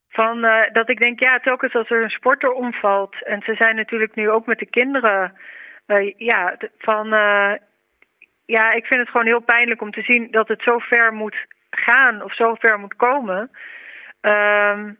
Van, 0.09 0.45
uh, 0.45 0.61
dat 0.71 0.89
ik 0.89 0.99
denk, 0.99 1.23
ja, 1.23 1.39
telkens 1.39 1.73
als 1.73 1.89
er 1.89 2.03
een 2.03 2.09
sporter 2.09 2.51
omvalt. 2.51 3.23
En 3.23 3.41
ze 3.41 3.55
zijn 3.55 3.75
natuurlijk 3.75 4.15
nu 4.15 4.29
ook 4.29 4.45
met 4.45 4.59
de 4.59 4.69
kinderen. 4.69 5.33
Uh, 5.87 6.13
ja, 6.17 6.57
van, 6.77 7.13
uh, 7.13 7.53
ja, 8.45 8.71
ik 8.71 8.85
vind 8.85 8.99
het 8.99 9.09
gewoon 9.09 9.25
heel 9.25 9.41
pijnlijk 9.41 9.81
om 9.81 9.91
te 9.91 10.01
zien 10.01 10.27
dat 10.31 10.47
het 10.47 10.61
zo 10.61 10.77
ver 10.77 11.13
moet 11.13 11.45
gaan 11.77 12.23
of 12.23 12.33
zo 12.35 12.55
ver 12.55 12.79
moet 12.79 12.95
komen. 12.95 13.51
Um, 14.21 14.97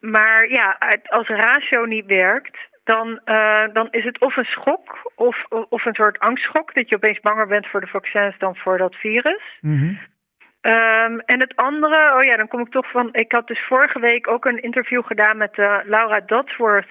maar 0.00 0.48
ja, 0.48 0.78
als 1.06 1.28
ratio 1.28 1.84
niet 1.84 2.06
werkt, 2.06 2.56
dan, 2.84 3.20
uh, 3.24 3.64
dan 3.72 3.88
is 3.90 4.04
het 4.04 4.20
of 4.20 4.36
een 4.36 4.44
schok 4.44 5.12
of, 5.14 5.44
of 5.48 5.84
een 5.84 5.94
soort 5.94 6.18
angstschok. 6.18 6.74
Dat 6.74 6.88
je 6.88 6.96
opeens 6.96 7.20
banger 7.20 7.46
bent 7.46 7.66
voor 7.66 7.80
de 7.80 7.86
vaccins 7.86 8.38
dan 8.38 8.56
voor 8.56 8.78
dat 8.78 8.94
virus. 8.94 9.42
Mhm. 9.60 9.94
Um, 10.60 11.20
en 11.20 11.40
het 11.40 11.56
andere, 11.56 12.14
oh 12.14 12.22
ja, 12.22 12.36
dan 12.36 12.48
kom 12.48 12.60
ik 12.60 12.70
toch 12.70 12.90
van. 12.90 13.08
Ik 13.12 13.32
had 13.32 13.46
dus 13.46 13.66
vorige 13.66 14.00
week 14.00 14.28
ook 14.28 14.44
een 14.44 14.62
interview 14.62 15.04
gedaan 15.04 15.36
met 15.36 15.58
uh, 15.58 15.78
Laura 15.84 16.20
Dodsworth. 16.20 16.90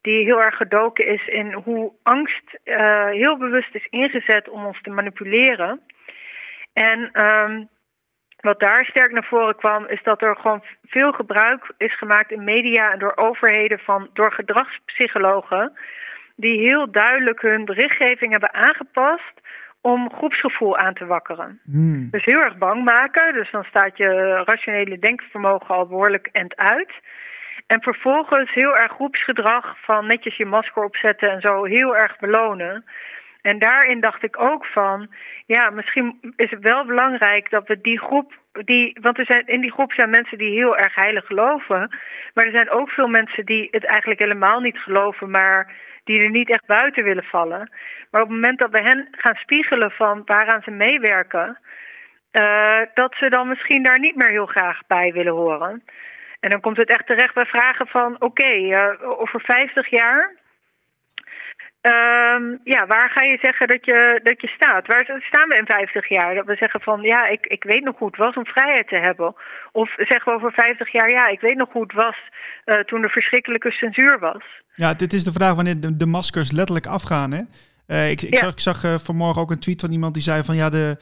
Die 0.00 0.24
heel 0.24 0.42
erg 0.42 0.56
gedoken 0.56 1.06
is 1.06 1.26
in 1.26 1.52
hoe 1.52 1.92
angst 2.02 2.58
uh, 2.64 3.06
heel 3.06 3.36
bewust 3.36 3.74
is 3.74 3.86
ingezet 3.90 4.48
om 4.48 4.66
ons 4.66 4.80
te 4.82 4.90
manipuleren. 4.90 5.80
En 6.72 7.24
um, 7.24 7.68
wat 8.40 8.60
daar 8.60 8.84
sterk 8.84 9.12
naar 9.12 9.24
voren 9.24 9.56
kwam, 9.56 9.86
is 9.86 10.02
dat 10.02 10.22
er 10.22 10.36
gewoon 10.36 10.64
veel 10.86 11.12
gebruik 11.12 11.72
is 11.76 11.98
gemaakt 11.98 12.30
in 12.30 12.44
media 12.44 12.92
en 12.92 12.98
door 12.98 13.16
overheden 13.16 13.78
van 13.78 14.08
door 14.12 14.32
gedragspsychologen. 14.32 15.72
Die 16.36 16.60
heel 16.60 16.90
duidelijk 16.90 17.40
hun 17.40 17.64
berichtgeving 17.64 18.30
hebben 18.30 18.54
aangepast 18.54 19.40
om 19.80 20.12
groepsgevoel 20.12 20.76
aan 20.76 20.94
te 20.94 21.06
wakkeren. 21.06 21.60
Hmm. 21.64 22.08
Dus 22.10 22.24
heel 22.24 22.40
erg 22.40 22.58
bang 22.58 22.84
maken. 22.84 23.32
Dus 23.32 23.50
dan 23.50 23.64
staat 23.64 23.96
je 23.96 24.42
rationele 24.44 24.98
denkvermogen 24.98 25.74
al 25.74 25.86
behoorlijk 25.86 26.28
end 26.32 26.56
uit. 26.56 26.92
En 27.66 27.82
vervolgens 27.82 28.52
heel 28.52 28.76
erg 28.76 28.92
groepsgedrag 28.92 29.76
van 29.84 30.06
netjes 30.06 30.36
je 30.36 30.46
masker 30.46 30.84
opzetten 30.84 31.30
en 31.30 31.40
zo 31.40 31.64
heel 31.64 31.96
erg 31.96 32.18
belonen. 32.18 32.84
En 33.42 33.58
daarin 33.58 34.00
dacht 34.00 34.22
ik 34.22 34.40
ook 34.40 34.66
van, 34.66 35.08
ja, 35.46 35.70
misschien 35.70 36.34
is 36.36 36.50
het 36.50 36.62
wel 36.62 36.84
belangrijk 36.84 37.50
dat 37.50 37.66
we 37.66 37.80
die 37.80 37.98
groep, 37.98 38.32
die, 38.52 38.96
want 39.00 39.18
er 39.18 39.24
zijn, 39.24 39.46
in 39.46 39.60
die 39.60 39.72
groep 39.72 39.92
zijn 39.92 40.10
mensen 40.10 40.38
die 40.38 40.50
heel 40.50 40.76
erg 40.76 40.94
heilig 40.94 41.26
geloven, 41.26 41.98
maar 42.34 42.44
er 42.44 42.52
zijn 42.52 42.70
ook 42.70 42.90
veel 42.90 43.08
mensen 43.08 43.44
die 43.44 43.68
het 43.70 43.84
eigenlijk 43.84 44.20
helemaal 44.20 44.60
niet 44.60 44.78
geloven, 44.78 45.30
maar 45.30 45.72
die 46.04 46.22
er 46.22 46.30
niet 46.30 46.50
echt 46.50 46.66
buiten 46.66 47.04
willen 47.04 47.24
vallen. 47.24 47.70
Maar 48.10 48.22
op 48.22 48.28
het 48.28 48.36
moment 48.36 48.58
dat 48.58 48.70
we 48.70 48.82
hen 48.82 49.08
gaan 49.10 49.34
spiegelen 49.34 49.90
van 49.90 50.22
waaraan 50.24 50.62
ze 50.62 50.70
meewerken, 50.70 51.58
uh, 52.32 52.80
dat 52.94 53.14
ze 53.14 53.28
dan 53.28 53.48
misschien 53.48 53.82
daar 53.82 53.98
niet 53.98 54.16
meer 54.16 54.30
heel 54.30 54.46
graag 54.46 54.80
bij 54.86 55.12
willen 55.12 55.32
horen. 55.32 55.82
En 56.40 56.50
dan 56.50 56.60
komt 56.60 56.76
het 56.76 56.88
echt 56.88 57.06
terecht 57.06 57.34
bij 57.34 57.46
vragen 57.46 57.86
van, 57.86 58.16
oké, 58.18 58.54
uh, 58.54 59.20
over 59.20 59.40
50 59.40 59.90
jaar 59.90 60.39
Um, 61.82 62.60
ja, 62.64 62.86
waar 62.86 63.10
ga 63.10 63.22
je 63.22 63.38
zeggen 63.42 63.68
dat 63.68 63.84
je, 63.84 64.20
dat 64.22 64.40
je 64.40 64.48
staat? 64.48 64.86
Waar 64.86 65.04
staan 65.04 65.48
we 65.48 65.56
in 65.56 65.66
50 65.66 66.08
jaar? 66.08 66.34
Dat 66.34 66.46
we 66.46 66.56
zeggen 66.56 66.80
van 66.80 67.02
ja, 67.02 67.28
ik, 67.28 67.46
ik 67.46 67.64
weet 67.64 67.84
nog 67.84 67.98
hoe 67.98 68.08
het 68.08 68.16
was 68.16 68.34
om 68.34 68.46
vrijheid 68.46 68.88
te 68.88 68.96
hebben. 68.96 69.34
Of 69.72 69.90
zeggen 69.96 70.32
we 70.32 70.38
over 70.38 70.52
50 70.52 70.92
jaar 70.92 71.10
ja, 71.10 71.28
ik 71.28 71.40
weet 71.40 71.56
nog 71.56 71.72
hoe 71.72 71.82
het 71.82 71.92
was 71.92 72.16
uh, 72.64 72.76
toen 72.78 73.02
er 73.02 73.10
verschrikkelijke 73.10 73.70
censuur 73.70 74.18
was. 74.18 74.42
Ja, 74.74 74.94
dit 74.94 75.12
is 75.12 75.24
de 75.24 75.32
vraag 75.32 75.54
wanneer 75.54 75.80
de, 75.80 75.96
de 75.96 76.06
maskers 76.06 76.52
letterlijk 76.52 76.86
afgaan. 76.86 77.32
Hè? 77.32 77.42
Uh, 77.86 78.10
ik, 78.10 78.22
ik, 78.22 78.34
ja. 78.34 78.40
zag, 78.40 78.52
ik 78.52 78.60
zag 78.60 78.84
uh, 78.84 78.94
vanmorgen 78.98 79.42
ook 79.42 79.50
een 79.50 79.60
tweet 79.60 79.80
van 79.80 79.92
iemand 79.92 80.14
die 80.14 80.22
zei 80.22 80.42
van 80.42 80.56
ja, 80.56 80.68
de 80.68 80.96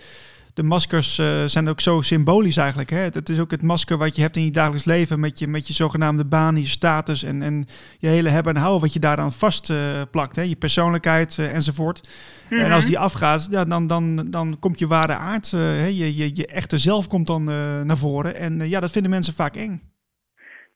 de 0.58 0.64
maskers 0.64 1.18
uh, 1.18 1.26
zijn 1.46 1.68
ook 1.68 1.80
zo 1.80 2.00
symbolisch 2.00 2.56
eigenlijk. 2.56 2.90
Hè? 2.90 2.98
Het 2.98 3.28
is 3.28 3.40
ook 3.40 3.50
het 3.50 3.62
masker 3.62 3.98
wat 3.98 4.16
je 4.16 4.22
hebt 4.22 4.36
in 4.36 4.44
je 4.44 4.50
dagelijks 4.50 4.84
leven 4.84 5.20
met 5.20 5.38
je, 5.38 5.46
met 5.46 5.66
je 5.66 5.72
zogenaamde 5.72 6.24
baan, 6.24 6.56
je 6.56 6.66
status 6.66 7.22
en, 7.22 7.42
en 7.42 7.66
je 7.98 8.08
hele 8.08 8.28
hebben 8.28 8.54
en 8.54 8.60
houden 8.60 8.80
wat 8.80 8.92
je 8.92 9.00
daaraan 9.00 9.32
vast 9.32 9.70
uh, 9.70 9.76
plakt. 10.10 10.36
Hè? 10.36 10.42
Je 10.42 10.56
persoonlijkheid 10.56 11.36
uh, 11.40 11.54
enzovoort. 11.54 12.00
Mm 12.02 12.56
-hmm. 12.56 12.66
En 12.66 12.72
als 12.72 12.86
die 12.86 12.98
afgaat, 12.98 13.48
ja, 13.50 13.64
dan, 13.64 13.86
dan, 13.86 14.26
dan 14.30 14.56
komt 14.60 14.78
je 14.78 14.86
ware 14.86 15.16
aard, 15.16 15.48
je, 15.50 16.16
je, 16.16 16.36
je 16.36 16.46
echte 16.46 16.78
zelf 16.78 17.08
komt 17.08 17.26
dan 17.26 17.44
naar 17.86 17.96
voren. 17.96 18.34
En 18.34 18.68
ja, 18.68 18.80
dat 18.80 18.90
vinden 18.90 19.10
mensen 19.10 19.34
vaak 19.34 19.56
eng. 19.56 19.82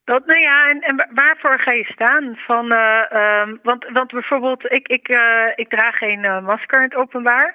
Dat, 0.05 0.27
nou 0.27 0.41
ja, 0.41 0.67
en, 0.69 0.81
en 0.81 1.09
waarvoor 1.15 1.59
ga 1.61 1.73
je 1.73 1.85
staan? 1.85 2.37
Van, 2.47 2.73
um, 2.73 3.59
want, 3.63 3.87
want 3.93 4.13
bijvoorbeeld, 4.13 4.65
ik, 4.65 4.89
ik, 4.89 5.09
ik 5.55 5.69
draag 5.69 5.97
geen 5.97 6.21
masker 6.45 6.79
in 6.79 6.89
het 6.89 6.95
openbaar. 6.95 7.55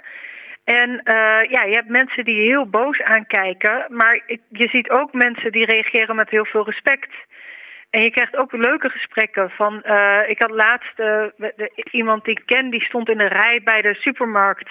En 0.68 0.90
uh, 0.90 1.44
ja, 1.50 1.64
je 1.64 1.74
hebt 1.74 1.90
mensen 1.90 2.26
die 2.26 2.42
heel 2.42 2.70
boos 2.70 3.02
aankijken, 3.02 3.86
maar 3.90 4.22
je 4.50 4.68
ziet 4.70 4.90
ook 4.90 5.14
mensen 5.14 5.52
die 5.52 5.66
reageren 5.66 6.16
met 6.16 6.30
heel 6.30 6.46
veel 6.46 6.66
respect. 6.66 7.14
En 7.90 8.04
je 8.04 8.12
krijgt 8.12 8.36
ook 8.36 8.52
leuke 8.52 8.90
gesprekken. 8.90 9.50
Van, 9.50 9.84
uh, 9.86 10.20
ik 10.28 10.42
had 10.42 10.52
laatst 10.52 11.00
uh, 11.00 11.24
iemand 11.92 12.24
die 12.24 12.40
ik 12.40 12.46
ken, 12.46 12.70
die 12.70 12.84
stond 12.84 13.10
in 13.10 13.20
een 13.20 13.28
rij 13.28 13.62
bij 13.64 13.82
de 13.82 13.94
supermarkt. 13.94 14.70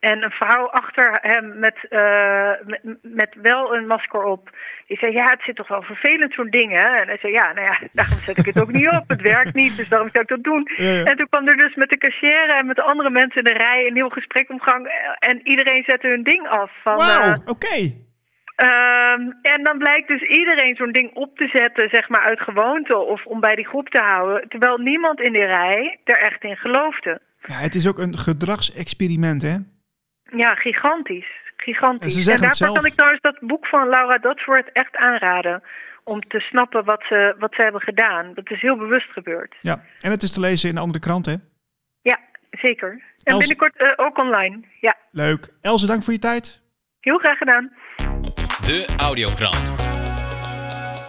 En 0.00 0.22
een 0.22 0.30
vrouw 0.30 0.66
achter 0.66 1.18
hem 1.20 1.58
met, 1.58 1.76
uh, 1.90 2.50
met, 2.66 2.80
met, 3.02 3.36
wel 3.42 3.74
een 3.74 3.86
masker 3.86 4.22
op. 4.22 4.50
Die 4.86 4.98
zei, 4.98 5.12
ja, 5.12 5.24
het 5.24 5.42
zit 5.42 5.56
toch 5.56 5.68
wel 5.68 5.82
vervelend 5.82 6.34
zo'n 6.34 6.50
ding, 6.50 6.72
hè? 6.72 6.88
En 7.00 7.06
hij 7.06 7.18
zei, 7.20 7.32
ja, 7.32 7.52
nou 7.52 7.66
ja, 7.66 7.78
daarom 7.98 8.18
zet 8.18 8.38
ik 8.38 8.46
het 8.46 8.60
ook 8.62 8.72
niet 8.72 8.88
op. 8.88 9.04
Het 9.08 9.20
werkt 9.20 9.54
niet, 9.54 9.76
dus 9.76 9.88
daarom 9.88 10.10
zou 10.10 10.22
ik 10.22 10.28
dat 10.28 10.44
doen. 10.44 10.70
Ja, 10.76 10.90
ja. 10.90 11.04
En 11.04 11.16
toen 11.16 11.28
kwam 11.28 11.48
er 11.48 11.56
dus 11.56 11.74
met 11.74 11.88
de 11.88 11.98
cashier 11.98 12.48
en 12.48 12.66
met 12.66 12.76
de 12.76 12.82
andere 12.82 13.10
mensen 13.10 13.42
in 13.42 13.52
de 13.52 13.58
rij 13.58 13.86
een 13.86 13.94
heel 13.94 14.08
gesprek 14.08 14.50
omgang. 14.50 14.86
En 15.18 15.40
iedereen 15.48 15.82
zette 15.84 16.08
hun 16.08 16.22
ding 16.22 16.48
af. 16.48 16.70
Wauw, 16.84 17.26
uh, 17.26 17.32
oké. 17.32 17.50
Okay. 17.50 18.08
Um, 18.56 19.38
en 19.42 19.64
dan 19.64 19.78
blijkt 19.78 20.08
dus 20.08 20.22
iedereen 20.22 20.76
zo'n 20.76 20.92
ding 20.92 21.14
op 21.14 21.36
te 21.36 21.48
zetten, 21.52 21.88
zeg 21.88 22.08
maar 22.08 22.22
uit 22.22 22.40
gewoonte 22.40 22.96
of 22.96 23.24
om 23.24 23.40
bij 23.40 23.54
die 23.54 23.66
groep 23.66 23.88
te 23.88 24.00
houden. 24.00 24.48
Terwijl 24.48 24.78
niemand 24.78 25.20
in 25.20 25.32
die 25.32 25.44
rij 25.44 25.98
er 26.04 26.18
echt 26.18 26.44
in 26.44 26.56
geloofde. 26.56 27.20
Ja, 27.46 27.54
het 27.54 27.74
is 27.74 27.88
ook 27.88 27.98
een 27.98 28.16
gedragsexperiment, 28.16 29.42
hè? 29.42 29.56
Ja, 30.36 30.54
gigantisch. 30.54 31.38
Gigantisch. 31.56 32.02
En, 32.02 32.10
ze 32.10 32.16
en 32.18 32.24
zeggen 32.24 32.42
daarvoor 32.42 32.48
het 32.48 32.56
zelf. 32.56 32.76
kan 32.76 32.86
ik 32.86 32.92
trouwens 32.92 33.20
dat 33.22 33.38
boek 33.40 33.66
van 33.66 33.88
Laura 33.88 34.18
Dodsworth 34.18 34.72
echt 34.72 34.96
aanraden. 34.96 35.62
Om 36.04 36.20
te 36.20 36.40
snappen 36.40 36.84
wat 36.84 37.02
ze, 37.08 37.34
wat 37.38 37.54
ze 37.54 37.62
hebben 37.62 37.80
gedaan. 37.80 38.34
Dat 38.34 38.50
is 38.50 38.60
heel 38.60 38.76
bewust 38.76 39.10
gebeurd. 39.10 39.56
Ja, 39.58 39.82
en 40.00 40.10
het 40.10 40.22
is 40.22 40.32
te 40.32 40.40
lezen 40.40 40.68
in 40.68 40.74
de 40.74 40.80
andere 40.80 40.98
kranten, 40.98 41.32
hè? 41.32 41.38
Ja, 42.10 42.18
zeker. 42.50 43.02
En 43.22 43.38
binnenkort 43.38 43.80
uh, 43.80 43.92
ook 43.96 44.18
online. 44.18 44.60
Ja, 44.80 44.96
Leuk. 45.10 45.48
Else, 45.60 45.86
dank 45.86 46.02
voor 46.02 46.12
je 46.12 46.18
tijd. 46.18 46.60
heel 47.00 47.18
graag 47.18 47.38
gedaan. 47.38 47.72
De 48.64 48.86
Audiokrant. 48.96 49.74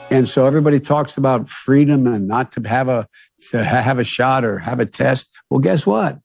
And 0.10 0.30
so 0.30 0.46
everybody 0.46 0.80
talks 0.80 1.18
about 1.18 1.50
freedom 1.50 2.08
and 2.08 2.28
not 2.28 2.52
to 2.52 2.62
have 2.64 2.92
a 2.92 3.08
to 3.50 3.58
have 3.58 4.00
a 4.00 4.04
shot 4.04 4.44
or 4.44 4.60
have 4.60 4.82
a 4.82 4.86
test. 4.86 5.44
Well, 5.48 5.62
guess 5.62 5.84
what? 5.84 6.16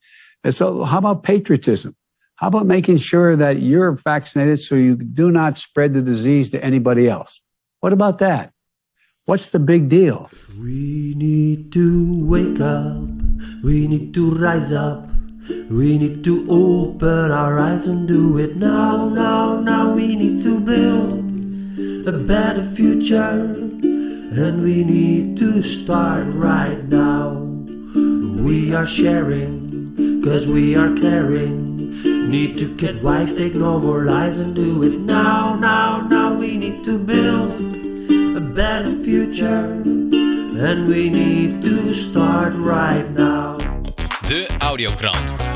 It's 0.40 0.60
a, 0.60 0.64
how 0.64 0.96
about 0.96 1.22
patriotism? 1.22 1.90
How 2.36 2.48
about 2.48 2.66
making 2.66 2.98
sure 2.98 3.34
that 3.34 3.62
you're 3.62 3.92
vaccinated 3.92 4.60
so 4.60 4.74
you 4.74 4.96
do 4.96 5.30
not 5.30 5.56
spread 5.56 5.94
the 5.94 6.02
disease 6.02 6.50
to 6.50 6.62
anybody 6.62 7.08
else? 7.08 7.40
What 7.80 7.94
about 7.94 8.18
that? 8.18 8.52
What's 9.24 9.48
the 9.48 9.58
big 9.58 9.88
deal? 9.88 10.28
We 10.60 11.14
need 11.16 11.72
to 11.72 12.26
wake 12.26 12.60
up. 12.60 13.08
We 13.64 13.88
need 13.88 14.12
to 14.14 14.30
rise 14.32 14.70
up. 14.70 15.08
We 15.70 15.96
need 15.96 16.24
to 16.24 16.46
open 16.50 17.32
our 17.32 17.58
eyes 17.58 17.86
and 17.86 18.06
do 18.06 18.36
it 18.36 18.56
now, 18.56 19.08
now, 19.08 19.58
now. 19.58 19.94
We 19.94 20.14
need 20.14 20.42
to 20.42 20.60
build 20.60 21.14
a 22.06 22.12
better 22.12 22.68
future. 22.76 23.64
And 24.36 24.62
we 24.62 24.84
need 24.84 25.38
to 25.38 25.62
start 25.62 26.26
right 26.34 26.84
now. 26.84 27.32
We 28.44 28.74
are 28.74 28.86
sharing, 28.86 30.20
cause 30.22 30.46
we 30.46 30.76
are 30.76 30.94
caring. 30.96 31.65
Need 32.26 32.58
to 32.58 32.66
get 32.76 33.02
wise, 33.02 33.32
take 33.34 33.54
no 33.54 33.78
more 33.78 34.04
lies 34.04 34.38
and 34.38 34.52
do 34.54 34.82
it 34.82 34.98
now, 34.98 35.54
now, 35.54 36.00
now. 36.00 36.34
We 36.34 36.56
need 36.56 36.82
to 36.84 36.98
build 36.98 37.54
a 38.36 38.40
better 38.40 38.90
future. 39.04 39.82
And 40.58 40.88
we 40.88 41.08
need 41.08 41.62
to 41.62 41.94
start 41.94 42.54
right 42.54 43.08
now. 43.12 43.58
De 44.26 44.46
Audiokrant. 44.58 45.55